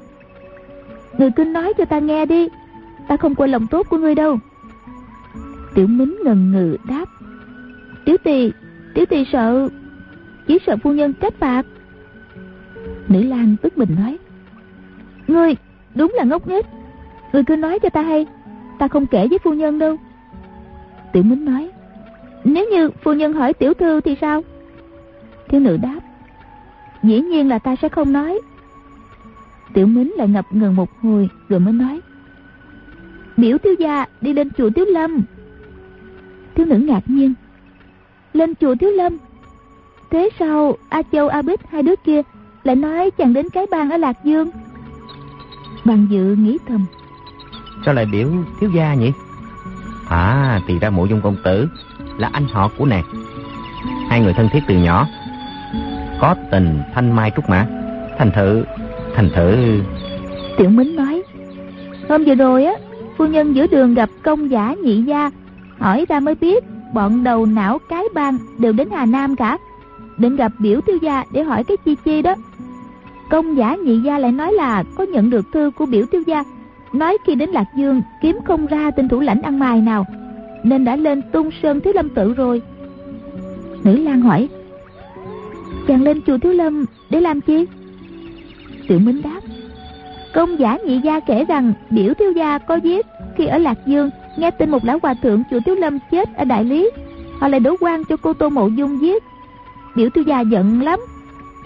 người 1.18 1.32
cứ 1.32 1.44
nói 1.44 1.74
cho 1.78 1.86
ta 1.86 2.00
nghe 2.00 2.26
đi, 2.26 2.48
ta 3.08 3.18
không 3.18 3.36
quên 3.36 3.52
lòng 3.52 3.68
tốt 3.68 3.88
của 3.90 3.98
ngươi 3.98 4.16
đâu 4.16 4.38
tiểu 5.76 5.88
mính 5.88 6.16
ngần 6.24 6.52
ngừ 6.52 6.78
đáp, 6.88 7.06
tiểu 8.06 8.18
tỳ 8.24 8.52
tiểu 8.94 9.06
tỳ 9.06 9.26
sợ? 9.32 9.70
Chỉ 10.48 10.60
sợ 10.66 10.78
phu 10.84 10.94
nhân 10.94 11.14
trách 11.14 11.34
phạt? 11.40 11.66
Nữ 13.08 13.24
lang 13.24 13.56
tức 13.62 13.78
mình 13.78 13.96
nói, 14.00 14.18
ngươi, 15.28 15.56
đúng 15.96 16.14
là 16.16 16.24
ngốc 16.24 16.48
nghếch. 16.48 16.66
Ngươi 17.34 17.44
cứ 17.44 17.56
nói 17.56 17.80
cho 17.80 17.90
ta 17.90 18.02
hay, 18.02 18.26
ta 18.80 18.88
không 18.88 19.06
kể 19.06 19.28
với 19.28 19.40
phu 19.44 19.54
nhân 19.54 19.80
đâu. 19.80 19.98
Tiểu 21.14 21.24
mính 21.24 21.46
nói, 21.46 21.70
nếu 22.44 22.70
như 22.72 22.90
phu 23.04 23.14
nhân 23.14 23.34
hỏi 23.34 23.54
tiểu 23.54 23.74
thư 23.74 24.02
thì 24.02 24.16
sao? 24.22 24.44
Thiếu 25.50 25.60
nữ 25.60 25.78
đáp, 25.78 26.00
dĩ 27.04 27.22
nhiên 27.22 27.50
là 27.50 27.60
ta 27.60 27.76
sẽ 27.82 27.90
không 27.90 28.14
nói. 28.14 28.40
Tiểu 29.74 29.88
mính 29.88 30.14
lại 30.18 30.28
ngập 30.28 30.46
ngừng 30.52 30.76
một 30.76 30.90
hồi 31.02 31.30
rồi 31.50 31.60
mới 31.60 31.74
nói, 31.74 32.02
biểu 33.38 33.58
thiếu 33.58 33.74
gia 33.80 34.06
đi 34.22 34.34
lên 34.34 34.50
chùa 34.58 34.70
tiếu 34.76 34.86
lâm 34.86 35.22
thiếu 36.56 36.66
nữ 36.66 36.76
ngạc 36.76 37.04
nhiên. 37.06 37.34
Lên 38.34 38.56
chùa 38.56 38.76
thiếu 38.76 38.90
lâm. 38.90 39.18
Thế 40.12 40.30
sao 40.40 40.76
a 40.90 41.02
châu 41.12 41.28
a 41.28 41.42
bích 41.42 41.60
hai 41.70 41.84
đứa 41.84 41.96
kia 42.06 42.22
lại 42.64 42.76
nói 42.76 43.12
chàng 43.12 43.34
đến 43.34 43.50
cái 43.50 43.66
bang 43.72 43.90
ở 43.90 43.98
lạc 43.98 44.18
dương? 44.24 44.50
Bằng 45.86 46.08
dự 46.10 46.36
nghĩ 46.40 46.58
thầm. 46.68 46.86
Sao 47.86 47.94
lại 47.94 48.06
biểu 48.12 48.28
thiếu 48.60 48.70
gia 48.76 48.94
nhỉ? 48.94 49.12
À 50.10 50.62
thì 50.68 50.80
ra 50.80 50.90
mộ 50.90 51.06
dung 51.06 51.22
công 51.22 51.38
tử 51.44 51.68
là 52.18 52.30
anh 52.34 52.48
họ 52.52 52.70
của 52.78 52.86
nàng. 52.86 53.04
Hai 54.10 54.22
người 54.22 54.34
thân 54.34 54.50
thiết 54.54 54.60
từ 54.68 54.76
nhỏ. 54.78 55.08
Có 56.22 56.36
tình 56.52 56.82
thanh 56.94 57.16
mai 57.16 57.32
trúc 57.36 57.50
mã. 57.50 57.68
Thành 58.18 58.32
thử 58.36 58.64
thành 59.16 59.30
thử. 59.36 59.82
Tiểu 60.58 60.70
mính 60.70 60.96
nói 60.96 61.24
hôm 62.10 62.24
vừa 62.24 62.36
rồi 62.36 62.66
á 62.66 62.74
phu 63.18 63.26
nhân 63.26 63.54
giữa 63.54 63.68
đường 63.68 63.94
gặp 63.94 64.10
công 64.24 64.52
giả 64.52 64.76
nhị 64.84 65.02
gia 65.02 65.32
hỏi 65.80 66.06
ra 66.10 66.20
mới 66.20 66.36
biết, 66.36 66.64
bọn 66.94 67.24
đầu 67.24 67.46
não 67.46 67.80
cái 67.90 68.04
bang 68.14 68.38
đều 68.60 68.74
đến 68.74 68.90
hà 68.92 69.06
nam 69.06 69.36
cả. 69.36 69.58
Định 70.18 70.36
gặp 70.36 70.52
biểu 70.60 70.82
thiếu 70.82 70.98
gia 71.02 71.24
để 71.32 71.44
hỏi 71.44 71.64
cái 71.64 71.78
chi 71.78 71.96
chi 72.06 72.22
đó. 72.22 72.36
Công 73.30 73.58
giả 73.58 73.76
nhị 73.76 74.00
gia 74.00 74.20
lại 74.20 74.32
nói 74.32 74.54
là 74.54 74.84
có 74.96 75.04
nhận 75.04 75.30
được 75.30 75.46
thư 75.54 75.72
của 75.78 75.86
biểu 75.86 76.06
thiếu 76.12 76.22
gia. 76.28 76.44
Nói 76.94 77.18
khi 77.26 77.36
đến 77.36 77.50
lạc 77.50 77.66
dương, 77.76 78.02
kiếm 78.22 78.38
không 78.46 78.66
ra 78.66 78.92
tên 78.92 79.10
thủ 79.10 79.20
lãnh 79.20 79.42
ăn 79.42 79.60
mài 79.60 79.82
nào. 79.82 80.06
Nên 80.64 80.86
đã 80.86 80.96
lên 80.96 81.22
tung 81.32 81.50
sơn 81.64 81.80
thiếu 81.80 81.94
lâm 81.94 82.10
tự 82.10 82.34
rồi. 82.34 82.62
Nữ 83.84 83.98
Lan 83.98 84.22
hỏi, 84.22 84.50
chàng 85.88 86.02
lên 86.04 86.22
chùa 86.28 86.38
thiếu 86.38 86.54
lâm 86.54 86.86
để 87.10 87.22
làm 87.22 87.42
chi? 87.42 87.66
Tiểu 88.88 89.00
minh 89.00 89.22
đáp, 89.22 89.40
công 90.34 90.60
giả 90.60 90.78
nhị 90.86 91.00
gia 91.04 91.20
kể 91.20 91.46
rằng 91.46 91.74
biểu 91.90 92.14
thiếu 92.14 92.32
gia 92.32 92.58
có 92.58 92.80
viết 92.84 93.06
khi 93.38 93.46
ở 93.46 93.58
lạc 93.58 93.78
dương 93.86 94.10
nghe 94.38 94.52
tin 94.52 94.70
một 94.70 94.86
lão 94.86 95.00
hòa 95.02 95.14
thượng 95.14 95.44
chùa 95.52 95.60
thiếu 95.66 95.76
lâm 95.76 96.00
chết 96.12 96.36
ở 96.36 96.46
đại 96.46 96.64
lý. 96.64 96.90
Họ 97.40 97.48
lại 97.48 97.60
đổ 97.60 97.76
quan 97.80 98.06
cho 98.06 98.18
cô 98.18 98.34
tô 98.34 98.50
mộ 98.50 98.68
dung 98.68 99.02
giết 99.02 99.24
biểu 99.96 100.10
thiếu 100.10 100.24
gia 100.24 100.42
giận 100.42 100.82
lắm, 100.82 101.00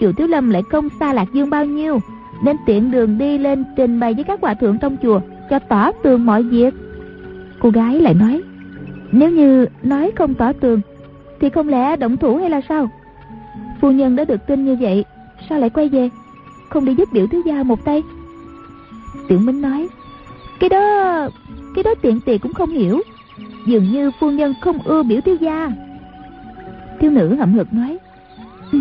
chùa 0.00 0.12
thiếu 0.12 0.26
lâm 0.26 0.50
lại 0.50 0.62
không 0.70 0.88
xa 1.00 1.12
lạc 1.12 1.28
dương 1.32 1.50
bao 1.50 1.64
nhiêu, 1.64 1.98
nên 2.42 2.56
tiện 2.66 2.90
đường 2.90 3.18
đi 3.18 3.38
lên 3.38 3.64
trình 3.76 4.00
bày 4.00 4.14
với 4.14 4.24
các 4.24 4.40
hòa 4.40 4.54
thượng 4.54 4.78
trong 4.78 4.96
chùa 5.02 5.20
cho 5.50 5.58
tỏ 5.58 5.92
tường 5.92 6.26
mọi 6.26 6.42
việc. 6.42 6.74
Cô 7.60 7.70
gái 7.70 8.00
lại 8.00 8.14
nói, 8.14 8.42
nếu 9.12 9.30
như 9.30 9.66
nói 9.82 10.12
không 10.16 10.34
tỏ 10.34 10.52
tường, 10.52 10.80
thì 11.40 11.50
không 11.50 11.68
lẽ 11.68 11.96
động 11.96 12.16
thủ 12.16 12.36
hay 12.36 12.50
là 12.50 12.60
sao? 12.68 12.88
Phu 13.80 13.90
nhân 13.90 14.16
đã 14.16 14.24
được 14.24 14.46
tin 14.46 14.64
như 14.64 14.76
vậy, 14.80 15.04
sao 15.48 15.58
lại 15.58 15.70
quay 15.70 15.88
về, 15.88 16.10
không 16.68 16.84
đi 16.84 16.94
giúp 16.94 17.08
biểu 17.12 17.26
thiếu 17.26 17.42
gia 17.46 17.62
một 17.62 17.84
tay? 17.84 18.02
Tiểu 19.28 19.38
minh 19.38 19.62
nói, 19.62 19.88
cái 20.60 20.68
đó 20.70 21.28
cái 21.74 21.84
đó 21.84 21.94
tiện 22.02 22.20
tì 22.20 22.38
cũng 22.38 22.52
không 22.52 22.70
hiểu. 22.70 23.00
Dường 23.66 23.92
như 23.92 24.10
phu 24.20 24.30
nhân 24.30 24.54
không 24.60 24.78
ưa 24.84 25.02
biểu 25.02 25.20
thiếu 25.20 25.36
gia. 25.40 25.72
Thiếu 27.00 27.10
nữ 27.10 27.34
hậm 27.34 27.54
hực 27.54 27.72
nói 27.72 27.98
ừ, 28.72 28.78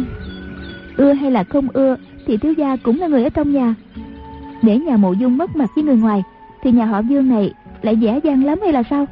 ưa 0.98 1.14
hay 1.14 1.32
là 1.32 1.44
không 1.44 1.68
ưa 1.74 1.96
thì 2.26 2.38
thiếu 2.38 2.54
gia 2.54 2.76
cũng 2.76 3.00
là 3.00 3.08
người 3.08 3.24
ở 3.24 3.30
trong 3.30 3.52
nhà. 3.52 3.76
Để 4.62 4.78
nhà 4.78 4.98
mộ 4.98 5.14
dung 5.14 5.38
mất 5.38 5.56
mặt 5.56 5.70
với 5.76 5.84
người 5.84 5.98
ngoài 5.98 6.24
thì 6.64 6.72
nhà 6.72 6.86
họ 6.86 7.00
dương 7.00 7.30
này 7.30 7.54
lại 7.82 7.96
dễ 7.98 8.20
dàng 8.24 8.46
lắm 8.46 8.60
hay 8.62 8.74
là 8.74 8.84
sao? 8.90 9.06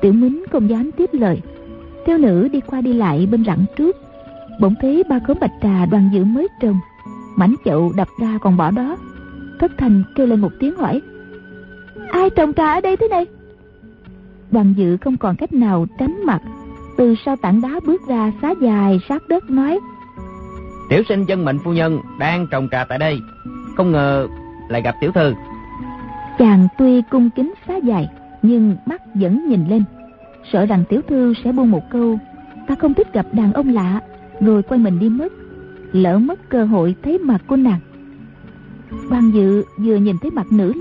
Tiểu 0.00 0.12
mính 0.12 0.44
không 0.52 0.70
dám 0.70 0.90
tiếp 0.92 1.10
lời. 1.12 1.40
Thiếu 2.06 2.18
nữ 2.18 2.48
đi 2.48 2.60
qua 2.60 2.80
đi 2.80 2.92
lại 2.92 3.28
bên 3.30 3.44
rặng 3.44 3.64
trước. 3.76 3.96
Bỗng 4.60 4.74
thấy 4.80 5.02
ba 5.08 5.18
khóm 5.26 5.36
bạch 5.40 5.52
trà 5.62 5.86
đoàn 5.86 6.10
dự 6.12 6.24
mới 6.24 6.48
trồng, 6.60 6.78
mảnh 7.36 7.54
chậu 7.64 7.92
đập 7.96 8.08
ra 8.20 8.38
còn 8.40 8.56
bỏ 8.56 8.70
đó. 8.70 8.96
Thất 9.60 9.72
thành 9.78 10.02
kêu 10.14 10.26
lên 10.26 10.40
một 10.40 10.52
tiếng 10.60 10.76
hỏi 10.76 11.00
ai 12.10 12.30
trồng 12.30 12.54
trà 12.54 12.74
ở 12.74 12.80
đây 12.80 12.96
thế 12.96 13.08
này? 13.08 13.26
Đoàn 14.50 14.74
dự 14.76 14.96
không 14.96 15.16
còn 15.16 15.36
cách 15.36 15.52
nào 15.52 15.86
tránh 15.98 16.24
mặt. 16.24 16.40
Từ 16.96 17.14
sau 17.24 17.36
tảng 17.36 17.60
đá 17.60 17.80
bước 17.86 18.02
ra 18.08 18.32
xá 18.42 18.54
dài 18.60 19.00
sát 19.08 19.22
đất 19.28 19.50
nói 19.50 19.78
tiểu 20.88 21.02
sinh 21.08 21.24
dân 21.24 21.44
mệnh 21.44 21.58
phu 21.58 21.72
nhân 21.72 22.00
đang 22.18 22.46
trồng 22.50 22.68
trà 22.70 22.84
tại 22.84 22.98
đây. 22.98 23.20
Không 23.76 23.92
ngờ 23.92 24.28
lại 24.68 24.82
gặp 24.82 24.94
tiểu 25.00 25.12
thư. 25.12 25.34
Chàng 26.38 26.68
tuy 26.78 27.02
cung 27.10 27.30
kính 27.30 27.54
xá 27.68 27.76
dài 27.76 28.08
nhưng 28.42 28.76
mắt 28.86 29.02
vẫn 29.14 29.48
nhìn 29.48 29.68
lên. 29.68 29.84
Sợ 30.52 30.66
rằng 30.66 30.84
tiểu 30.88 31.00
thư 31.08 31.34
sẽ 31.44 31.52
buông 31.52 31.70
một 31.70 31.90
câu 31.90 32.18
ta 32.66 32.74
không 32.74 32.94
thích 32.94 33.12
gặp 33.12 33.26
đàn 33.32 33.52
ông 33.52 33.68
lạ. 33.68 34.00
Rồi 34.40 34.62
quay 34.62 34.80
mình 34.80 34.98
đi 34.98 35.08
mất. 35.08 35.32
Lỡ 35.92 36.18
mất 36.18 36.48
cơ 36.48 36.64
hội 36.64 36.94
thấy 37.02 37.18
mặt 37.18 37.40
của 37.46 37.56
nàng. 37.56 37.80
Ban 39.10 39.30
dự 39.34 39.64
vừa 39.78 39.96
nhìn 39.96 40.16
thấy 40.22 40.30
mặt 40.30 40.46
nữ 40.52 40.72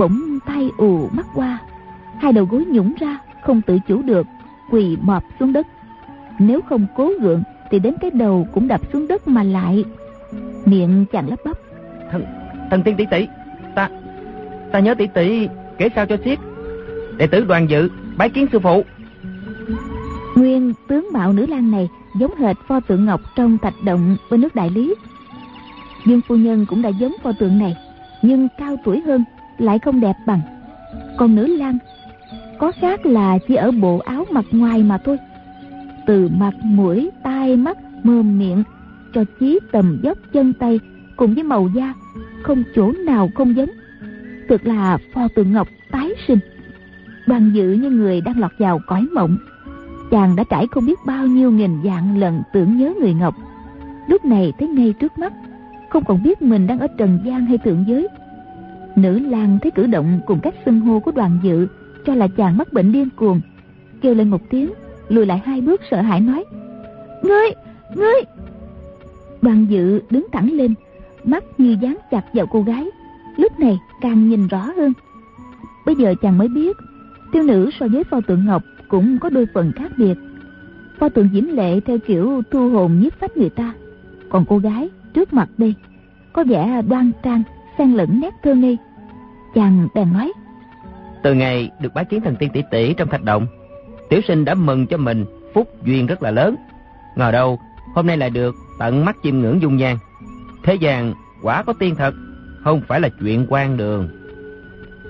bỗng 0.00 0.38
tay 0.46 0.70
ù 0.76 1.08
mắt 1.12 1.26
qua. 1.34 1.58
Hai 2.18 2.32
đầu 2.32 2.44
gối 2.44 2.64
nhũng 2.64 2.94
ra 3.00 3.18
không 3.42 3.60
tự 3.62 3.78
chủ 3.88 4.02
được 4.02 4.26
quỳ 4.70 4.96
mọp 5.02 5.24
xuống 5.40 5.52
đất. 5.52 5.66
Nếu 6.38 6.60
không 6.68 6.86
cố 6.96 7.12
gượng 7.20 7.42
thì 7.70 7.78
đến 7.78 7.94
cái 8.00 8.10
đầu 8.10 8.46
cũng 8.52 8.68
đập 8.68 8.80
xuống 8.92 9.08
đất 9.08 9.28
mà 9.28 9.42
lại. 9.42 9.84
Miệng 10.64 11.04
chàng 11.12 11.28
lắp 11.28 11.38
bắp. 11.44 11.56
Thần 12.10 12.24
thần 12.70 12.82
tiên 12.82 12.96
tỷ 12.96 13.06
tỷ 13.10 13.26
ta 13.74 13.88
ta 14.72 14.78
nhớ 14.78 14.94
tỷ 14.94 15.06
tỷ 15.06 15.48
kể 15.78 15.88
sao 15.94 16.06
cho 16.06 16.16
xiết. 16.24 16.38
Đệ 17.16 17.26
tử 17.26 17.44
đoàn 17.44 17.70
dự 17.70 17.90
bái 18.16 18.30
kiến 18.30 18.46
sư 18.52 18.58
phụ. 18.58 18.84
Nguyên 20.36 20.72
tướng 20.88 21.08
mạo 21.12 21.32
nữ 21.32 21.46
lang 21.46 21.70
này 21.70 21.88
giống 22.14 22.36
hệt 22.36 22.56
pho 22.68 22.80
tượng 22.80 23.06
ngọc 23.06 23.20
trong 23.36 23.58
thạch 23.58 23.74
động 23.84 24.16
bên 24.30 24.40
nước 24.40 24.54
đại 24.54 24.70
lý. 24.70 24.94
Dương 26.06 26.20
phu 26.28 26.36
nhân 26.36 26.66
cũng 26.68 26.82
đã 26.82 26.88
giống 26.88 27.12
pho 27.22 27.32
tượng 27.32 27.58
này 27.58 27.76
nhưng 28.22 28.48
cao 28.58 28.76
tuổi 28.84 29.00
hơn 29.00 29.24
lại 29.60 29.78
không 29.78 30.00
đẹp 30.00 30.16
bằng. 30.26 30.40
Còn 31.16 31.34
nữ 31.34 31.46
lang, 31.46 31.78
có 32.58 32.72
khác 32.80 33.06
là 33.06 33.38
chỉ 33.48 33.54
ở 33.54 33.70
bộ 33.70 33.98
áo 33.98 34.26
mặt 34.30 34.44
ngoài 34.50 34.82
mà 34.82 34.98
thôi. 34.98 35.16
Từ 36.06 36.28
mặt 36.38 36.54
mũi, 36.62 37.10
tai 37.22 37.56
mắt 37.56 37.78
mồm 38.02 38.38
miệng, 38.38 38.62
cho 39.14 39.24
chí 39.40 39.58
tầm 39.72 40.00
dốc 40.02 40.18
chân 40.32 40.52
tay, 40.52 40.80
cùng 41.16 41.34
với 41.34 41.44
màu 41.44 41.68
da, 41.74 41.94
không 42.42 42.62
chỗ 42.74 42.92
nào 42.92 43.30
không 43.34 43.56
giống. 43.56 43.70
Thực 44.48 44.66
là 44.66 44.98
pho 45.14 45.28
tượng 45.34 45.52
ngọc 45.52 45.68
tái 45.90 46.10
sinh. 46.28 46.38
Đoàn 47.26 47.50
dự 47.54 47.72
như 47.72 47.90
người 47.90 48.20
đang 48.20 48.40
lọt 48.40 48.50
vào 48.58 48.80
cõi 48.86 49.06
mộng, 49.14 49.36
chàng 50.10 50.36
đã 50.36 50.44
trải 50.50 50.66
không 50.70 50.86
biết 50.86 50.98
bao 51.06 51.26
nhiêu 51.26 51.50
nghìn 51.50 51.70
dạng 51.84 52.18
lần 52.18 52.42
tưởng 52.52 52.78
nhớ 52.78 52.92
người 53.00 53.14
ngọc. 53.14 53.34
Lúc 54.06 54.24
này 54.24 54.52
thấy 54.58 54.68
ngay 54.68 54.94
trước 55.00 55.18
mắt, 55.18 55.32
không 55.90 56.04
còn 56.04 56.22
biết 56.22 56.42
mình 56.42 56.66
đang 56.66 56.78
ở 56.78 56.86
trần 56.98 57.18
gian 57.24 57.46
hay 57.46 57.58
thượng 57.58 57.84
giới 57.88 58.08
nữ 58.96 59.18
lang 59.18 59.58
thấy 59.62 59.70
cử 59.70 59.86
động 59.86 60.20
cùng 60.26 60.40
cách 60.40 60.54
xưng 60.64 60.80
hô 60.80 61.00
của 61.00 61.10
đoàn 61.10 61.38
dự 61.42 61.66
cho 62.06 62.14
là 62.14 62.28
chàng 62.36 62.56
mắc 62.56 62.72
bệnh 62.72 62.92
điên 62.92 63.08
cuồng, 63.16 63.40
kêu 64.00 64.14
lên 64.14 64.30
một 64.30 64.40
tiếng, 64.50 64.70
lùi 65.08 65.26
lại 65.26 65.42
hai 65.44 65.60
bước 65.60 65.80
sợ 65.90 66.00
hãi 66.00 66.20
nói, 66.20 66.44
ngươi 67.22 67.50
ngươi! 67.94 68.22
Đoàn 69.42 69.66
dự 69.70 70.00
đứng 70.10 70.26
thẳng 70.32 70.52
lên, 70.52 70.74
mắt 71.24 71.44
như 71.58 71.76
dán 71.80 71.96
chặt 72.10 72.22
vào 72.32 72.46
cô 72.46 72.62
gái, 72.62 72.86
lúc 73.36 73.60
này 73.60 73.78
càng 74.00 74.28
nhìn 74.28 74.46
rõ 74.46 74.62
hơn. 74.76 74.92
Bây 75.86 75.94
giờ 75.94 76.14
chàng 76.22 76.38
mới 76.38 76.48
biết 76.48 76.76
tiêu 77.32 77.42
nữ 77.42 77.70
so 77.80 77.86
với 77.92 78.04
pho 78.04 78.20
tượng 78.20 78.46
ngọc 78.46 78.62
cũng 78.88 79.18
có 79.18 79.30
đôi 79.30 79.46
phần 79.54 79.72
khác 79.76 79.92
biệt. 79.96 80.14
Pho 80.98 81.08
tượng 81.08 81.28
diễm 81.32 81.44
lệ 81.46 81.80
theo 81.80 81.98
kiểu 81.98 82.42
thu 82.50 82.70
hồn 82.70 83.00
nhiếp 83.00 83.12
phách 83.20 83.36
người 83.36 83.50
ta, 83.50 83.74
còn 84.28 84.44
cô 84.48 84.58
gái 84.58 84.90
trước 85.14 85.32
mặt 85.32 85.48
đây 85.58 85.74
có 86.32 86.44
vẻ 86.44 86.82
đoan 86.88 87.10
trang 87.22 87.42
xen 87.80 87.92
lẫn 87.92 88.20
nét 88.20 88.34
thơ 88.42 88.54
ngây 88.54 88.78
chàng 89.54 89.88
bèn 89.94 90.12
nói 90.12 90.32
từ 91.22 91.34
ngày 91.34 91.70
được 91.80 91.94
bái 91.94 92.04
kiến 92.04 92.20
thần 92.20 92.36
tiên 92.36 92.50
tỷ 92.52 92.62
tỷ 92.70 92.94
trong 92.94 93.08
thạch 93.08 93.22
động 93.22 93.46
Tiểu 94.10 94.20
sinh 94.28 94.44
đã 94.44 94.54
mừng 94.54 94.86
cho 94.86 94.96
mình 94.96 95.24
phúc 95.54 95.68
duyên 95.84 96.06
rất 96.06 96.22
là 96.22 96.30
lớn. 96.30 96.56
Ngờ 97.16 97.30
đâu 97.30 97.60
hôm 97.94 98.06
nay 98.06 98.16
lại 98.16 98.30
được 98.30 98.54
tận 98.78 99.04
mắt 99.04 99.16
chiêm 99.22 99.38
ngưỡng 99.38 99.62
dung 99.62 99.76
nhan. 99.76 99.96
Thế 100.62 100.74
gian 100.74 101.14
quả 101.42 101.62
có 101.62 101.72
tiên 101.72 101.94
thật, 101.94 102.14
không 102.64 102.82
phải 102.88 103.00
là 103.00 103.08
chuyện 103.20 103.46
quan 103.48 103.76
đường. 103.76 104.08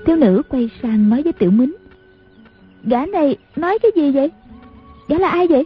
Thiếu 0.05 0.15
nữ 0.15 0.41
quay 0.49 0.69
sang 0.81 1.09
nói 1.09 1.23
với 1.23 1.33
Tiểu 1.33 1.51
Mính. 1.51 1.75
Gã 2.83 3.05
này 3.05 3.37
nói 3.55 3.79
cái 3.81 3.91
gì 3.95 4.11
vậy? 4.11 4.31
Gã 5.07 5.17
là 5.17 5.29
ai 5.29 5.47
vậy? 5.47 5.65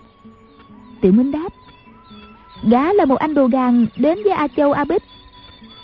Tiểu 1.01 1.11
Minh 1.11 1.31
đáp. 1.31 1.49
Gã 2.69 2.93
là 2.93 3.05
một 3.05 3.15
anh 3.15 3.33
đồ 3.33 3.47
gàng 3.47 3.85
đến 3.97 4.17
với 4.23 4.33
A 4.33 4.47
Châu 4.47 4.71
A 4.71 4.83
Bích. 4.83 5.03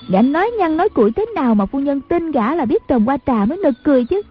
Gã 0.09 0.21
nói 0.21 0.51
nhăn 0.57 0.77
nói 0.77 0.89
cuội 0.89 1.11
thế 1.11 1.25
nào 1.35 1.55
mà 1.55 1.65
phu 1.65 1.79
nhân 1.79 2.01
tin 2.01 2.31
gã 2.31 2.55
là 2.55 2.65
biết 2.65 2.87
trồng 2.87 3.05
qua 3.05 3.17
trà 3.25 3.45
mới 3.45 3.57
nực 3.57 3.73
cười 3.83 4.05
chứ. 4.05 4.21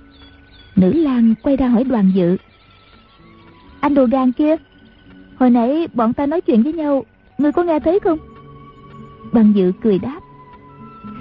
Nữ 0.77 0.93
lang 0.93 1.35
quay 1.43 1.57
ra 1.57 1.69
hỏi 1.69 1.85
đoàn 1.85 2.11
dự. 2.15 2.37
Anh 3.81 3.95
đồ 3.95 4.05
gàng 4.05 4.33
kia, 4.33 4.57
hồi 5.37 5.51
nãy 5.51 5.89
bọn 5.95 6.13
ta 6.13 6.27
nói 6.27 6.41
chuyện 6.41 6.63
với 6.63 6.73
nhau, 6.73 7.05
ngươi 7.39 7.53
có 7.53 7.63
nghe 7.63 7.81
thấy 7.81 8.01
không? 8.01 8.19
Đoàn 9.33 9.53
dự 9.53 9.73
cười 9.83 9.99
đáp. 9.99 10.21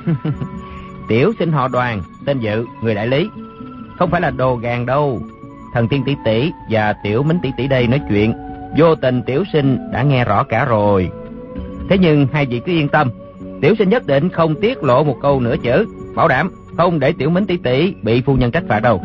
Tiểu 1.08 1.34
sinh 1.40 1.52
họ 1.52 1.68
đoàn, 1.68 2.02
tên 2.26 2.40
dự, 2.40 2.66
người 2.82 2.96
đại 2.96 3.08
lý. 3.08 3.30
Không 3.98 4.12
phải 4.12 4.22
là 4.22 4.32
đồ 4.32 4.56
gàng 4.56 4.86
đâu. 4.86 5.22
Thần 5.74 5.88
tiên 5.88 6.04
tỷ 6.06 6.16
tỷ 6.26 6.52
và 6.70 6.94
tiểu 6.94 7.24
mính 7.24 7.40
tỷ 7.42 7.52
tỷ 7.58 7.68
đây 7.68 7.88
nói 7.88 8.02
chuyện. 8.10 8.34
Vô 8.78 8.96
tình 8.96 9.22
tiểu 9.26 9.44
sinh 9.54 9.78
đã 9.92 10.04
nghe 10.04 10.26
rõ 10.26 10.44
cả 10.44 10.66
rồi. 10.66 11.10
Thế 11.90 11.98
nhưng 11.98 12.28
hai 12.34 12.46
vị 12.46 12.62
cứ 12.66 12.72
yên 12.72 12.90
tâm. 12.90 13.10
Tiểu 13.62 13.76
sinh 13.76 13.90
nhất 13.90 14.08
định 14.08 14.30
không 14.30 14.56
tiết 14.62 14.84
lộ 14.84 15.04
một 15.04 15.16
câu 15.22 15.40
nửa 15.40 15.56
chữ. 15.58 15.86
Bảo 16.16 16.28
đảm 16.28 16.50
không 16.78 17.00
để 17.00 17.14
tiểu 17.14 17.30
mính 17.30 17.46
tỷ 17.46 17.58
tỷ 17.58 17.94
bị 18.04 18.22
phu 18.22 18.36
nhân 18.36 18.52
trách 18.52 18.64
phạt 18.68 18.80
đâu. 18.80 19.02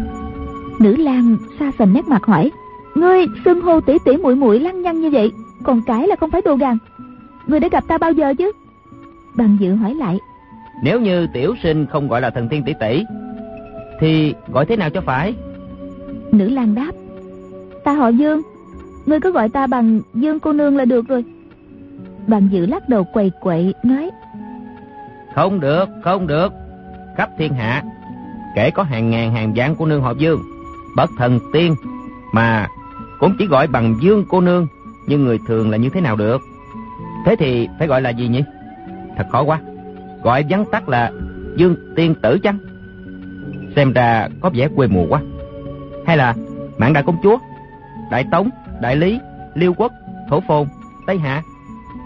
Nữ 0.78 0.96
lang 0.96 1.36
xa 1.58 1.72
sầm 1.78 1.92
nét 1.92 2.08
mặt 2.08 2.24
hỏi. 2.24 2.50
Ngươi 2.94 3.26
xưng 3.44 3.60
hô 3.60 3.80
tỷ 3.80 3.94
tỷ 4.04 4.16
muội 4.16 4.34
muội 4.34 4.60
lăng 4.60 4.82
nhăng 4.82 5.00
như 5.00 5.10
vậy, 5.10 5.32
còn 5.62 5.82
cái 5.86 6.06
là 6.06 6.16
không 6.16 6.30
phải 6.30 6.42
đồ 6.44 6.56
gàng. 6.56 6.78
Ngươi 7.46 7.60
đã 7.60 7.68
gặp 7.72 7.84
ta 7.88 7.98
bao 7.98 8.12
giờ 8.12 8.34
chứ? 8.34 8.52
Bằng 9.36 9.56
dự 9.60 9.74
hỏi 9.74 9.94
lại. 9.94 10.18
Nếu 10.82 11.00
như 11.00 11.26
tiểu 11.34 11.54
sinh 11.62 11.86
không 11.86 12.08
gọi 12.08 12.20
là 12.20 12.30
thần 12.30 12.48
tiên 12.48 12.62
tỷ 12.66 12.72
tỷ, 12.80 13.04
thì 14.00 14.34
gọi 14.48 14.66
thế 14.66 14.76
nào 14.76 14.90
cho 14.90 15.00
phải? 15.00 15.34
Nữ 16.32 16.48
lang 16.48 16.74
đáp. 16.74 16.92
Ta 17.84 17.92
họ 17.92 18.08
Dương, 18.08 18.42
ngươi 19.06 19.20
cứ 19.20 19.32
gọi 19.32 19.48
ta 19.48 19.66
bằng 19.66 20.00
Dương 20.14 20.40
cô 20.40 20.52
nương 20.52 20.76
là 20.76 20.84
được 20.84 21.08
rồi. 21.08 21.24
Bằng 22.26 22.48
dự 22.52 22.66
lắc 22.66 22.88
đầu 22.88 23.04
quầy 23.04 23.32
quậy 23.40 23.74
nói. 23.82 24.10
Không 25.34 25.60
được, 25.60 25.88
không 26.04 26.26
được. 26.26 26.52
Khắp 27.16 27.30
thiên 27.38 27.54
hạ, 27.54 27.82
kể 28.54 28.70
có 28.70 28.82
hàng 28.82 29.10
ngàn 29.10 29.32
hàng 29.32 29.52
vạn 29.56 29.74
cô 29.78 29.86
nương 29.86 30.02
họ 30.02 30.12
Dương, 30.18 30.42
bất 30.96 31.10
thần 31.18 31.38
tiên, 31.52 31.74
mà 32.32 32.68
cũng 33.20 33.36
chỉ 33.38 33.46
gọi 33.46 33.66
bằng 33.66 33.94
Dương 34.00 34.24
cô 34.28 34.40
nương, 34.40 34.66
nhưng 35.06 35.24
người 35.24 35.38
thường 35.46 35.70
là 35.70 35.76
như 35.76 35.88
thế 35.88 36.00
nào 36.00 36.16
được? 36.16 36.42
Thế 37.26 37.36
thì 37.36 37.68
phải 37.78 37.88
gọi 37.88 38.02
là 38.02 38.10
gì 38.10 38.28
nhỉ? 38.28 38.44
Thật 39.16 39.26
khó 39.32 39.42
quá. 39.42 39.60
Gọi 40.22 40.44
vắn 40.48 40.64
tắt 40.72 40.88
là 40.88 41.12
Dương 41.56 41.76
tiên 41.96 42.14
tử 42.22 42.38
chăng? 42.38 42.58
Xem 43.76 43.92
ra 43.92 44.28
có 44.40 44.50
vẻ 44.54 44.68
quê 44.76 44.86
mùa 44.86 45.06
quá. 45.08 45.20
Hay 46.06 46.16
là 46.16 46.34
mạng 46.78 46.92
đại 46.92 47.02
công 47.02 47.16
chúa, 47.22 47.38
đại 48.10 48.24
tống, 48.30 48.50
đại 48.80 48.96
lý, 48.96 49.20
liêu 49.54 49.74
quốc, 49.76 49.92
thổ 50.30 50.40
phồn, 50.40 50.66
tây 51.06 51.18
hạ. 51.18 51.42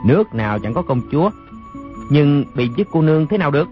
Nước 0.04 0.34
nào 0.34 0.58
chẳng 0.58 0.74
có 0.74 0.82
công 0.82 1.00
chúa, 1.12 1.30
nhưng 2.10 2.44
bị 2.56 2.68
giết 2.76 2.86
cô 2.92 3.02
nương 3.02 3.26
thế 3.26 3.38
nào 3.38 3.50
được? 3.50 3.68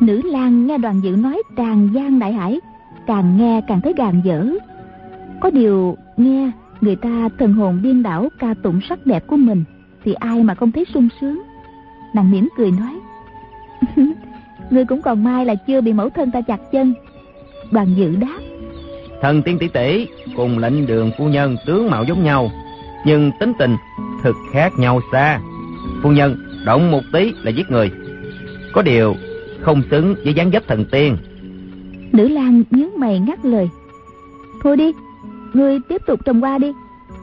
Nữ 0.00 0.22
lang 0.24 0.66
nghe 0.66 0.78
đoàn 0.78 1.00
dự 1.00 1.10
nói 1.10 1.42
tràn 1.56 1.88
gian 1.92 2.18
đại 2.18 2.32
hải, 2.32 2.60
càng 3.06 3.36
nghe 3.36 3.60
càng 3.68 3.80
thấy 3.80 3.92
gàn 3.96 4.20
dở. 4.24 4.46
Có 5.40 5.50
điều 5.50 5.96
nghe 6.16 6.50
người 6.80 6.96
ta 6.96 7.28
thần 7.38 7.52
hồn 7.52 7.80
điên 7.82 8.02
đảo 8.02 8.28
ca 8.38 8.54
tụng 8.62 8.80
sắc 8.88 9.06
đẹp 9.06 9.26
của 9.26 9.36
mình, 9.36 9.64
thì 10.04 10.12
ai 10.12 10.42
mà 10.42 10.54
không 10.54 10.72
thấy 10.72 10.84
sung 10.94 11.08
sướng. 11.20 11.42
Nàng 12.14 12.30
mỉm 12.30 12.48
cười 12.56 12.70
nói, 12.70 13.00
Ngươi 14.70 14.84
cũng 14.84 15.02
còn 15.02 15.24
may 15.24 15.44
là 15.44 15.54
chưa 15.54 15.80
bị 15.80 15.92
mẫu 15.92 16.10
thân 16.10 16.30
ta 16.30 16.40
chặt 16.40 16.60
chân. 16.72 16.94
Đoàn 17.70 17.94
dự 17.96 18.16
đáp, 18.16 18.38
Thần 19.22 19.42
tiên 19.42 19.58
tỷ 19.58 19.68
tỷ 19.68 20.06
cùng 20.36 20.58
lệnh 20.58 20.86
đường 20.86 21.10
phu 21.18 21.28
nhân 21.28 21.56
tướng 21.66 21.90
mạo 21.90 22.04
giống 22.04 22.24
nhau, 22.24 22.50
nhưng 23.06 23.30
tính 23.40 23.52
tình 23.58 23.76
thực 24.22 24.36
khác 24.52 24.72
nhau 24.78 25.00
xa. 25.12 25.40
Phu 26.02 26.10
nhân 26.10 26.36
động 26.64 26.90
một 26.90 27.02
tí 27.12 27.32
là 27.42 27.50
giết 27.50 27.70
người. 27.70 27.90
Có 28.72 28.82
điều 28.82 29.14
không 29.60 29.82
xứng 29.90 30.14
với 30.24 30.34
dáng 30.34 30.50
dấp 30.50 30.68
thần 30.68 30.84
tiên. 30.90 31.16
Nữ 32.12 32.28
lang 32.28 32.62
nhướng 32.70 32.90
mày 32.96 33.18
ngắt 33.18 33.44
lời. 33.44 33.68
Thôi 34.62 34.76
đi, 34.76 34.92
ngươi 35.52 35.78
tiếp 35.88 36.02
tục 36.06 36.20
trồng 36.24 36.44
qua 36.44 36.58
đi. 36.58 36.72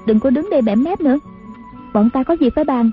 Đừng 0.07 0.19
có 0.19 0.29
đứng 0.29 0.49
đây 0.51 0.61
bẻ 0.61 0.75
mép 0.75 1.01
nữa. 1.01 1.17
Bọn 1.93 2.09
ta 2.09 2.23
có 2.23 2.35
gì 2.39 2.49
phải 2.49 2.63
bàn. 2.63 2.91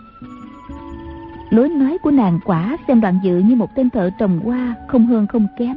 Lối 1.51 1.68
nói 1.68 1.99
của 2.03 2.11
nàng 2.11 2.40
quả 2.45 2.76
xem 2.88 3.01
đoàn 3.01 3.18
dự 3.24 3.38
như 3.38 3.55
một 3.55 3.68
tên 3.76 3.90
thợ 3.90 4.11
trồng 4.18 4.40
hoa 4.40 4.74
không 4.88 5.07
hơn 5.07 5.26
không 5.26 5.47
kém. 5.59 5.76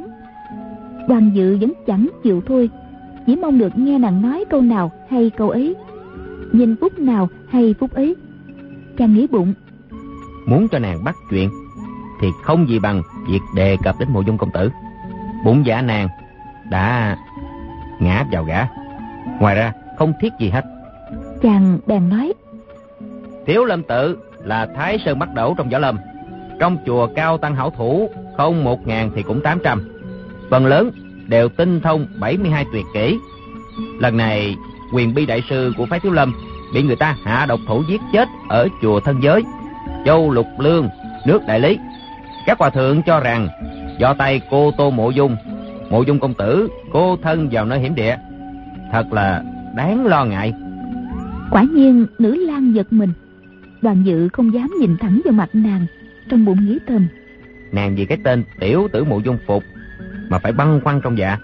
Đoàn 1.08 1.30
dự 1.34 1.58
vẫn 1.58 1.72
chẳng 1.86 2.08
chịu 2.22 2.42
thôi, 2.46 2.70
chỉ 3.26 3.36
mong 3.36 3.58
được 3.58 3.78
nghe 3.78 3.98
nàng 3.98 4.22
nói 4.22 4.44
câu 4.50 4.62
nào 4.62 4.92
hay 5.10 5.30
câu 5.30 5.50
ấy, 5.50 5.74
nhìn 6.52 6.76
phút 6.80 6.98
nào 6.98 7.28
hay 7.48 7.74
phút 7.80 7.94
ấy. 7.94 8.16
Chàng 8.96 9.14
nghĩ 9.14 9.26
bụng, 9.26 9.54
Muốn 10.48 10.68
cho 10.68 10.78
nàng 10.78 11.04
bắt 11.04 11.16
chuyện 11.30 11.50
thì 12.20 12.28
không 12.42 12.68
gì 12.68 12.78
bằng 12.78 13.02
việc 13.28 13.40
đề 13.54 13.76
cập 13.84 13.94
đến 13.98 14.08
mộ 14.12 14.20
dung 14.20 14.38
công 14.38 14.50
tử. 14.50 14.70
Bụng 15.44 15.66
dạ 15.66 15.82
nàng 15.82 16.08
đã 16.70 17.16
ngã 18.00 18.24
vào 18.32 18.44
gã. 18.44 18.66
Ngoài 19.40 19.54
ra 19.54 19.72
không 19.98 20.12
thiết 20.20 20.32
gì 20.40 20.50
hết. 20.50 20.64
chàng 21.42 21.78
bèn 21.86 22.08
nói, 22.08 22.32
Thiếu 23.46 23.64
lâm 23.64 23.82
tự 23.82 24.18
là 24.44 24.66
thái 24.76 24.98
sơn 25.04 25.18
bắt 25.18 25.34
đầu 25.34 25.54
trong 25.58 25.68
võ 25.68 25.78
lâm. 25.78 25.98
Trong 26.60 26.78
chùa 26.86 27.08
cao 27.16 27.38
tăng 27.38 27.54
hảo 27.54 27.70
thủ 27.70 28.10
không 28.36 28.64
một 28.64 28.86
ngàn 28.86 29.10
thì 29.14 29.22
cũng 29.22 29.40
tám 29.40 29.58
trăm. 29.64 29.88
Phần 30.50 30.66
lớn 30.66 30.90
đều 31.28 31.48
tinh 31.48 31.80
thông 31.80 32.06
72 32.20 32.66
tuyệt 32.72 32.84
kỹ. 32.94 33.18
Lần 34.00 34.16
này 34.16 34.56
quyền 34.92 35.14
bi 35.14 35.26
đại 35.26 35.42
sư 35.50 35.72
của 35.76 35.86
phái 35.86 36.00
thiếu 36.00 36.12
lâm 36.12 36.34
bị 36.74 36.82
người 36.82 36.96
ta 36.96 37.16
hạ 37.24 37.46
độc 37.48 37.60
thủ 37.68 37.82
giết 37.88 38.00
chết 38.12 38.28
ở 38.48 38.68
chùa 38.82 39.00
thân 39.00 39.20
giới 39.22 39.42
châu 40.08 40.30
lục 40.30 40.46
lương 40.58 40.88
nước 41.26 41.46
đại 41.46 41.60
lý. 41.60 41.78
Các 42.46 42.58
hòa 42.58 42.70
thượng 42.70 43.02
cho 43.02 43.20
rằng 43.20 43.48
do 43.98 44.14
tay 44.14 44.40
cô 44.50 44.70
tô 44.78 44.90
mộ 44.90 45.10
dung 45.10 45.36
mộ 45.90 46.02
dung 46.02 46.20
công 46.20 46.34
tử 46.34 46.68
cô 46.92 47.16
thân 47.22 47.48
vào 47.52 47.64
nơi 47.64 47.78
hiểm 47.78 47.94
địa. 47.94 48.16
Thật 48.92 49.12
là 49.12 49.42
đáng 49.76 50.06
lo 50.06 50.24
ngại. 50.24 50.54
Quả 51.50 51.64
nhiên 51.72 52.06
nữ 52.18 52.46
lang 52.46 52.74
giật 52.74 52.92
mình. 52.92 53.12
Đoàn 53.82 54.02
dự 54.04 54.28
không 54.28 54.54
dám 54.54 54.70
nhìn 54.80 54.96
thẳng 55.00 55.20
vào 55.24 55.32
mặt 55.32 55.48
nàng, 55.52 55.86
trong 56.30 56.44
bụng 56.44 56.64
nghĩ 56.64 56.78
thầm. 56.86 57.08
nàng 57.72 57.96
vì 57.96 58.04
cái 58.04 58.18
tên 58.24 58.44
tiểu 58.60 58.88
tử 58.92 59.04
mộ 59.04 59.18
dung 59.18 59.38
phục 59.46 59.62
mà 60.28 60.38
phải 60.38 60.52
băn 60.52 60.80
khoăn 60.84 61.00
trong 61.00 61.18
dạ. 61.18 61.38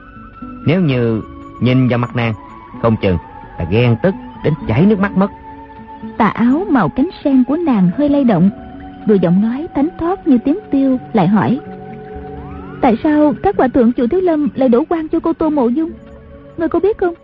Nếu 0.66 0.80
như 0.80 1.22
nhìn 1.60 1.88
vào 1.88 1.98
mặt 1.98 2.16
nàng 2.16 2.34
không 2.82 2.96
chừng 3.02 3.18
là 3.58 3.66
ghen 3.70 3.96
tức 4.02 4.14
đến 4.44 4.54
chảy 4.68 4.86
nước 4.86 4.98
mắt 4.98 5.16
mất 5.16 5.30
tà 6.18 6.26
áo 6.26 6.66
màu 6.70 6.88
cánh 6.88 7.08
sen 7.24 7.44
của 7.44 7.56
nàng 7.56 7.90
hơi 7.96 8.08
lay 8.08 8.24
động. 8.24 8.50
Rồi 9.06 9.18
giọng 9.18 9.42
nói 9.42 9.66
thánh 9.74 9.88
thót 9.98 10.26
như 10.26 10.38
tiếng 10.44 10.58
tiêu 10.70 10.98
lại 11.12 11.28
hỏi, 11.28 11.60
tại 12.80 12.96
sao 13.02 13.34
các 13.42 13.56
hòa 13.56 13.68
thượng 13.68 13.92
chùa 13.92 14.06
thiếu 14.06 14.20
lâm 14.20 14.48
lại 14.54 14.68
đổ 14.68 14.84
quan 14.88 15.08
cho 15.08 15.20
cô 15.20 15.32
tô 15.32 15.50
mộ 15.50 15.68
dung? 15.68 15.90
Ngươi 16.56 16.68
có 16.68 16.80
biết 16.80 16.98
không? 16.98 17.14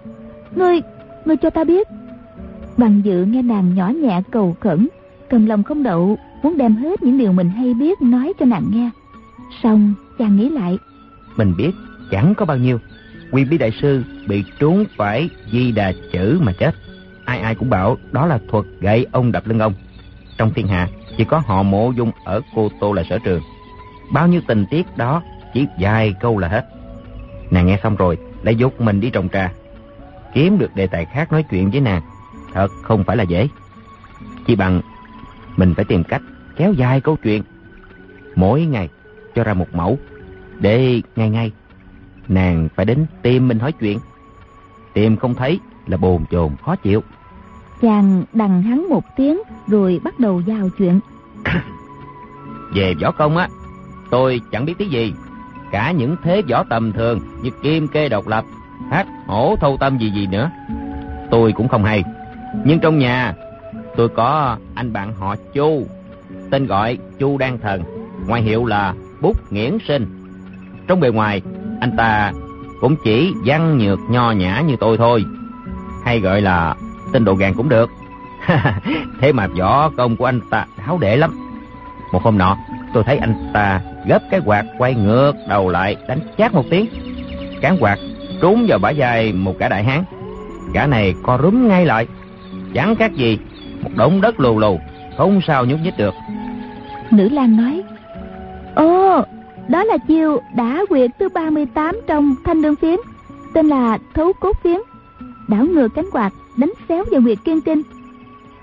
Ngươi 0.55 0.81
ngươi 1.25 1.37
cho 1.37 1.51
ta 1.51 1.64
biết. 1.64 1.89
Bằng 2.77 3.01
dự 3.05 3.25
nghe 3.25 3.43
nàng 3.43 3.75
nhỏ 3.75 3.89
nhẹ 3.89 4.23
cầu 4.31 4.57
khẩn, 4.61 4.89
cầm 5.29 5.47
lòng 5.47 5.62
không 5.62 5.83
đậu, 5.83 6.18
muốn 6.43 6.57
đem 6.57 6.77
hết 6.77 7.03
những 7.03 7.18
điều 7.18 7.33
mình 7.33 7.49
hay 7.49 7.75
biết 7.75 8.03
nói 8.03 8.33
cho 8.41 8.47
nàng 8.47 8.64
nghe. 8.73 8.91
Xong, 9.62 9.95
chàng 10.18 10.37
nghĩ 10.37 10.49
lại, 10.49 10.79
mình 11.37 11.55
biết, 11.59 11.71
chẳng 12.11 12.35
có 12.35 12.47
bao 12.47 12.57
nhiêu. 12.57 12.79
Quy 13.33 13.45
bí 13.45 13.59
đại 13.59 13.73
sư 13.83 14.03
bị 14.29 14.45
trốn 14.59 14.85
phải 14.97 15.31
di 15.53 15.73
đà 15.73 15.93
chữ 16.12 16.39
mà 16.43 16.53
chết 16.53 16.75
ai 17.31 17.41
ai 17.41 17.55
cũng 17.55 17.70
bảo 17.70 17.97
đó 18.12 18.26
là 18.26 18.39
thuật 18.49 18.64
gậy 18.81 19.07
ông 19.12 19.33
đập 19.33 19.47
lưng 19.47 19.59
ông. 19.59 19.74
Trong 20.39 20.53
thiên 20.55 20.68
hạ, 20.68 20.89
chỉ 21.16 21.24
có 21.24 21.39
họ 21.39 21.62
mộ 21.62 21.91
dung 21.91 22.11
ở 22.24 22.41
cô 22.55 22.68
tô 22.81 22.93
là 22.93 23.03
sở 23.11 23.18
trường. 23.18 23.43
Bao 24.12 24.28
nhiêu 24.28 24.41
tình 24.47 24.66
tiết 24.70 24.97
đó, 24.97 25.22
chỉ 25.55 25.66
vài 25.78 26.14
câu 26.20 26.39
là 26.39 26.49
hết. 26.49 26.66
Nàng 27.51 27.66
nghe 27.66 27.78
xong 27.83 27.97
rồi 27.97 28.18
lại 28.43 28.57
dục 28.57 28.81
mình 28.81 29.01
đi 29.01 29.11
trồng 29.11 29.28
trà. 29.28 29.53
Kiếm 30.35 30.59
được 30.59 30.74
đề 30.74 30.87
tài 30.87 31.05
khác 31.05 31.33
nói 31.33 31.45
chuyện 31.51 31.70
với 31.70 31.81
nàng, 31.81 32.03
thật 32.53 32.68
không 32.83 33.05
phải 33.05 33.16
là 33.16 33.24
dễ. 33.24 33.49
Chỉ 34.47 34.57
bằng 34.57 34.81
mình 35.57 35.74
phải 35.74 35.85
tìm 35.85 36.05
cách 36.05 36.22
kéo 36.57 36.72
dài 36.72 37.01
câu 37.01 37.16
chuyện. 37.22 37.43
Mỗi 38.37 38.64
ngày 38.64 38.89
cho 39.35 39.45
ra 39.45 39.55
một 39.55 39.66
mẫu, 39.72 39.99
để 40.59 41.03
ngay 41.16 41.31
ngay 41.31 41.53
nàng 42.28 42.68
phải 42.74 42.87
đến 42.87 43.07
tìm 43.22 43.49
mình 43.49 43.59
hỏi 43.59 43.72
chuyện. 43.72 43.99
Tìm 44.95 45.16
không 45.16 45.35
thấy 45.35 45.61
là 45.87 45.97
bồn 45.97 46.24
chồn 46.31 46.57
khó 46.64 46.76
chịu 46.76 47.03
chàng 47.83 48.24
đằng 48.33 48.62
hắn 48.62 48.89
một 48.89 49.05
tiếng 49.16 49.41
rồi 49.66 50.01
bắt 50.05 50.18
đầu 50.18 50.41
giao 50.41 50.68
chuyện 50.78 51.01
về 52.74 52.95
võ 53.03 53.11
công 53.11 53.37
á 53.37 53.49
tôi 54.11 54.41
chẳng 54.53 54.64
biết 54.64 54.74
tí 54.78 54.85
gì 54.89 55.12
cả 55.72 55.93
những 55.93 56.16
thế 56.22 56.43
võ 56.51 56.64
tầm 56.70 56.93
thường 56.93 57.18
như 57.43 57.51
kim 57.62 57.89
kê 57.89 58.09
độc 58.09 58.28
lập 58.28 58.45
hát 58.91 59.07
hổ 59.26 59.57
thâu 59.61 59.76
tâm 59.81 59.99
gì 59.99 60.11
gì 60.11 60.26
nữa 60.26 60.51
tôi 61.31 61.53
cũng 61.53 61.68
không 61.68 61.85
hay. 61.85 62.05
Nhưng 62.64 62.81
trong 62.81 62.99
nhà, 62.99 63.35
tôi 63.97 64.09
có 64.09 64.57
anh 64.74 64.93
bạn 64.93 65.14
họ 65.14 65.37
Chu, 65.55 65.87
tên 66.51 66.66
gọi 66.66 66.99
Chu 67.18 67.39
Đan 67.39 67.59
Thần, 67.59 67.83
ngoại 68.26 68.43
hiệu 68.43 68.64
là 68.64 68.95
Bút 69.20 69.53
Nghiễn 69.53 69.78
Sinh. 69.89 70.07
Trong 70.89 71.01
bề 71.01 71.11
ngoài, 71.11 71.43
anh 71.81 71.97
ta 71.97 72.33
cũng 72.81 72.97
chỉ 73.05 73.33
văn 73.45 73.78
nhược 73.78 73.99
nho 74.11 74.31
nhã 74.31 74.61
như 74.61 74.76
tôi 74.81 74.97
thôi. 74.97 75.24
Hay 76.05 76.20
gọi 76.20 76.41
là 76.41 76.74
tên 77.12 77.24
đồ 77.24 77.34
gàng 77.34 77.54
cũng 77.54 77.68
được. 77.68 77.90
Thế 79.20 79.32
mà 79.32 79.46
võ 79.46 79.90
công 79.90 80.16
của 80.16 80.24
anh 80.24 80.40
ta 80.50 80.66
háo 80.78 80.98
đệ 80.98 81.16
lắm. 81.16 81.30
Một 82.12 82.22
hôm 82.22 82.38
nọ, 82.38 82.56
tôi 82.92 83.04
thấy 83.04 83.16
anh 83.16 83.50
ta 83.52 83.80
gấp 84.06 84.22
cái 84.30 84.40
quạt 84.44 84.64
quay 84.78 84.94
ngược 84.94 85.32
đầu 85.48 85.68
lại 85.68 85.96
đánh 86.08 86.20
chát 86.38 86.54
một 86.54 86.64
tiếng. 86.70 86.86
Cán 87.61 87.76
quạt 87.80 87.98
trúng 88.40 88.66
vào 88.68 88.78
bả 88.78 88.92
vai 88.96 89.32
một 89.32 89.54
cả 89.58 89.68
đại 89.68 89.84
hán. 89.84 90.04
Gã 90.74 90.86
này 90.86 91.14
co 91.22 91.38
rúm 91.42 91.68
ngay 91.68 91.86
lại, 91.86 92.06
chẳng 92.74 92.96
khác 92.96 93.12
gì 93.14 93.38
một 93.82 93.90
đống 93.96 94.20
đất 94.20 94.40
lù 94.40 94.58
lù, 94.58 94.80
không 95.16 95.40
sao 95.46 95.64
nhúc 95.64 95.80
nhích 95.80 95.98
được. 95.98 96.14
Nữ 97.11 97.28
lang 97.28 97.56
nói, 97.56 97.82
Ồ, 98.74 99.22
đó 99.68 99.84
là 99.84 99.98
chiêu 100.08 100.40
đã 100.56 100.84
quyệt 100.88 101.11
thứ 101.18 101.28
38 101.34 102.00
trong 102.06 102.34
thanh 102.44 102.62
đương 102.62 102.76
phiếm, 102.76 102.98
tên 103.54 103.66
là 103.66 103.98
thấu 104.14 104.32
cốt 104.40 104.56
phiếm. 104.62 104.78
Đảo 105.48 105.64
ngược 105.64 105.88
cánh 105.94 106.06
quạt, 106.12 106.32
đánh 106.57 106.72
xéo 106.88 107.05
vào 107.11 107.20
Nguyệt 107.20 107.38
kiên 107.44 107.61
kinh. 107.61 107.82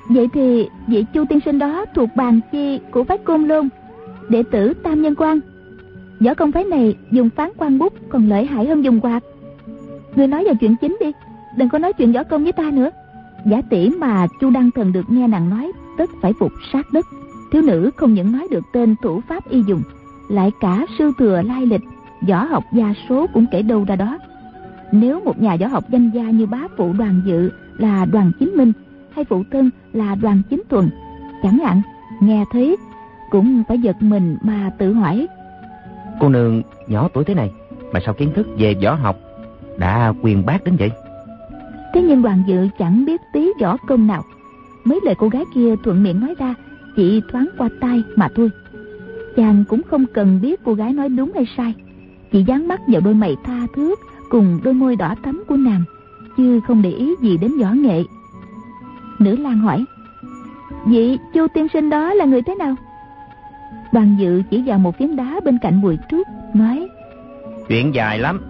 Vậy 0.09 0.27
thì 0.33 0.69
vị 0.87 1.05
chu 1.13 1.25
tiên 1.29 1.39
sinh 1.45 1.59
đó 1.59 1.85
thuộc 1.95 2.09
bàn 2.15 2.39
chi 2.51 2.79
của 2.91 3.03
phái 3.03 3.17
côn 3.17 3.47
lôn, 3.47 3.69
đệ 4.29 4.43
tử 4.43 4.73
tam 4.73 5.01
nhân 5.01 5.15
quan. 5.17 5.39
Võ 6.19 6.33
công 6.33 6.51
phái 6.51 6.63
này 6.63 6.95
dùng 7.11 7.29
phán 7.29 7.49
quan 7.57 7.79
bút 7.79 7.93
còn 8.09 8.29
lợi 8.29 8.45
hại 8.45 8.67
hơn 8.67 8.83
dùng 8.83 8.99
quạt. 9.01 9.23
Người 10.15 10.27
nói 10.27 10.43
vào 10.43 10.55
chuyện 10.55 10.75
chính 10.81 10.97
đi, 10.99 11.11
đừng 11.57 11.69
có 11.69 11.79
nói 11.79 11.93
chuyện 11.93 12.11
võ 12.11 12.23
công 12.23 12.43
với 12.43 12.51
ta 12.51 12.63
nữa. 12.71 12.89
Giả 13.45 13.61
tỷ 13.69 13.89
mà 13.89 14.27
chu 14.41 14.49
đăng 14.49 14.71
thần 14.71 14.91
được 14.91 15.09
nghe 15.09 15.27
nàng 15.27 15.49
nói, 15.49 15.71
tất 15.97 16.09
phải 16.21 16.33
phục 16.39 16.51
sát 16.73 16.93
đất. 16.93 17.05
Thiếu 17.51 17.61
nữ 17.61 17.91
không 17.95 18.13
những 18.13 18.31
nói 18.31 18.47
được 18.51 18.63
tên 18.73 18.95
thủ 19.01 19.21
pháp 19.27 19.49
y 19.49 19.63
dùng, 19.67 19.81
lại 20.29 20.51
cả 20.59 20.85
sư 20.99 21.11
thừa 21.17 21.41
lai 21.41 21.65
lịch, 21.65 21.81
võ 22.27 22.43
học 22.43 22.63
gia 22.73 22.93
số 23.09 23.27
cũng 23.33 23.45
kể 23.51 23.61
đâu 23.61 23.85
ra 23.87 23.95
đó. 23.95 24.17
Nếu 24.91 25.21
một 25.25 25.41
nhà 25.41 25.57
võ 25.59 25.67
học 25.67 25.83
danh 25.89 26.11
gia 26.13 26.23
như 26.23 26.45
bá 26.45 26.61
phụ 26.77 26.93
đoàn 26.93 27.21
dự 27.25 27.51
là 27.77 28.05
đoàn 28.05 28.31
chính 28.39 28.49
minh 28.57 28.71
hay 29.11 29.25
phụ 29.25 29.43
thân 29.51 29.69
là 29.93 30.15
đoàn 30.15 30.41
chính 30.49 30.63
thuần, 30.69 30.89
chẳng 31.43 31.59
hạn 31.59 31.81
nghe 32.21 32.45
thấy 32.51 32.77
cũng 33.29 33.63
phải 33.67 33.79
giật 33.79 33.95
mình 33.99 34.37
mà 34.41 34.71
tự 34.77 34.93
hỏi. 34.93 35.27
Cô 36.19 36.29
nương 36.29 36.61
nhỏ 36.87 37.09
tuổi 37.13 37.23
thế 37.23 37.33
này 37.33 37.51
mà 37.91 37.99
sao 38.05 38.13
kiến 38.13 38.31
thức 38.35 38.47
về 38.57 38.75
võ 38.83 38.93
học 38.93 39.19
đã 39.77 40.13
quyền 40.21 40.45
bác 40.45 40.63
đến 40.63 40.75
vậy? 40.79 40.91
Thế 41.93 42.01
nhưng 42.01 42.21
đoàn 42.21 42.43
dự 42.47 42.67
chẳng 42.79 43.05
biết 43.05 43.21
tí 43.33 43.49
võ 43.61 43.77
công 43.77 44.07
nào. 44.07 44.23
Mấy 44.83 44.99
lời 45.03 45.15
cô 45.17 45.29
gái 45.29 45.43
kia 45.53 45.75
thuận 45.83 46.03
miệng 46.03 46.19
nói 46.19 46.35
ra 46.39 46.55
chỉ 46.95 47.21
thoáng 47.31 47.47
qua 47.57 47.69
tai 47.81 48.03
mà 48.15 48.27
thôi. 48.35 48.49
Chàng 49.35 49.63
cũng 49.69 49.81
không 49.83 50.05
cần 50.13 50.39
biết 50.41 50.59
cô 50.63 50.73
gái 50.73 50.93
nói 50.93 51.09
đúng 51.09 51.31
hay 51.35 51.47
sai. 51.57 51.73
Chỉ 52.31 52.43
dán 52.43 52.67
mắt 52.67 52.81
vào 52.87 53.01
đôi 53.01 53.13
mày 53.13 53.35
tha 53.43 53.67
thước 53.75 53.99
cùng 54.29 54.59
đôi 54.63 54.73
môi 54.73 54.95
đỏ 54.95 55.15
thắm 55.23 55.43
của 55.47 55.57
nàng, 55.57 55.83
chứ 56.37 56.59
không 56.67 56.81
để 56.81 56.89
ý 56.89 57.15
gì 57.21 57.37
đến 57.37 57.51
võ 57.61 57.71
nghệ. 57.71 58.03
Nữ 59.19 59.35
lang 59.35 59.57
hỏi, 59.57 59.85
Vị 60.85 61.17
chu 61.33 61.47
tiên 61.53 61.67
sinh 61.73 61.89
đó 61.89 62.13
là 62.13 62.25
người 62.25 62.41
thế 62.41 62.55
nào? 62.55 62.75
Đoàn 63.91 64.15
dự 64.19 64.41
chỉ 64.49 64.63
vào 64.65 64.79
một 64.79 64.97
phiến 64.97 65.15
đá 65.15 65.39
bên 65.45 65.57
cạnh 65.61 65.81
bụi 65.81 65.97
trúc, 66.09 66.27
nói, 66.53 66.87
Chuyện 67.67 67.95
dài 67.95 68.19
lắm, 68.19 68.41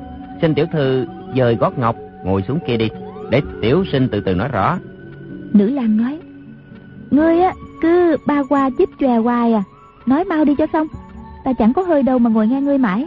xin 0.42 0.54
tiểu 0.56 0.66
thư 0.72 1.08
dời 1.36 1.56
gót 1.56 1.78
ngọc, 1.78 1.96
ngồi 2.24 2.44
xuống 2.48 2.60
kia 2.68 2.78
đi, 2.78 2.90
để 3.30 3.42
tiểu 3.62 3.84
sinh 3.92 4.08
từ 4.12 4.22
từ 4.22 4.36
nói 4.36 4.48
rõ. 4.48 4.78
Nữ 5.54 5.70
lang 5.70 5.98
nói, 5.98 6.20
Ngươi 7.12 7.42
á, 7.42 7.54
cứ 7.82 8.18
ba 8.28 8.44
qua 8.50 8.70
chích 8.78 8.90
chòe 9.00 9.18
hoài 9.18 9.54
à, 9.54 9.64
nói 10.06 10.24
mau 10.24 10.46
đi 10.46 10.56
cho 10.58 10.68
xong, 10.74 10.88
ta 11.44 11.54
chẳng 11.54 11.74
có 11.74 11.82
hơi 11.82 12.04
đâu 12.04 12.20
mà 12.20 12.30
ngồi 12.30 12.48
nghe 12.48 12.62
ngươi 12.62 12.78
mãi. 12.78 13.06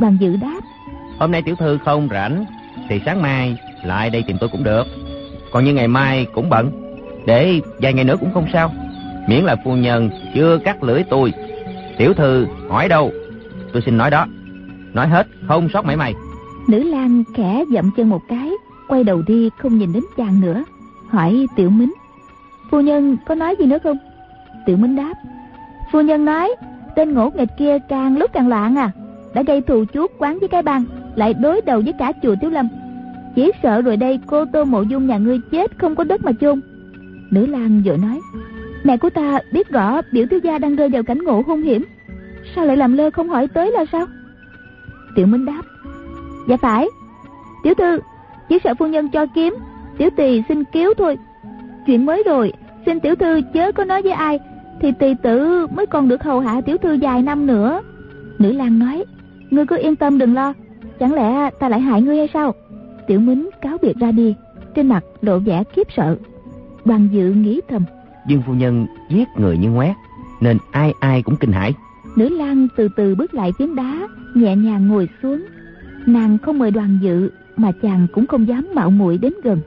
Đoàn 0.00 0.16
dự 0.20 0.36
đáp, 0.36 0.60
Hôm 1.18 1.30
nay 1.30 1.42
tiểu 1.42 1.54
thư 1.54 1.78
không 1.84 2.08
rảnh, 2.10 2.44
thì 2.88 3.00
sáng 3.06 3.22
mai 3.22 3.56
lại 3.84 4.10
đây 4.10 4.24
tìm 4.26 4.36
tôi 4.40 4.48
cũng 4.52 4.64
được. 4.64 4.86
Còn 5.52 5.64
như 5.64 5.74
ngày 5.74 5.88
mai 5.88 6.26
cũng 6.34 6.50
bận, 6.50 6.70
để 7.26 7.60
vài 7.78 7.92
ngày 7.92 8.04
nữa 8.04 8.16
cũng 8.20 8.32
không 8.34 8.46
sao. 8.52 8.72
Miễn 9.28 9.44
là 9.44 9.56
phu 9.64 9.72
nhân 9.76 10.10
chưa 10.34 10.58
cắt 10.64 10.82
lưỡi 10.82 11.02
tôi. 11.10 11.32
Tiểu 11.98 12.14
thư 12.14 12.46
hỏi 12.68 12.88
đâu, 12.88 13.10
tôi 13.72 13.82
xin 13.82 13.96
nói 13.96 14.10
đó. 14.10 14.26
Nói 14.94 15.08
hết, 15.08 15.26
không 15.48 15.68
sót 15.72 15.84
mảy 15.84 15.96
may. 15.96 16.14
Nữ 16.68 16.82
lang 16.82 17.24
khẽ 17.34 17.64
dậm 17.72 17.90
chân 17.96 18.08
một 18.08 18.22
cái, 18.28 18.50
quay 18.88 19.04
đầu 19.04 19.22
đi 19.26 19.50
không 19.58 19.78
nhìn 19.78 19.92
đến 19.92 20.02
chàng 20.16 20.40
nữa. 20.40 20.64
Hỏi 21.08 21.46
tiểu 21.56 21.70
mính, 21.70 21.92
phu 22.70 22.80
nhân 22.80 23.16
có 23.26 23.34
nói 23.34 23.56
gì 23.58 23.66
nữa 23.66 23.78
không? 23.82 23.96
Tiểu 24.66 24.76
mính 24.76 24.96
đáp, 24.96 25.14
phu 25.92 26.00
nhân 26.00 26.24
nói, 26.24 26.54
tên 26.96 27.14
ngỗ 27.14 27.30
nghịch 27.34 27.48
kia 27.58 27.78
càng 27.88 28.18
lúc 28.18 28.30
càng 28.32 28.48
loạn 28.48 28.78
à. 28.78 28.90
Đã 29.34 29.42
gây 29.42 29.60
thù 29.60 29.84
chuốc 29.94 30.12
quán 30.18 30.38
với 30.38 30.48
cái 30.48 30.62
bang, 30.62 30.84
lại 31.16 31.34
đối 31.34 31.60
đầu 31.60 31.80
với 31.80 31.92
cả 31.98 32.12
chùa 32.22 32.34
tiểu 32.40 32.50
Lâm. 32.50 32.68
Chỉ 33.34 33.50
sợ 33.62 33.82
rồi 33.82 33.96
đây 33.96 34.20
cô 34.26 34.44
Tô 34.44 34.64
Mộ 34.64 34.82
Dung 34.82 35.06
nhà 35.06 35.18
ngươi 35.18 35.40
chết 35.50 35.78
không 35.78 35.94
có 35.94 36.04
đất 36.04 36.24
mà 36.24 36.32
chôn. 36.40 36.60
Nữ 37.30 37.46
lang 37.46 37.82
vội 37.84 37.98
nói, 37.98 38.20
mẹ 38.84 38.96
của 38.96 39.10
ta 39.10 39.40
biết 39.52 39.68
rõ 39.68 40.00
biểu 40.12 40.26
thiếu 40.30 40.40
gia 40.42 40.58
đang 40.58 40.76
rơi 40.76 40.88
vào 40.88 41.02
cảnh 41.02 41.18
ngộ 41.24 41.42
hung 41.46 41.62
hiểm. 41.62 41.84
Sao 42.54 42.66
lại 42.66 42.76
làm 42.76 42.96
lơ 42.96 43.10
không 43.10 43.28
hỏi 43.28 43.48
tới 43.48 43.72
là 43.72 43.84
sao? 43.92 44.06
Tiểu 45.16 45.26
Minh 45.26 45.44
đáp, 45.44 45.62
dạ 46.48 46.56
phải. 46.56 46.86
Tiểu 47.62 47.74
thư, 47.74 47.98
chỉ 48.48 48.58
sợ 48.64 48.74
phu 48.78 48.86
nhân 48.86 49.08
cho 49.08 49.26
kiếm, 49.34 49.54
tiểu 49.98 50.10
tỳ 50.16 50.42
xin 50.48 50.64
cứu 50.64 50.94
thôi. 50.98 51.18
Chuyện 51.86 52.06
mới 52.06 52.22
rồi, 52.26 52.52
xin 52.86 53.00
tiểu 53.00 53.14
thư 53.14 53.40
chớ 53.54 53.72
có 53.72 53.84
nói 53.84 54.02
với 54.02 54.12
ai, 54.12 54.38
thì 54.80 54.92
tỳ 54.92 55.14
tử 55.22 55.66
mới 55.66 55.86
còn 55.86 56.08
được 56.08 56.22
hầu 56.22 56.40
hạ 56.40 56.60
tiểu 56.60 56.76
thư 56.78 56.98
vài 57.00 57.22
năm 57.22 57.46
nữa. 57.46 57.82
Nữ 58.38 58.52
lang 58.52 58.78
nói, 58.78 59.04
ngươi 59.50 59.66
cứ 59.66 59.76
yên 59.76 59.96
tâm 59.96 60.18
đừng 60.18 60.34
lo, 60.34 60.52
chẳng 60.98 61.14
lẽ 61.14 61.50
ta 61.60 61.68
lại 61.68 61.80
hại 61.80 62.02
ngươi 62.02 62.16
hay 62.16 62.28
sao? 62.34 62.54
Tiểu 63.10 63.20
Mính 63.20 63.50
cáo 63.62 63.78
biệt 63.82 63.96
ra 63.96 64.12
đi, 64.12 64.34
trên 64.74 64.88
mặt 64.88 65.04
lộ 65.20 65.38
vẻ 65.38 65.64
khiếp 65.72 65.86
sợ. 65.96 66.16
Đoàn 66.84 67.08
dự 67.12 67.32
nghĩ 67.32 67.60
thầm, 67.68 67.84
Dương 68.26 68.42
phu 68.46 68.52
nhân 68.52 68.86
giết 69.08 69.28
người 69.36 69.58
như 69.58 69.70
ngoét, 69.70 69.96
nên 70.40 70.58
ai 70.70 70.92
ai 71.00 71.22
cũng 71.22 71.36
kinh 71.36 71.52
hãi. 71.52 71.74
nữ 72.16 72.28
lang 72.28 72.68
từ 72.76 72.88
từ 72.96 73.14
bước 73.14 73.34
lại 73.34 73.52
phiến 73.58 73.76
đá, 73.76 74.08
nhẹ 74.34 74.56
nhàng 74.56 74.88
ngồi 74.88 75.08
xuống. 75.22 75.46
Nàng 76.06 76.38
không 76.38 76.58
mời 76.58 76.70
đoàn 76.70 76.98
dự, 77.02 77.30
mà 77.56 77.72
chàng 77.82 78.06
cũng 78.12 78.26
không 78.26 78.48
dám 78.48 78.68
mạo 78.74 78.90
muội 78.90 79.18
đến 79.18 79.32
gần. 79.42 79.60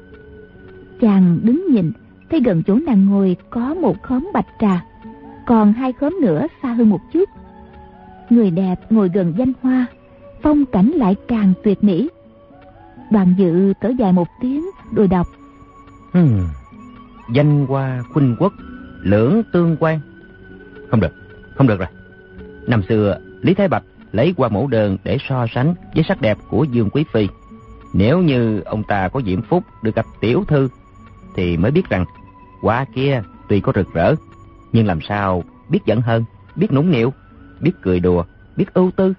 Chàng 1.01 1.39
đứng 1.43 1.65
nhìn, 1.69 1.91
thấy 2.29 2.39
gần 2.39 2.63
chỗ 2.67 2.75
nàng 2.75 3.05
ngồi 3.05 3.35
có 3.49 3.73
một 3.73 4.03
khóm 4.03 4.29
bạch 4.33 4.47
trà, 4.59 4.85
còn 5.45 5.73
hai 5.73 5.93
khóm 5.93 6.17
nữa 6.21 6.47
xa 6.61 6.73
hơn 6.73 6.89
một 6.89 7.01
chút. 7.13 7.29
Người 8.29 8.51
đẹp 8.51 8.75
ngồi 8.89 9.09
gần 9.13 9.33
danh 9.37 9.53
hoa, 9.61 9.85
phong 10.41 10.65
cảnh 10.65 10.91
lại 10.91 11.15
càng 11.27 11.53
tuyệt 11.63 11.83
mỹ. 11.83 12.09
Đoàn 13.13 13.33
dự 13.37 13.73
thở 13.81 13.89
dài 13.99 14.13
một 14.13 14.27
tiếng 14.41 14.65
rồi 14.95 15.07
đọc. 15.07 15.27
Hmm. 16.13 16.47
Danh 17.33 17.65
hoa 17.65 18.01
khuynh 18.13 18.35
quốc, 18.39 18.53
lưỡng 19.01 19.41
tương 19.53 19.77
quan. 19.79 19.99
Không 20.89 20.99
được, 20.99 21.13
không 21.55 21.67
được 21.67 21.79
rồi. 21.79 21.87
Năm 22.67 22.83
xưa, 22.89 23.19
Lý 23.41 23.53
Thái 23.53 23.67
Bạch 23.67 23.83
lấy 24.11 24.33
qua 24.37 24.49
mẫu 24.49 24.67
đơn 24.67 24.97
để 25.03 25.17
so 25.29 25.45
sánh 25.53 25.75
với 25.95 26.03
sắc 26.07 26.21
đẹp 26.21 26.37
của 26.49 26.63
Dương 26.63 26.89
Quý 26.89 27.05
Phi. 27.13 27.27
Nếu 27.93 28.21
như 28.21 28.59
ông 28.59 28.83
ta 28.83 29.07
có 29.07 29.21
diễm 29.25 29.41
phúc 29.41 29.63
được 29.83 29.95
gặp 29.95 30.05
tiểu 30.21 30.43
thư, 30.47 30.69
thì 31.35 31.57
mới 31.57 31.71
biết 31.71 31.89
rằng 31.89 32.05
hoa 32.61 32.85
kia 32.95 33.23
tuy 33.49 33.59
có 33.59 33.71
rực 33.75 33.93
rỡ, 33.93 34.15
nhưng 34.71 34.87
làm 34.87 34.99
sao 35.01 35.43
biết 35.69 35.79
giận 35.85 36.01
hơn, 36.01 36.23
biết 36.55 36.73
nũng 36.73 36.91
nịu, 36.91 37.13
biết 37.61 37.71
cười 37.81 37.99
đùa, 37.99 38.23
biết 38.57 38.73
ưu 38.73 38.91
tư. 38.91 39.13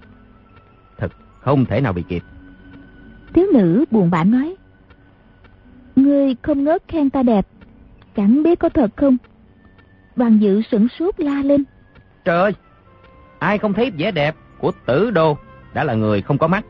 Thật 0.97 1.11
không 1.41 1.65
thể 1.65 1.81
nào 1.81 1.93
bị 1.93 2.03
kịp. 2.03 2.23
Thiếu 3.35 3.47
nữ 3.53 3.85
buồn 3.91 4.09
bã 4.09 4.23
nói. 4.23 4.55
Ngươi 5.95 6.35
không 6.41 6.63
ngớt 6.63 6.83
khen 6.87 7.09
ta 7.09 7.23
đẹp, 7.23 7.47
chẳng 8.15 8.43
biết 8.43 8.59
có 8.59 8.69
thật 8.69 8.91
không? 8.95 9.17
Đoàn 10.15 10.37
dự 10.37 10.61
sửng 10.71 10.87
sốt 10.99 11.19
la 11.19 11.41
lên. 11.43 11.63
Trời 12.25 12.41
ơi, 12.41 12.51
ai 13.39 13.57
không 13.57 13.73
thấy 13.73 13.91
vẻ 13.91 14.11
đẹp 14.11 14.35
của 14.59 14.71
tử 14.85 15.11
đô 15.11 15.37
đã 15.73 15.83
là 15.83 15.93
người 15.93 16.21
không 16.21 16.37
có 16.37 16.47
mắt. 16.47 16.65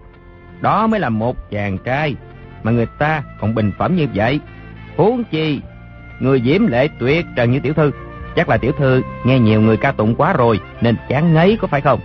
Đó 0.61 0.87
mới 0.87 0.99
là 0.99 1.09
một 1.09 1.51
chàng 1.51 1.77
trai 1.85 2.15
mà 2.63 2.71
người 2.71 2.87
ta 2.99 3.23
còn 3.41 3.55
bình 3.55 3.71
phẩm 3.77 3.95
như 3.95 4.07
vậy. 4.13 4.39
Huống 4.97 5.23
chi, 5.23 5.61
người 6.19 6.41
diễm 6.45 6.67
lệ 6.67 6.87
tuyệt 6.99 7.25
trần 7.35 7.51
như 7.51 7.59
tiểu 7.59 7.73
thư. 7.73 7.91
Chắc 8.35 8.49
là 8.49 8.57
tiểu 8.57 8.71
thư 8.71 9.01
nghe 9.25 9.39
nhiều 9.39 9.61
người 9.61 9.77
ca 9.77 9.91
tụng 9.91 10.15
quá 10.15 10.33
rồi 10.33 10.59
nên 10.81 10.95
chán 11.09 11.33
ngấy 11.33 11.57
có 11.61 11.67
phải 11.67 11.81
không? 11.81 11.99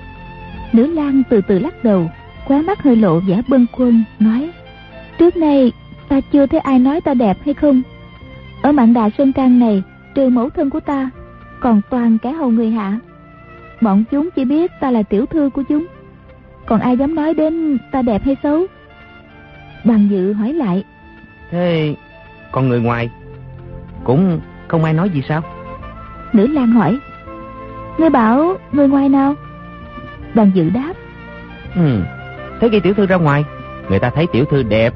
Nữ 0.72 0.86
lang 0.86 1.22
từ 1.30 1.40
từ 1.40 1.58
lắc 1.58 1.84
đầu, 1.84 2.10
khóe 2.44 2.62
mắt 2.62 2.82
hơi 2.82 2.96
lộ 2.96 3.20
vẻ 3.20 3.42
bâng 3.48 3.66
khuâng, 3.72 4.04
nói. 4.18 4.50
Trước 5.18 5.36
nay 5.36 5.72
ta 6.08 6.20
chưa 6.32 6.46
thấy 6.46 6.60
ai 6.60 6.78
nói 6.78 7.00
ta 7.00 7.14
đẹp 7.14 7.36
hay 7.44 7.54
không. 7.54 7.82
Ở 8.62 8.72
mạn 8.72 8.94
đà 8.94 9.10
sơn 9.18 9.32
trang 9.32 9.58
này, 9.58 9.82
trừ 10.14 10.28
mẫu 10.28 10.50
thân 10.50 10.70
của 10.70 10.80
ta, 10.80 11.10
còn 11.60 11.80
toàn 11.90 12.18
kẻ 12.18 12.32
hầu 12.32 12.50
người 12.50 12.70
hạ. 12.70 12.98
Bọn 13.80 14.04
chúng 14.10 14.28
chỉ 14.36 14.44
biết 14.44 14.70
ta 14.80 14.90
là 14.90 15.02
tiểu 15.02 15.26
thư 15.26 15.50
của 15.54 15.62
chúng. 15.62 15.86
Còn 16.66 16.80
ai 16.80 16.96
dám 16.96 17.14
nói 17.14 17.34
đến 17.34 17.78
ta 17.92 18.02
đẹp 18.02 18.22
hay 18.24 18.36
xấu? 18.42 18.66
Bằng 19.84 20.08
dự 20.10 20.32
hỏi 20.32 20.52
lại. 20.52 20.84
Thế 21.50 21.94
Còn 22.52 22.68
người 22.68 22.80
ngoài 22.80 23.10
Cũng 24.04 24.40
không 24.68 24.84
ai 24.84 24.92
nói 24.92 25.10
gì 25.10 25.22
sao 25.28 25.42
Nữ 26.32 26.46
lang 26.46 26.72
hỏi 26.72 26.98
Ngươi 27.98 28.10
bảo 28.10 28.56
người 28.72 28.88
ngoài 28.88 29.08
nào 29.08 29.34
Đoàn 30.34 30.50
dự 30.54 30.70
đáp 30.70 30.92
ừ. 31.74 32.00
Thế 32.60 32.68
khi 32.72 32.80
tiểu 32.80 32.94
thư 32.94 33.06
ra 33.06 33.16
ngoài 33.16 33.44
Người 33.88 33.98
ta 33.98 34.10
thấy 34.10 34.26
tiểu 34.26 34.44
thư 34.44 34.62
đẹp 34.62 34.94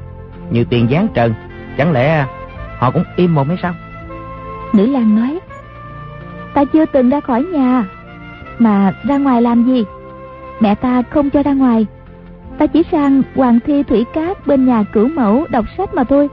Như 0.49 0.63
tiền 0.69 0.89
dáng 0.89 1.07
trần. 1.13 1.33
Chẳng 1.77 1.91
lẽ 1.91 2.25
họ 2.77 2.91
cũng 2.91 3.03
im 3.15 3.35
mồm 3.35 3.47
hay 3.47 3.57
sao? 3.61 3.73
Nữ 4.73 4.85
lang 4.85 5.15
nói 5.15 5.39
Ta 6.53 6.65
chưa 6.65 6.85
từng 6.85 7.09
ra 7.09 7.19
khỏi 7.19 7.43
nhà. 7.43 7.85
Mà 8.59 8.93
ra 9.03 9.17
ngoài 9.17 9.41
làm 9.41 9.63
gì? 9.63 9.85
Mẹ 10.59 10.75
ta 10.75 11.03
không 11.09 11.29
cho 11.29 11.43
ra 11.43 11.53
ngoài. 11.53 11.85
Ta 12.57 12.67
chỉ 12.67 12.83
sang 12.91 13.21
Hoàng 13.35 13.59
Thi 13.65 13.83
Thủy 13.83 14.05
Cát 14.13 14.47
bên 14.47 14.65
nhà 14.65 14.83
cửu 14.83 15.07
mẫu 15.07 15.45
đọc 15.49 15.65
sách 15.77 15.93
mà 15.93 16.03
thôi. 16.03 16.29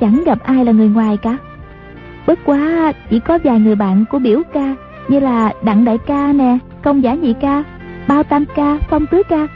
Chẳng 0.00 0.22
gặp 0.26 0.38
ai 0.44 0.64
là 0.64 0.72
người 0.72 0.88
ngoài 0.88 1.16
cả. 1.16 1.36
Bất 2.26 2.38
quá 2.44 2.92
chỉ 3.10 3.20
có 3.20 3.38
vài 3.44 3.60
người 3.60 3.74
bạn 3.74 4.04
của 4.10 4.18
biểu 4.18 4.42
ca 4.52 4.74
Như 5.08 5.20
là 5.20 5.52
Đặng 5.62 5.84
Đại 5.84 5.98
Ca 5.98 6.32
nè 6.32 6.58
Công 6.82 7.02
Giả 7.02 7.14
Nhị 7.14 7.34
Ca 7.40 7.64
Bao 8.08 8.22
Tam 8.22 8.44
Ca, 8.54 8.78
Phong 8.90 9.06
Tứ 9.06 9.22
Ca. 9.28 9.46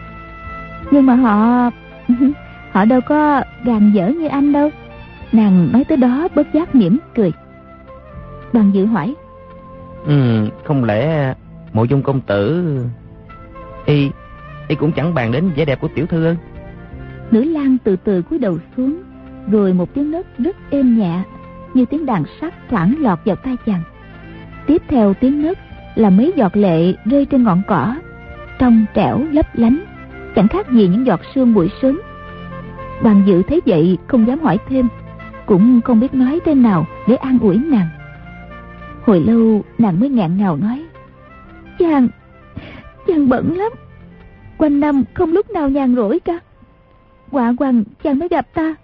Nhưng 0.91 1.07
mà 1.07 1.14
họ... 1.14 1.70
họ 2.72 2.85
đâu 2.85 3.01
có 3.01 3.43
gàn 3.64 3.93
dở 3.93 4.09
như 4.09 4.28
anh 4.28 4.53
đâu. 4.53 4.70
Nàng 5.33 5.72
nói 5.72 5.85
tới 5.85 5.97
đó 5.97 6.28
bất 6.35 6.53
giác 6.53 6.74
mỉm 6.74 6.99
cười. 7.14 7.33
Đoàn 8.53 8.70
dự 8.74 8.87
hỏi 8.87 9.14
Ừ, 10.07 10.49
không 10.64 10.85
lẽ 10.85 11.35
mộ 11.72 11.85
dung 11.85 12.03
công 12.03 12.20
tử 12.20 12.64
y 13.87 14.11
y 14.68 14.74
cũng 14.74 14.93
chẳng 14.93 15.14
bàn 15.14 15.33
đến 15.33 15.51
vẻ 15.57 15.64
đẹp 15.64 15.80
của 15.80 15.89
tiểu 15.95 16.07
thư 16.07 16.24
ư? 16.24 16.35
Nữ 17.30 17.45
lang 17.45 17.76
từ 17.85 17.97
từ 18.05 18.22
cúi 18.22 18.39
đầu 18.39 18.59
xuống 18.76 19.03
rồi 19.51 19.72
một 19.72 19.95
tiếng 19.95 20.11
nấc 20.11 20.26
rất 20.39 20.57
êm 20.70 20.99
nhẹ 20.99 21.22
như 21.74 21.85
tiếng 21.85 22.07
đàn 22.07 22.24
sắt 22.41 22.55
thoảng 22.70 22.95
lọt 22.99 23.18
vào 23.24 23.37
tai 23.37 23.57
chàng. 23.66 23.83
Tiếp 24.66 24.83
theo 24.89 25.14
tiếng 25.14 25.43
nấc 25.43 25.59
là 25.95 26.11
mấy 26.11 26.33
giọt 26.37 26.57
lệ 26.57 26.95
rơi 27.05 27.26
trên 27.26 27.45
ngọn 27.45 27.62
cỏ 27.66 27.95
trong 28.59 28.85
trẻo 28.95 29.18
lấp 29.33 29.47
lánh 29.55 29.85
chẳng 30.37 30.49
khác 30.49 30.70
gì 30.72 30.89
những 30.89 31.07
giọt 31.07 31.20
sương 31.35 31.55
buổi 31.55 31.70
sớm. 31.83 32.01
Đoàn 33.03 33.22
dự 33.26 33.43
thấy 33.43 33.61
vậy 33.66 33.99
không 34.07 34.26
dám 34.26 34.39
hỏi 34.41 34.59
thêm, 34.68 34.89
cũng 35.47 35.80
không 35.85 36.01
biết 36.01 36.14
nói 36.14 36.41
tên 36.45 36.62
nào 36.62 36.87
để 37.09 37.16
an 37.16 37.39
ủi 37.39 37.57
nàng. 37.57 37.89
Hồi 39.03 39.20
lâu 39.20 39.64
nàng 39.78 40.01
mới 40.01 40.09
ngạn 40.09 40.37
ngào 40.37 40.57
nói 40.57 40.85
chàng 41.78 42.09
chàng 43.07 43.28
bận 43.28 43.57
lắm. 43.57 43.72
Quanh 44.59 44.80
năm 44.80 45.05
không 45.14 45.33
lúc 45.33 45.51
nào 45.51 45.68
nhàn 45.68 45.97
rỗi 45.97 46.20
cả. 46.20 46.39
Quả 47.30 47.55
quằn 47.59 47.85
chàng 48.03 48.18
mới 48.18 48.28
gặp 48.28 48.47
ta. 48.55 48.74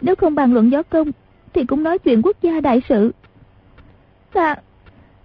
Nếu 0.00 0.16
không 0.16 0.34
bàn 0.34 0.54
luận 0.54 0.72
gió 0.72 0.82
công 0.82 1.10
thì 1.54 1.64
cũng 1.64 1.82
nói 1.82 1.98
chuyện 1.98 2.22
quốc 2.22 2.36
gia 2.42 2.60
đại 2.60 2.82
sự. 2.88 3.12
Ta 4.32 4.56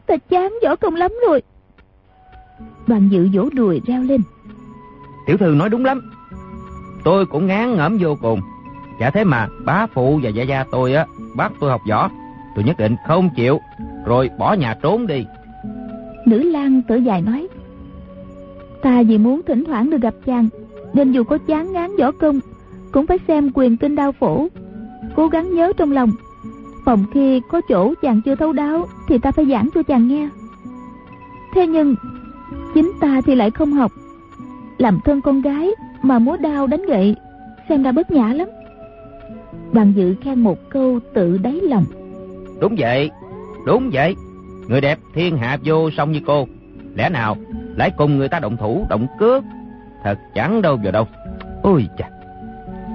ta 0.06 0.18
chán 0.18 0.54
võ 0.64 0.76
công 0.76 0.96
lắm 0.96 1.12
rồi. 1.28 1.42
Đoàn 2.88 3.10
dự 3.12 3.28
vỗ 3.34 3.50
đùi 3.54 3.82
reo 3.86 4.02
lên 4.02 4.22
tiểu 5.26 5.38
thư 5.38 5.56
nói 5.56 5.70
đúng 5.70 5.86
lắm. 5.86 6.12
Tôi 7.04 7.26
cũng 7.26 7.48
ngán 7.48 7.76
ngẩm 7.76 7.98
vô 8.00 8.16
cùng. 8.22 8.42
Chả 9.00 9.10
thế 9.10 9.24
mà 9.24 9.48
bá 9.66 9.86
phụ 9.94 10.20
và 10.24 10.30
gia 10.30 10.44
gia 10.44 10.64
tôi 10.72 10.94
á 10.94 11.06
bắt 11.36 11.52
tôi 11.60 11.70
học 11.72 11.82
võ. 11.90 12.10
Tôi 12.56 12.64
nhất 12.64 12.78
định 12.78 12.96
không 13.08 13.30
chịu. 13.36 13.60
Rồi 14.06 14.30
bỏ 14.40 14.54
nhà 14.54 14.76
trốn 14.82 15.08
đi. 15.08 15.26
Nữ 16.26 16.44
lang 16.44 16.82
tử 16.88 16.96
dài 16.96 17.22
nói, 17.22 17.48
ta 18.82 19.04
vì 19.04 19.18
muốn 19.18 19.42
thỉnh 19.48 19.64
thoảng 19.66 19.90
được 19.90 20.02
gặp 20.02 20.14
chàng, 20.26 20.48
nên 20.94 21.12
dù 21.12 21.24
có 21.24 21.38
chán 21.38 21.74
ngán 21.74 21.92
võ 22.00 22.12
công, 22.12 22.40
cũng 22.92 23.08
phải 23.08 23.18
xem 23.28 23.52
quyền 23.54 23.78
kinh 23.78 23.96
đao 23.96 24.12
phổ 24.12 24.48
cố 25.16 25.28
gắng 25.28 25.56
nhớ 25.56 25.74
trong 25.78 25.92
lòng, 25.92 26.12
phòng 26.86 27.06
khi 27.14 27.42
có 27.50 27.62
chỗ 27.70 27.94
chàng 28.02 28.22
chưa 28.26 28.36
thấu 28.36 28.54
đáo 28.54 28.86
thì 29.08 29.18
ta 29.18 29.32
phải 29.32 29.46
giảng 29.46 29.70
cho 29.76 29.84
chàng 29.84 30.08
nghe. 30.08 30.30
Thế 31.54 31.68
nhưng, 31.68 31.96
chính 32.74 32.92
ta 33.02 33.22
thì 33.26 33.36
lại 33.36 33.52
không 33.52 33.72
học 33.72 33.92
làm 34.78 35.00
thân 35.06 35.22
con 35.22 35.42
gái 35.42 35.70
mà 36.02 36.20
múa 36.20 36.38
đao 36.38 36.68
đánh 36.68 36.86
gậy 36.88 37.16
xem 37.70 37.84
ra 37.84 37.92
bất 37.92 38.12
nhã 38.12 38.34
lắm. 38.34 38.48
Đoàn 39.72 39.94
dự 39.96 40.16
khen 40.22 40.40
một 40.40 40.58
câu 40.70 41.00
tự 41.14 41.38
đáy 41.38 41.60
lòng. 41.62 41.86
Đúng 42.62 42.76
vậy 42.78 43.12
đúng 43.66 43.90
vậy. 43.94 44.16
Người 44.68 44.82
đẹp 44.82 45.00
thiên 45.14 45.38
hạ 45.38 45.58
vô 45.64 45.90
song 45.98 46.12
như 46.12 46.20
cô. 46.26 46.48
Lẽ 46.96 47.10
nào 47.10 47.38
lại 47.76 47.92
cùng 47.98 48.18
người 48.18 48.30
ta 48.30 48.40
động 48.40 48.58
thủ 48.58 48.86
động 48.90 49.08
cướp 49.20 49.44
thật 50.04 50.20
chẳng 50.36 50.62
đâu 50.62 50.78
vào 50.84 50.92
đâu. 50.92 51.08
Ôi 51.64 51.88
chà. 51.98 52.10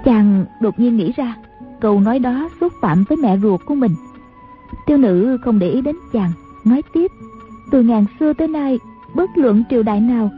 Chàng 0.04 0.44
đột 0.60 0.78
nhiên 0.78 0.96
nghĩ 0.96 1.12
ra 1.16 1.34
câu 1.80 2.00
nói 2.00 2.18
đó 2.18 2.48
xúc 2.60 2.72
phạm 2.82 3.04
với 3.08 3.16
mẹ 3.16 3.38
ruột 3.38 3.60
của 3.66 3.74
mình. 3.74 3.92
Tiêu 4.86 4.98
nữ 4.98 5.38
không 5.44 5.58
để 5.58 5.68
ý 5.68 5.80
đến 5.80 5.96
chàng 6.12 6.30
nói 6.64 6.82
tiếp. 6.92 7.10
Từ 7.70 7.82
ngàn 7.82 8.04
xưa 8.20 8.32
tới 8.32 8.48
nay 8.48 8.78
bất 9.14 9.30
luận 9.34 9.64
triều 9.70 9.82
đại 9.82 10.00
nào 10.00 10.30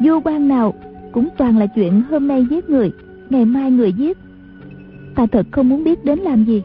vua 0.00 0.20
quan 0.24 0.48
nào 0.48 0.74
cũng 1.12 1.28
toàn 1.36 1.58
là 1.58 1.66
chuyện 1.66 2.02
hôm 2.10 2.28
nay 2.28 2.46
giết 2.50 2.70
người 2.70 2.92
ngày 3.30 3.44
mai 3.44 3.70
người 3.70 3.92
giết. 3.92 4.18
Ta 5.14 5.26
thật 5.26 5.46
không 5.50 5.68
muốn 5.68 5.84
biết 5.84 6.04
đến 6.04 6.18
làm 6.18 6.44
gì. 6.44 6.62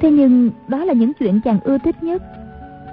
Thế 0.00 0.10
nhưng 0.10 0.50
đó 0.68 0.84
là 0.84 0.92
những 0.92 1.12
chuyện 1.18 1.40
chàng 1.44 1.60
ưa 1.60 1.78
thích 1.78 2.02
nhất. 2.02 2.22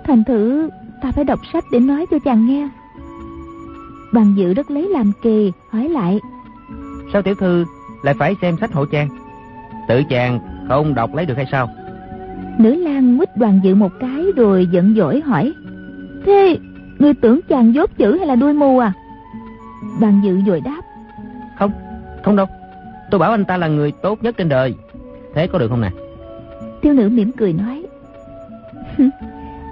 Thành 0.04 0.24
thử 0.24 0.70
ta 1.02 1.12
phải 1.12 1.24
đọc 1.24 1.40
sách 1.54 1.64
để 1.72 1.80
nói 1.80 2.06
cho 2.12 2.18
chàng 2.26 2.48
nghe. 2.48 2.70
Bằng 4.14 4.34
dự 4.38 4.54
rất 4.54 4.72
lấy 4.72 4.90
làm 4.90 5.12
kỳ 5.24 5.52
hỏi 5.70 5.90
lại. 5.90 6.20
Sao 7.14 7.22
tiểu 7.22 7.36
thư 7.36 7.66
lại 8.04 8.16
phải 8.20 8.36
xem 8.42 8.56
sách 8.60 8.74
hộ 8.74 8.86
chàng? 8.86 9.08
Tự 9.88 10.04
chàng 10.10 10.40
không 10.68 10.94
đọc 10.94 11.16
lấy 11.16 11.26
được 11.26 11.38
hay 11.38 11.46
sao? 11.52 11.70
Nữ 12.58 12.76
lang 12.76 13.18
quýt 13.18 13.38
đoàn 13.38 13.60
dự 13.64 13.76
một 13.76 13.92
cái 14.00 14.26
rồi 14.36 14.68
giận 14.72 14.96
dỗi 14.98 15.22
hỏi. 15.22 15.54
Thế 16.26 16.58
người 17.00 17.14
tưởng 17.14 17.40
chàng 17.50 17.74
dốt 17.74 17.90
chữ 17.98 18.18
hay 18.18 18.28
là 18.28 18.36
đuôi 18.36 18.54
mù 18.54 18.80
à 18.80 18.94
đoàn 20.00 20.22
dự 20.24 20.42
rồi 20.42 20.62
đáp. 20.62 20.82
Không 21.60 21.72
không 22.24 22.36
đâu. 22.36 22.46
Tôi 23.12 23.20
bảo 23.20 23.32
anh 23.32 23.46
ta 23.46 23.58
là 23.58 23.68
người 23.68 23.92
tốt 23.92 24.24
nhất 24.24 24.38
trên 24.38 24.50
đời. 24.50 24.76
Thế 25.34 25.48
có 25.48 25.60
được 25.60 25.68
không 25.70 25.82
nè? 25.82 25.92
Tiêu 26.82 26.94
nữ 26.94 27.10
mỉm 27.10 27.32
cười 27.32 27.54
nói. 27.54 27.84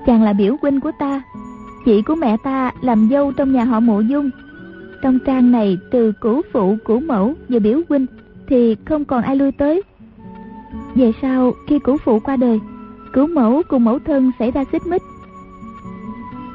Chàng 0.05 0.24
là 0.24 0.34
biểu 0.34 0.55
huynh 0.61 0.82
của 0.82 0.91
ta. 0.99 1.22
Chị 1.86 2.01
của 2.01 2.15
mẹ 2.15 2.38
ta 2.43 2.72
làm 2.82 3.09
dâu 3.11 3.32
trong 3.32 3.51
nhà 3.51 3.63
họ 3.63 3.80
mộ 3.80 3.99
dung. 3.99 4.30
Trong 5.01 5.19
trang 5.26 5.51
này 5.51 5.78
từ 5.91 6.11
cũ 6.11 6.41
phụ 6.53 6.76
cũ 6.84 6.99
mẫu 6.99 7.34
và 7.49 7.59
biểu 7.59 7.82
huynh 7.89 8.05
thì 8.47 8.76
không 8.86 9.05
còn 9.05 9.24
ai 9.24 9.36
lui 9.36 9.51
tới. 9.51 9.82
Về 10.95 11.11
sau 11.22 11.51
khi 11.67 11.80
cũ 11.80 11.97
phụ 11.97 12.19
qua 12.19 12.36
đời 12.36 12.59
cửu 13.13 13.28
mẫu 13.28 13.61
cùng 13.67 13.86
mẫu 13.86 13.99
thân 13.99 14.32
xảy 14.39 14.51
ra 14.51 14.63
xích 14.72 14.88
mích. 14.88 15.01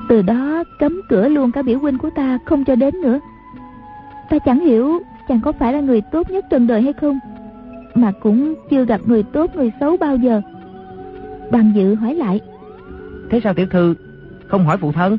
Từ 0.09 0.23
đó 0.23 0.64
cấm 0.79 1.01
cửa 1.09 1.29
luôn 1.29 1.53
cả 1.53 1.62
biểu 1.62 1.79
huynh 1.79 1.99
của 1.99 2.11
ta 2.17 2.39
không 2.45 2.64
cho 2.64 2.75
đến 2.75 3.01
nữa 3.01 3.21
ta 4.31 4.39
chẳng 4.39 4.61
hiểu 4.61 5.01
chàng 5.29 5.41
có 5.41 5.53
phải 5.53 5.72
là 5.72 5.81
người 5.81 6.01
tốt 6.01 6.31
nhất 6.31 6.45
trần 6.51 6.66
đời 6.66 6.83
hay 6.83 6.93
không 6.93 7.18
mà 7.95 8.12
cũng 8.22 8.55
chưa 8.70 8.85
gặp 8.85 9.01
người 9.05 9.22
tốt 9.22 9.51
người 9.57 9.72
xấu 9.81 9.97
bao 9.97 10.16
giờ. 10.16 10.41
Bằng 11.51 11.72
dự 11.74 11.95
hỏi 11.95 12.14
lại. 12.14 12.41
Thế 13.31 13.41
sao 13.45 13.55
tiểu 13.55 13.66
thư 13.70 13.95
không 14.47 14.64
hỏi 14.64 14.77
phụ 14.77 14.93
thân? 14.93 15.18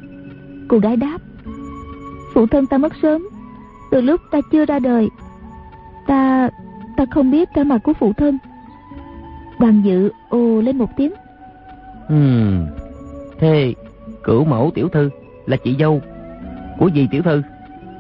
Cô 0.68 0.80
gái 0.80 0.98
đáp. 0.98 1.18
Phụ 2.34 2.48
thân 2.48 2.66
ta 2.66 2.78
mất 2.78 2.94
sớm. 3.02 3.28
Từ 3.92 4.02
lúc 4.02 4.22
ta 4.32 4.40
chưa 4.52 4.66
ra 4.66 4.80
đời 4.80 5.10
ta 6.08 6.50
ta 6.98 7.06
không 7.12 7.32
biết 7.32 7.50
cả 7.54 7.64
mặt 7.64 7.78
của 7.84 7.94
phụ 7.94 8.14
thân. 8.14 8.38
Bằng 9.60 9.82
dự 9.86 10.12
ồ 10.30 10.62
lên 10.62 10.78
một 10.78 10.90
tiếng. 10.98 11.14
Ừm, 12.10 12.66
thế 13.40 13.74
cửu 14.24 14.46
mẫu 14.46 14.72
tiểu 14.76 14.90
thư 14.90 15.10
là 15.46 15.58
chị 15.58 15.76
dâu 15.80 16.02
của 16.80 16.90
dì 16.96 17.08
tiểu 17.12 17.22
thư, 17.22 17.42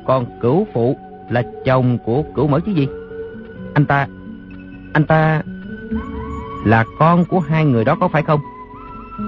còn 0.08 0.26
cửu 0.41 0.68
phụ 0.74 0.97
là 1.30 1.43
chồng 1.66 1.97
của 2.05 2.24
cửu 2.36 2.47
mẫu 2.47 2.60
chứ 2.60 2.72
gì? 2.72 2.88
Anh 3.74 3.86
ta, 3.86 4.08
anh 4.93 5.05
ta 5.05 5.41
là 6.66 6.86
con 6.99 7.26
của 7.26 7.39
hai 7.39 7.66
người 7.66 7.86
đó 7.86 7.95
có 7.99 8.08
phải 8.08 8.24
không? 8.24 8.39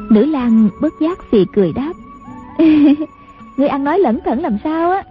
Nữ 0.09 0.25
lang 0.25 0.69
bất 0.81 0.93
giác 1.01 1.19
phì 1.31 1.45
cười 1.53 1.73
đáp. 1.73 1.93
Ngươi 3.57 3.67
ăn 3.67 3.83
nói 3.83 3.99
lẩn 3.99 4.19
thẩn 4.25 4.39
làm 4.39 4.57
sao 4.63 4.91
á? 4.91 5.03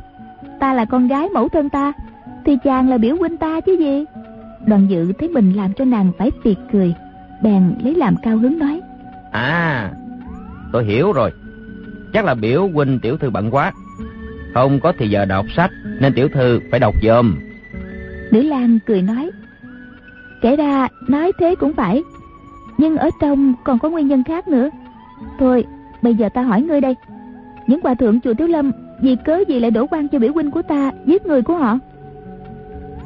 Ta 0.60 0.74
là 0.74 0.84
con 0.84 1.08
gái 1.08 1.28
mẫu 1.28 1.48
thân 1.48 1.68
ta, 1.68 1.92
thì 2.44 2.56
chàng 2.64 2.88
là 2.88 2.98
biểu 2.98 3.16
huynh 3.16 3.36
ta 3.36 3.60
chứ 3.60 3.72
gì? 3.72 4.04
Đoàn 4.66 4.86
dự 4.90 5.12
thấy 5.12 5.28
mình 5.28 5.52
làm 5.52 5.72
cho 5.72 5.84
nàng 5.84 6.12
phải 6.18 6.30
phì 6.42 6.56
cười, 6.72 6.94
bèn 7.42 7.74
lấy 7.82 7.94
làm 7.94 8.16
cao 8.22 8.36
hứng 8.38 8.58
nói. 8.58 8.80
À, 9.32 9.90
tôi 10.72 10.84
hiểu 10.84 11.12
rồi. 11.12 11.32
Chắc 12.12 12.24
là 12.24 12.34
biểu 12.34 12.68
huynh 12.74 12.98
tiểu 12.98 13.16
thư 13.16 13.30
bận 13.30 13.50
quá. 13.50 13.72
Không 14.54 14.80
có 14.80 14.92
thì 14.98 15.08
giờ 15.08 15.24
đọc 15.24 15.46
sách 15.56 15.70
nên 16.00 16.14
tiểu 16.14 16.28
thư 16.28 16.60
phải 16.70 16.80
đọc 16.80 16.94
dùm. 17.02 17.38
Nữ 18.30 18.42
Lan 18.42 18.78
cười 18.86 19.02
nói. 19.02 19.30
Kể 20.42 20.56
ra 20.56 20.88
nói 21.08 21.32
thế 21.38 21.54
cũng 21.54 21.74
phải. 21.74 22.02
Nhưng 22.78 22.96
ở 22.96 23.10
trong 23.20 23.54
còn 23.64 23.78
có 23.78 23.90
nguyên 23.90 24.08
nhân 24.08 24.24
khác 24.24 24.48
nữa. 24.48 24.70
Thôi, 25.38 25.64
bây 26.02 26.14
giờ 26.14 26.28
ta 26.34 26.42
hỏi 26.42 26.62
ngươi 26.62 26.80
đây. 26.80 26.94
Những 27.66 27.80
hòa 27.82 27.94
thượng 27.94 28.20
chùa 28.20 28.34
Tiếu 28.34 28.46
Lâm 28.46 28.72
vì 29.00 29.16
cớ 29.24 29.38
gì 29.48 29.60
lại 29.60 29.70
đổ 29.70 29.86
quan 29.86 30.08
cho 30.08 30.18
biểu 30.18 30.32
huynh 30.32 30.50
của 30.50 30.62
ta 30.62 30.92
giết 31.06 31.26
người 31.26 31.42
của 31.42 31.56
họ? 31.56 31.78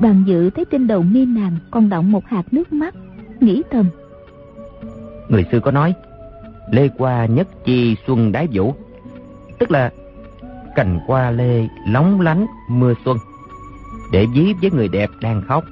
Đoàn 0.01 0.24
dự 0.26 0.51
thấy 0.51 0.64
trên 0.70 0.86
đầu 0.86 1.03
mi 1.03 1.26
nàng 1.26 1.57
còn 1.70 1.88
động 1.88 2.12
một 2.12 2.26
hạt 2.26 2.43
nước 2.51 2.72
mắt, 2.72 2.95
nghĩ 3.40 3.62
thầm. 3.70 3.86
Người 5.28 5.45
xưa 5.53 5.61
có 5.61 5.70
nói, 5.70 5.95
lê 6.70 6.88
qua 6.88 7.26
nhất 7.26 7.49
chi 7.64 7.97
xuân 8.07 8.32
đái 8.32 8.49
vũ, 8.53 8.74
tức 9.59 9.70
là 9.70 9.90
cành 10.74 11.00
hoa 11.06 11.30
lê 11.30 11.68
lóng 11.86 12.20
lánh 12.20 12.46
mưa 12.68 12.94
xuân, 13.04 13.16
để 14.12 14.26
ví 14.34 14.54
với 14.60 14.70
người 14.70 14.88
đẹp 14.88 15.10
đang 15.20 15.42
khóc. 15.48 15.64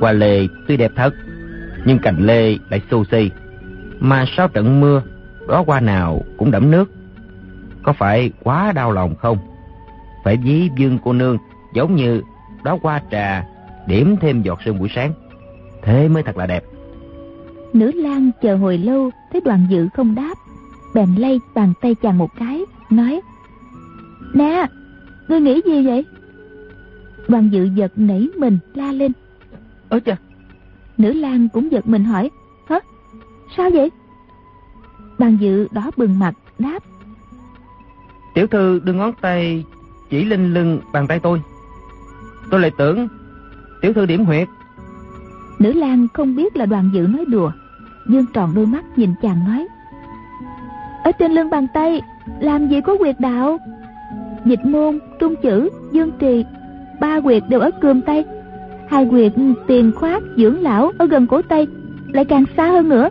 Hoa 0.00 0.12
lê 0.12 0.46
tuy 0.68 0.76
đẹp 0.76 0.90
thật, 0.96 1.14
nhưng 1.84 1.98
cành 1.98 2.16
lê 2.18 2.56
lại 2.70 2.82
xù 2.90 3.04
xì, 3.04 3.30
mà 4.00 4.24
sau 4.36 4.48
trận 4.48 4.80
mưa, 4.80 5.02
đó 5.48 5.64
hoa 5.66 5.80
nào 5.80 6.20
cũng 6.38 6.50
đẫm 6.50 6.70
nước. 6.70 6.90
Có 7.82 7.92
phải 7.92 8.32
quá 8.42 8.72
đau 8.72 8.92
lòng 8.92 9.14
không? 9.16 9.38
Phải 10.24 10.36
ví 10.36 10.68
dương 10.76 10.98
cô 11.04 11.12
nương 11.12 11.38
giống 11.74 11.96
như 11.96 12.22
đó 12.64 12.78
hoa 12.82 13.00
trà 13.10 13.44
điểm 13.86 14.16
thêm 14.20 14.42
giọt 14.42 14.58
sương 14.64 14.78
buổi 14.78 14.88
sáng. 14.94 15.12
Thế 15.82 16.08
mới 16.08 16.22
thật 16.22 16.36
là 16.36 16.46
đẹp. 16.46 16.64
Nữ 17.72 17.92
lang 17.94 18.30
chờ 18.42 18.56
hồi 18.56 18.78
lâu 18.78 19.10
thấy 19.32 19.40
đoàn 19.40 19.66
dự 19.70 19.88
không 19.94 20.14
đáp 20.14 20.34
bèn 20.94 21.14
lay 21.14 21.40
bàn 21.54 21.72
tay 21.80 21.94
chàng 21.94 22.18
một 22.18 22.30
cái 22.38 22.64
nói 22.90 23.20
nè 24.32 24.66
ngươi 25.28 25.40
nghĩ 25.40 25.60
gì 25.66 25.86
vậy? 25.86 26.06
Đoàn 27.28 27.48
dự 27.52 27.64
giật 27.74 27.92
nảy 27.96 28.28
mình 28.36 28.58
la 28.74 28.92
lên. 28.92 29.12
Ơ 29.88 30.00
chà. 30.00 30.16
Nữ 30.98 31.12
lang 31.12 31.48
cũng 31.48 31.72
giật 31.72 31.88
mình 31.88 32.04
hỏi 32.04 32.30
hả? 32.68 32.80
Sao 33.56 33.70
vậy? 33.70 33.90
Đoàn 35.18 35.36
dự 35.40 35.68
đỏ 35.72 35.90
bừng 35.96 36.18
mặt 36.18 36.34
đáp 36.58 36.78
tiểu 38.38 38.46
thư 38.46 38.80
đưa 38.84 38.92
ngón 38.92 39.12
tay 39.20 39.64
chỉ 40.10 40.24
lên 40.24 40.54
lưng 40.54 40.80
bàn 40.92 41.06
tay 41.06 41.20
tôi. 41.20 41.42
Tôi 42.50 42.60
lại 42.60 42.70
tưởng 42.78 43.08
tiểu 43.80 43.92
thư 43.92 44.06
điểm 44.06 44.24
huyệt. 44.24 44.48
Nữ 45.58 45.72
lang 45.72 46.06
không 46.14 46.36
biết 46.36 46.56
là 46.56 46.66
đoàn 46.66 46.90
dự 46.92 47.00
nói 47.00 47.24
đùa 47.24 47.50
dương 48.08 48.26
tròn 48.32 48.52
đôi 48.54 48.66
mắt 48.66 48.84
nhìn 48.98 49.14
chàng 49.22 49.44
nói 49.44 49.66
ở 51.04 51.12
trên 51.12 51.32
lưng 51.32 51.50
bàn 51.50 51.66
tay 51.74 52.00
làm 52.40 52.68
gì 52.68 52.80
có 52.80 52.96
quyệt 52.98 53.16
đạo 53.20 53.58
dịch 54.44 54.64
môn 54.64 54.98
trung 55.18 55.34
chữ, 55.42 55.68
dương 55.92 56.10
trì. 56.18 56.44
Ba 57.00 57.20
quyệt 57.20 57.42
đều 57.48 57.60
ở 57.60 57.70
cườm 57.80 58.00
tay. 58.00 58.24
Hai 58.88 59.06
quyệt 59.06 59.32
ừ, 59.36 59.42
tiền 59.66 59.92
khoát, 59.96 60.22
dưỡng 60.36 60.60
lão 60.60 60.90
ở 60.98 61.06
gần 61.06 61.26
cổ 61.26 61.42
tay. 61.42 61.66
Lại 62.12 62.24
càng 62.24 62.44
xa 62.56 62.66
hơn 62.66 62.88
nữa. 62.88 63.08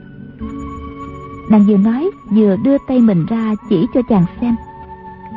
Nàng 1.49 1.65
vừa 1.67 1.77
nói, 1.77 2.09
vừa 2.31 2.55
đưa 2.63 2.77
tay 2.87 2.99
mình 2.99 3.25
ra 3.29 3.55
chỉ 3.69 3.85
cho 3.93 4.01
chàng 4.09 4.25
xem. 4.41 4.55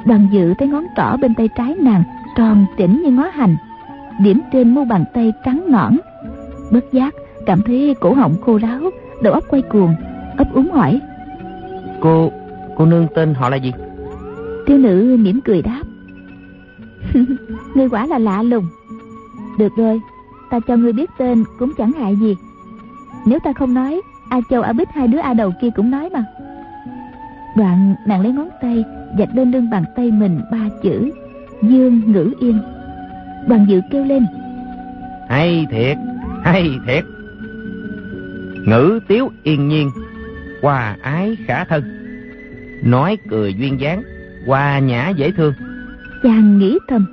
Đoàn 0.07 0.29
dự 0.33 0.55
thấy 0.55 0.69
ngón 0.69 0.85
trỏ 0.97 1.17
bên 1.17 1.35
tay 1.35 1.49
trái 1.57 1.75
nàng 1.75 2.03
tròn 2.37 2.67
chỉnh 2.77 3.03
như 3.05 3.11
ngó 3.11 3.31
hành. 3.33 3.57
Điểm 4.21 4.41
trên 4.53 4.75
mu 4.75 4.85
bàn 4.85 5.05
tay 5.15 5.33
trắng 5.45 5.65
nõn. 5.69 5.97
Bất 6.73 6.93
giác, 6.93 7.15
cảm 7.47 7.63
thấy 7.63 7.95
cổ 8.01 8.15
họng 8.15 8.35
khô 8.43 8.59
ráo, 8.59 8.81
đầu 9.23 9.33
óc 9.33 9.45
quay 9.49 9.63
cuồng, 9.63 9.95
ấp 10.37 10.55
úng 10.55 10.71
hỏi. 10.71 11.01
Cô 12.01 12.31
cô 12.77 12.87
nương 12.87 13.07
tên 13.15 13.35
họ 13.35 13.49
là 13.49 13.57
gì? 13.57 13.73
Thiếu 14.67 14.79
nữ 14.79 15.17
mỉm 15.21 15.41
cười 15.41 15.63
đáp. 15.63 15.83
Ngươi 17.75 17.89
quả 17.89 18.07
là 18.07 18.19
lạ 18.19 18.43
lùng. 18.43 18.67
Được 19.59 19.73
rồi, 19.77 20.01
ta 20.51 20.61
cho 20.61 20.77
ngươi 20.77 20.93
biết 20.93 21.11
tên 21.19 21.45
cũng 21.59 21.73
chẳng 21.79 21.93
hại 21.93 22.17
gì. 22.17 22.37
Nếu 23.27 23.39
ta 23.45 23.53
không 23.53 23.75
nói, 23.75 24.01
a 24.31 24.41
châu, 24.51 24.63
a 24.63 24.73
bích, 24.73 24.89
hai 24.89 25.09
đứa 25.09 25.19
a 25.19 25.35
đầu 25.35 25.53
kia 25.61 25.69
cũng 25.77 25.91
nói 25.91 26.11
mà. 26.11 26.25
Đoạn 27.57 27.95
nàng 28.07 28.21
lấy 28.21 28.33
ngón 28.33 28.49
tay 28.63 28.85
dạch 29.19 29.35
lên 29.35 29.51
lưng 29.51 29.71
bàn 29.71 29.85
tay 29.97 30.11
mình 30.11 30.41
ba 30.53 30.69
chữ, 30.83 31.11
dương 31.63 32.13
ngữ 32.13 32.33
yên. 32.41 32.59
Đoàn 33.49 33.67
dự 33.69 33.81
kêu 33.91 34.05
lên. 34.05 34.27
Hay 35.29 35.67
thiệt 35.71 35.97
hay 36.43 36.79
thiệt. 36.87 37.05
Ngữ 38.67 39.01
tiếu 39.09 39.31
yên 39.43 39.69
nhiên, 39.69 39.91
hòa 40.63 40.97
ái 41.03 41.37
khả 41.47 41.65
thân. 41.65 41.83
Nói 42.83 43.19
cười 43.29 43.55
duyên 43.55 43.81
dáng 43.81 44.03
hòa 44.47 44.79
nhã 44.79 45.09
dễ 45.09 45.31
thương. 45.31 45.53
Chàng 46.23 46.59
nghĩ 46.59 46.79
thầm. 46.89 47.07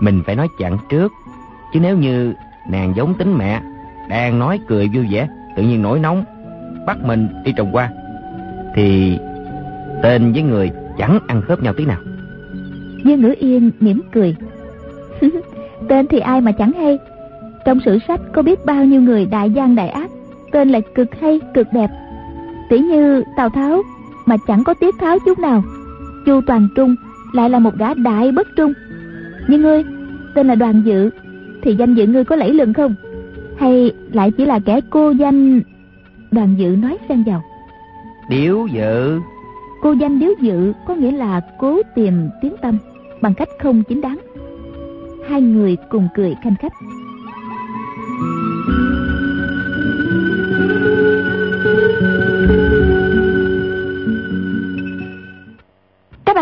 Mình 0.00 0.22
phải 0.26 0.36
nói 0.36 0.48
chặn 0.58 0.78
trước 0.88 1.12
chứ 1.72 1.80
nếu 1.80 1.96
như 1.96 2.34
nàng 2.70 2.92
giống 2.96 3.14
tính 3.14 3.38
mẹ 3.38 3.60
đang 4.08 4.38
nói 4.38 4.60
cười 4.68 4.88
vui 4.94 5.06
vẻ 5.10 5.28
tự 5.56 5.62
nhiên 5.62 5.82
nổi 5.82 5.98
nóng 5.98 6.24
bắt 6.86 6.96
mình 7.04 7.28
đi 7.44 7.52
trồng 7.56 7.72
hoa 7.72 7.90
thì 8.74 9.18
tên 10.02 10.32
với 10.32 10.42
người 10.42 10.70
chẳng 10.98 11.18
ăn 11.26 11.42
khớp 11.42 11.62
nhau 11.62 11.72
tí 11.76 11.84
nào. 11.84 11.98
Dương 13.04 13.20
ngữ 13.20 13.34
yên 13.38 13.70
mỉm 13.80 14.02
cười. 14.12 14.36
cười 15.20 15.30
tên 15.88 16.06
thì 16.06 16.18
ai 16.18 16.40
mà 16.40 16.52
chẳng 16.52 16.72
hay. 16.72 16.98
Trong 17.64 17.80
sử 17.84 17.98
sách 18.08 18.20
có 18.32 18.42
biết 18.42 18.64
bao 18.64 18.84
nhiêu 18.84 19.00
người 19.00 19.26
đại 19.26 19.50
gian 19.50 19.74
đại 19.74 19.88
ác 19.88 20.10
tên 20.52 20.68
lại 20.68 20.82
cực 20.94 21.20
hay 21.20 21.40
cực 21.54 21.66
đẹp. 21.72 21.90
Tỷ 22.68 22.78
như 22.78 23.22
tào 23.36 23.48
tháo 23.48 23.82
mà 24.26 24.36
chẳng 24.46 24.64
có 24.64 24.74
tiết 24.74 24.94
tháo 25.00 25.18
chút 25.24 25.38
nào 25.38 25.62
chu 26.26 26.40
toàn 26.40 26.68
trung 26.74 26.94
lại 27.32 27.50
là 27.50 27.58
một 27.58 27.76
gã 27.78 27.94
đại 27.94 28.32
bất 28.32 28.48
trung. 28.56 28.72
Nhưng 29.48 29.62
ngươi 29.62 29.84
tên 30.34 30.46
là 30.46 30.54
đoàn 30.54 30.82
dự 30.84 31.10
thì 31.62 31.74
danh 31.74 31.94
dự 31.94 32.06
ngươi 32.06 32.24
có 32.24 32.36
lẫy 32.36 32.54
lừng 32.54 32.72
không? 32.72 32.94
Hay 33.58 33.92
lại 34.12 34.30
chỉ 34.30 34.44
là 34.44 34.58
kẻ 34.58 34.80
cô 34.90 35.10
danh? 35.10 35.60
Đoàn 36.30 36.54
dự 36.58 36.76
nói 36.82 36.98
xen 37.08 37.24
vào. 37.26 37.42
Điếu 38.30 38.66
dự. 38.66 39.20
Cô 39.82 39.92
danh 39.92 40.18
điếu 40.18 40.30
dự 40.40 40.72
có 40.86 40.94
nghĩa 40.94 41.12
là 41.12 41.40
cố 41.58 41.82
tìm 41.94 42.14
tiếng 42.42 42.54
tâm 42.62 42.78
bằng 43.20 43.34
cách 43.34 43.48
không 43.62 43.82
chính 43.88 44.00
đáng. 44.00 44.18
Hai 45.28 45.40
người 45.42 45.76
cùng 45.90 46.08
cười 46.14 46.34
khanh 46.42 46.54
khách 46.60 46.72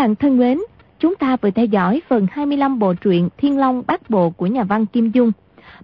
bạn 0.05 0.14
thân 0.14 0.38
mến, 0.38 0.59
chúng 0.98 1.16
ta 1.16 1.36
vừa 1.36 1.50
theo 1.50 1.66
dõi 1.66 2.02
phần 2.09 2.26
25 2.30 2.78
bộ 2.78 2.94
truyện 2.94 3.28
Thiên 3.36 3.59
Long 3.59 3.82
Bát 3.86 4.11
Bộ 4.11 4.30
của 4.30 4.46
nhà 4.46 4.64
văn 4.64 4.86
Kim 4.86 5.11
Dung. 5.11 5.32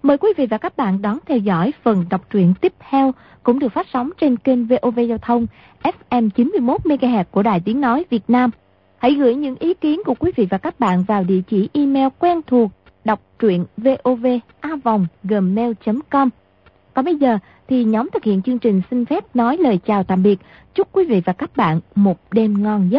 Mời 0.02 0.18
quý 0.18 0.28
vị 0.36 0.46
và 0.46 0.58
các 0.58 0.76
bạn 0.76 1.02
đón 1.02 1.18
theo 1.26 1.38
dõi 1.38 1.72
phần 1.82 2.04
đọc 2.10 2.30
truyện 2.30 2.54
tiếp 2.60 2.72
theo 2.90 3.14
cũng 3.42 3.58
được 3.58 3.72
phát 3.72 3.86
sóng 3.92 4.10
trên 4.20 4.36
kênh 4.36 4.66
VOV 4.66 4.98
Giao 5.08 5.18
thông 5.18 5.46
FM 5.82 6.30
91 6.30 6.86
MHz 6.86 7.24
của 7.30 7.42
Đài 7.42 7.60
Tiếng 7.60 7.80
nói 7.80 8.04
Việt 8.10 8.22
Nam. 8.28 8.50
Hãy 8.98 9.14
gửi 9.14 9.34
những 9.34 9.56
ý 9.60 9.74
kiến 9.74 10.00
của 10.04 10.14
quý 10.14 10.32
vị 10.36 10.46
và 10.50 10.58
các 10.58 10.80
bạn 10.80 11.02
vào 11.02 11.24
địa 11.24 11.40
chỉ 11.48 11.68
email 11.72 12.08
quen 12.18 12.40
thuộc 12.46 12.70
đọc 13.04 13.20
truyện 13.38 13.64
vovavonggmail.com. 13.76 16.28
Còn 16.94 17.04
bây 17.04 17.16
giờ 17.16 17.38
thì 17.68 17.84
nhóm 17.84 18.08
thực 18.12 18.24
hiện 18.24 18.42
chương 18.42 18.58
trình 18.58 18.82
xin 18.90 19.04
phép 19.04 19.36
nói 19.36 19.56
lời 19.56 19.78
chào 19.86 20.04
tạm 20.04 20.22
biệt. 20.22 20.38
Chúc 20.74 20.88
quý 20.92 21.04
vị 21.04 21.22
và 21.24 21.32
các 21.32 21.56
bạn 21.56 21.80
một 21.94 22.18
đêm 22.32 22.62
ngon 22.62 22.90
giấc. 22.90 22.98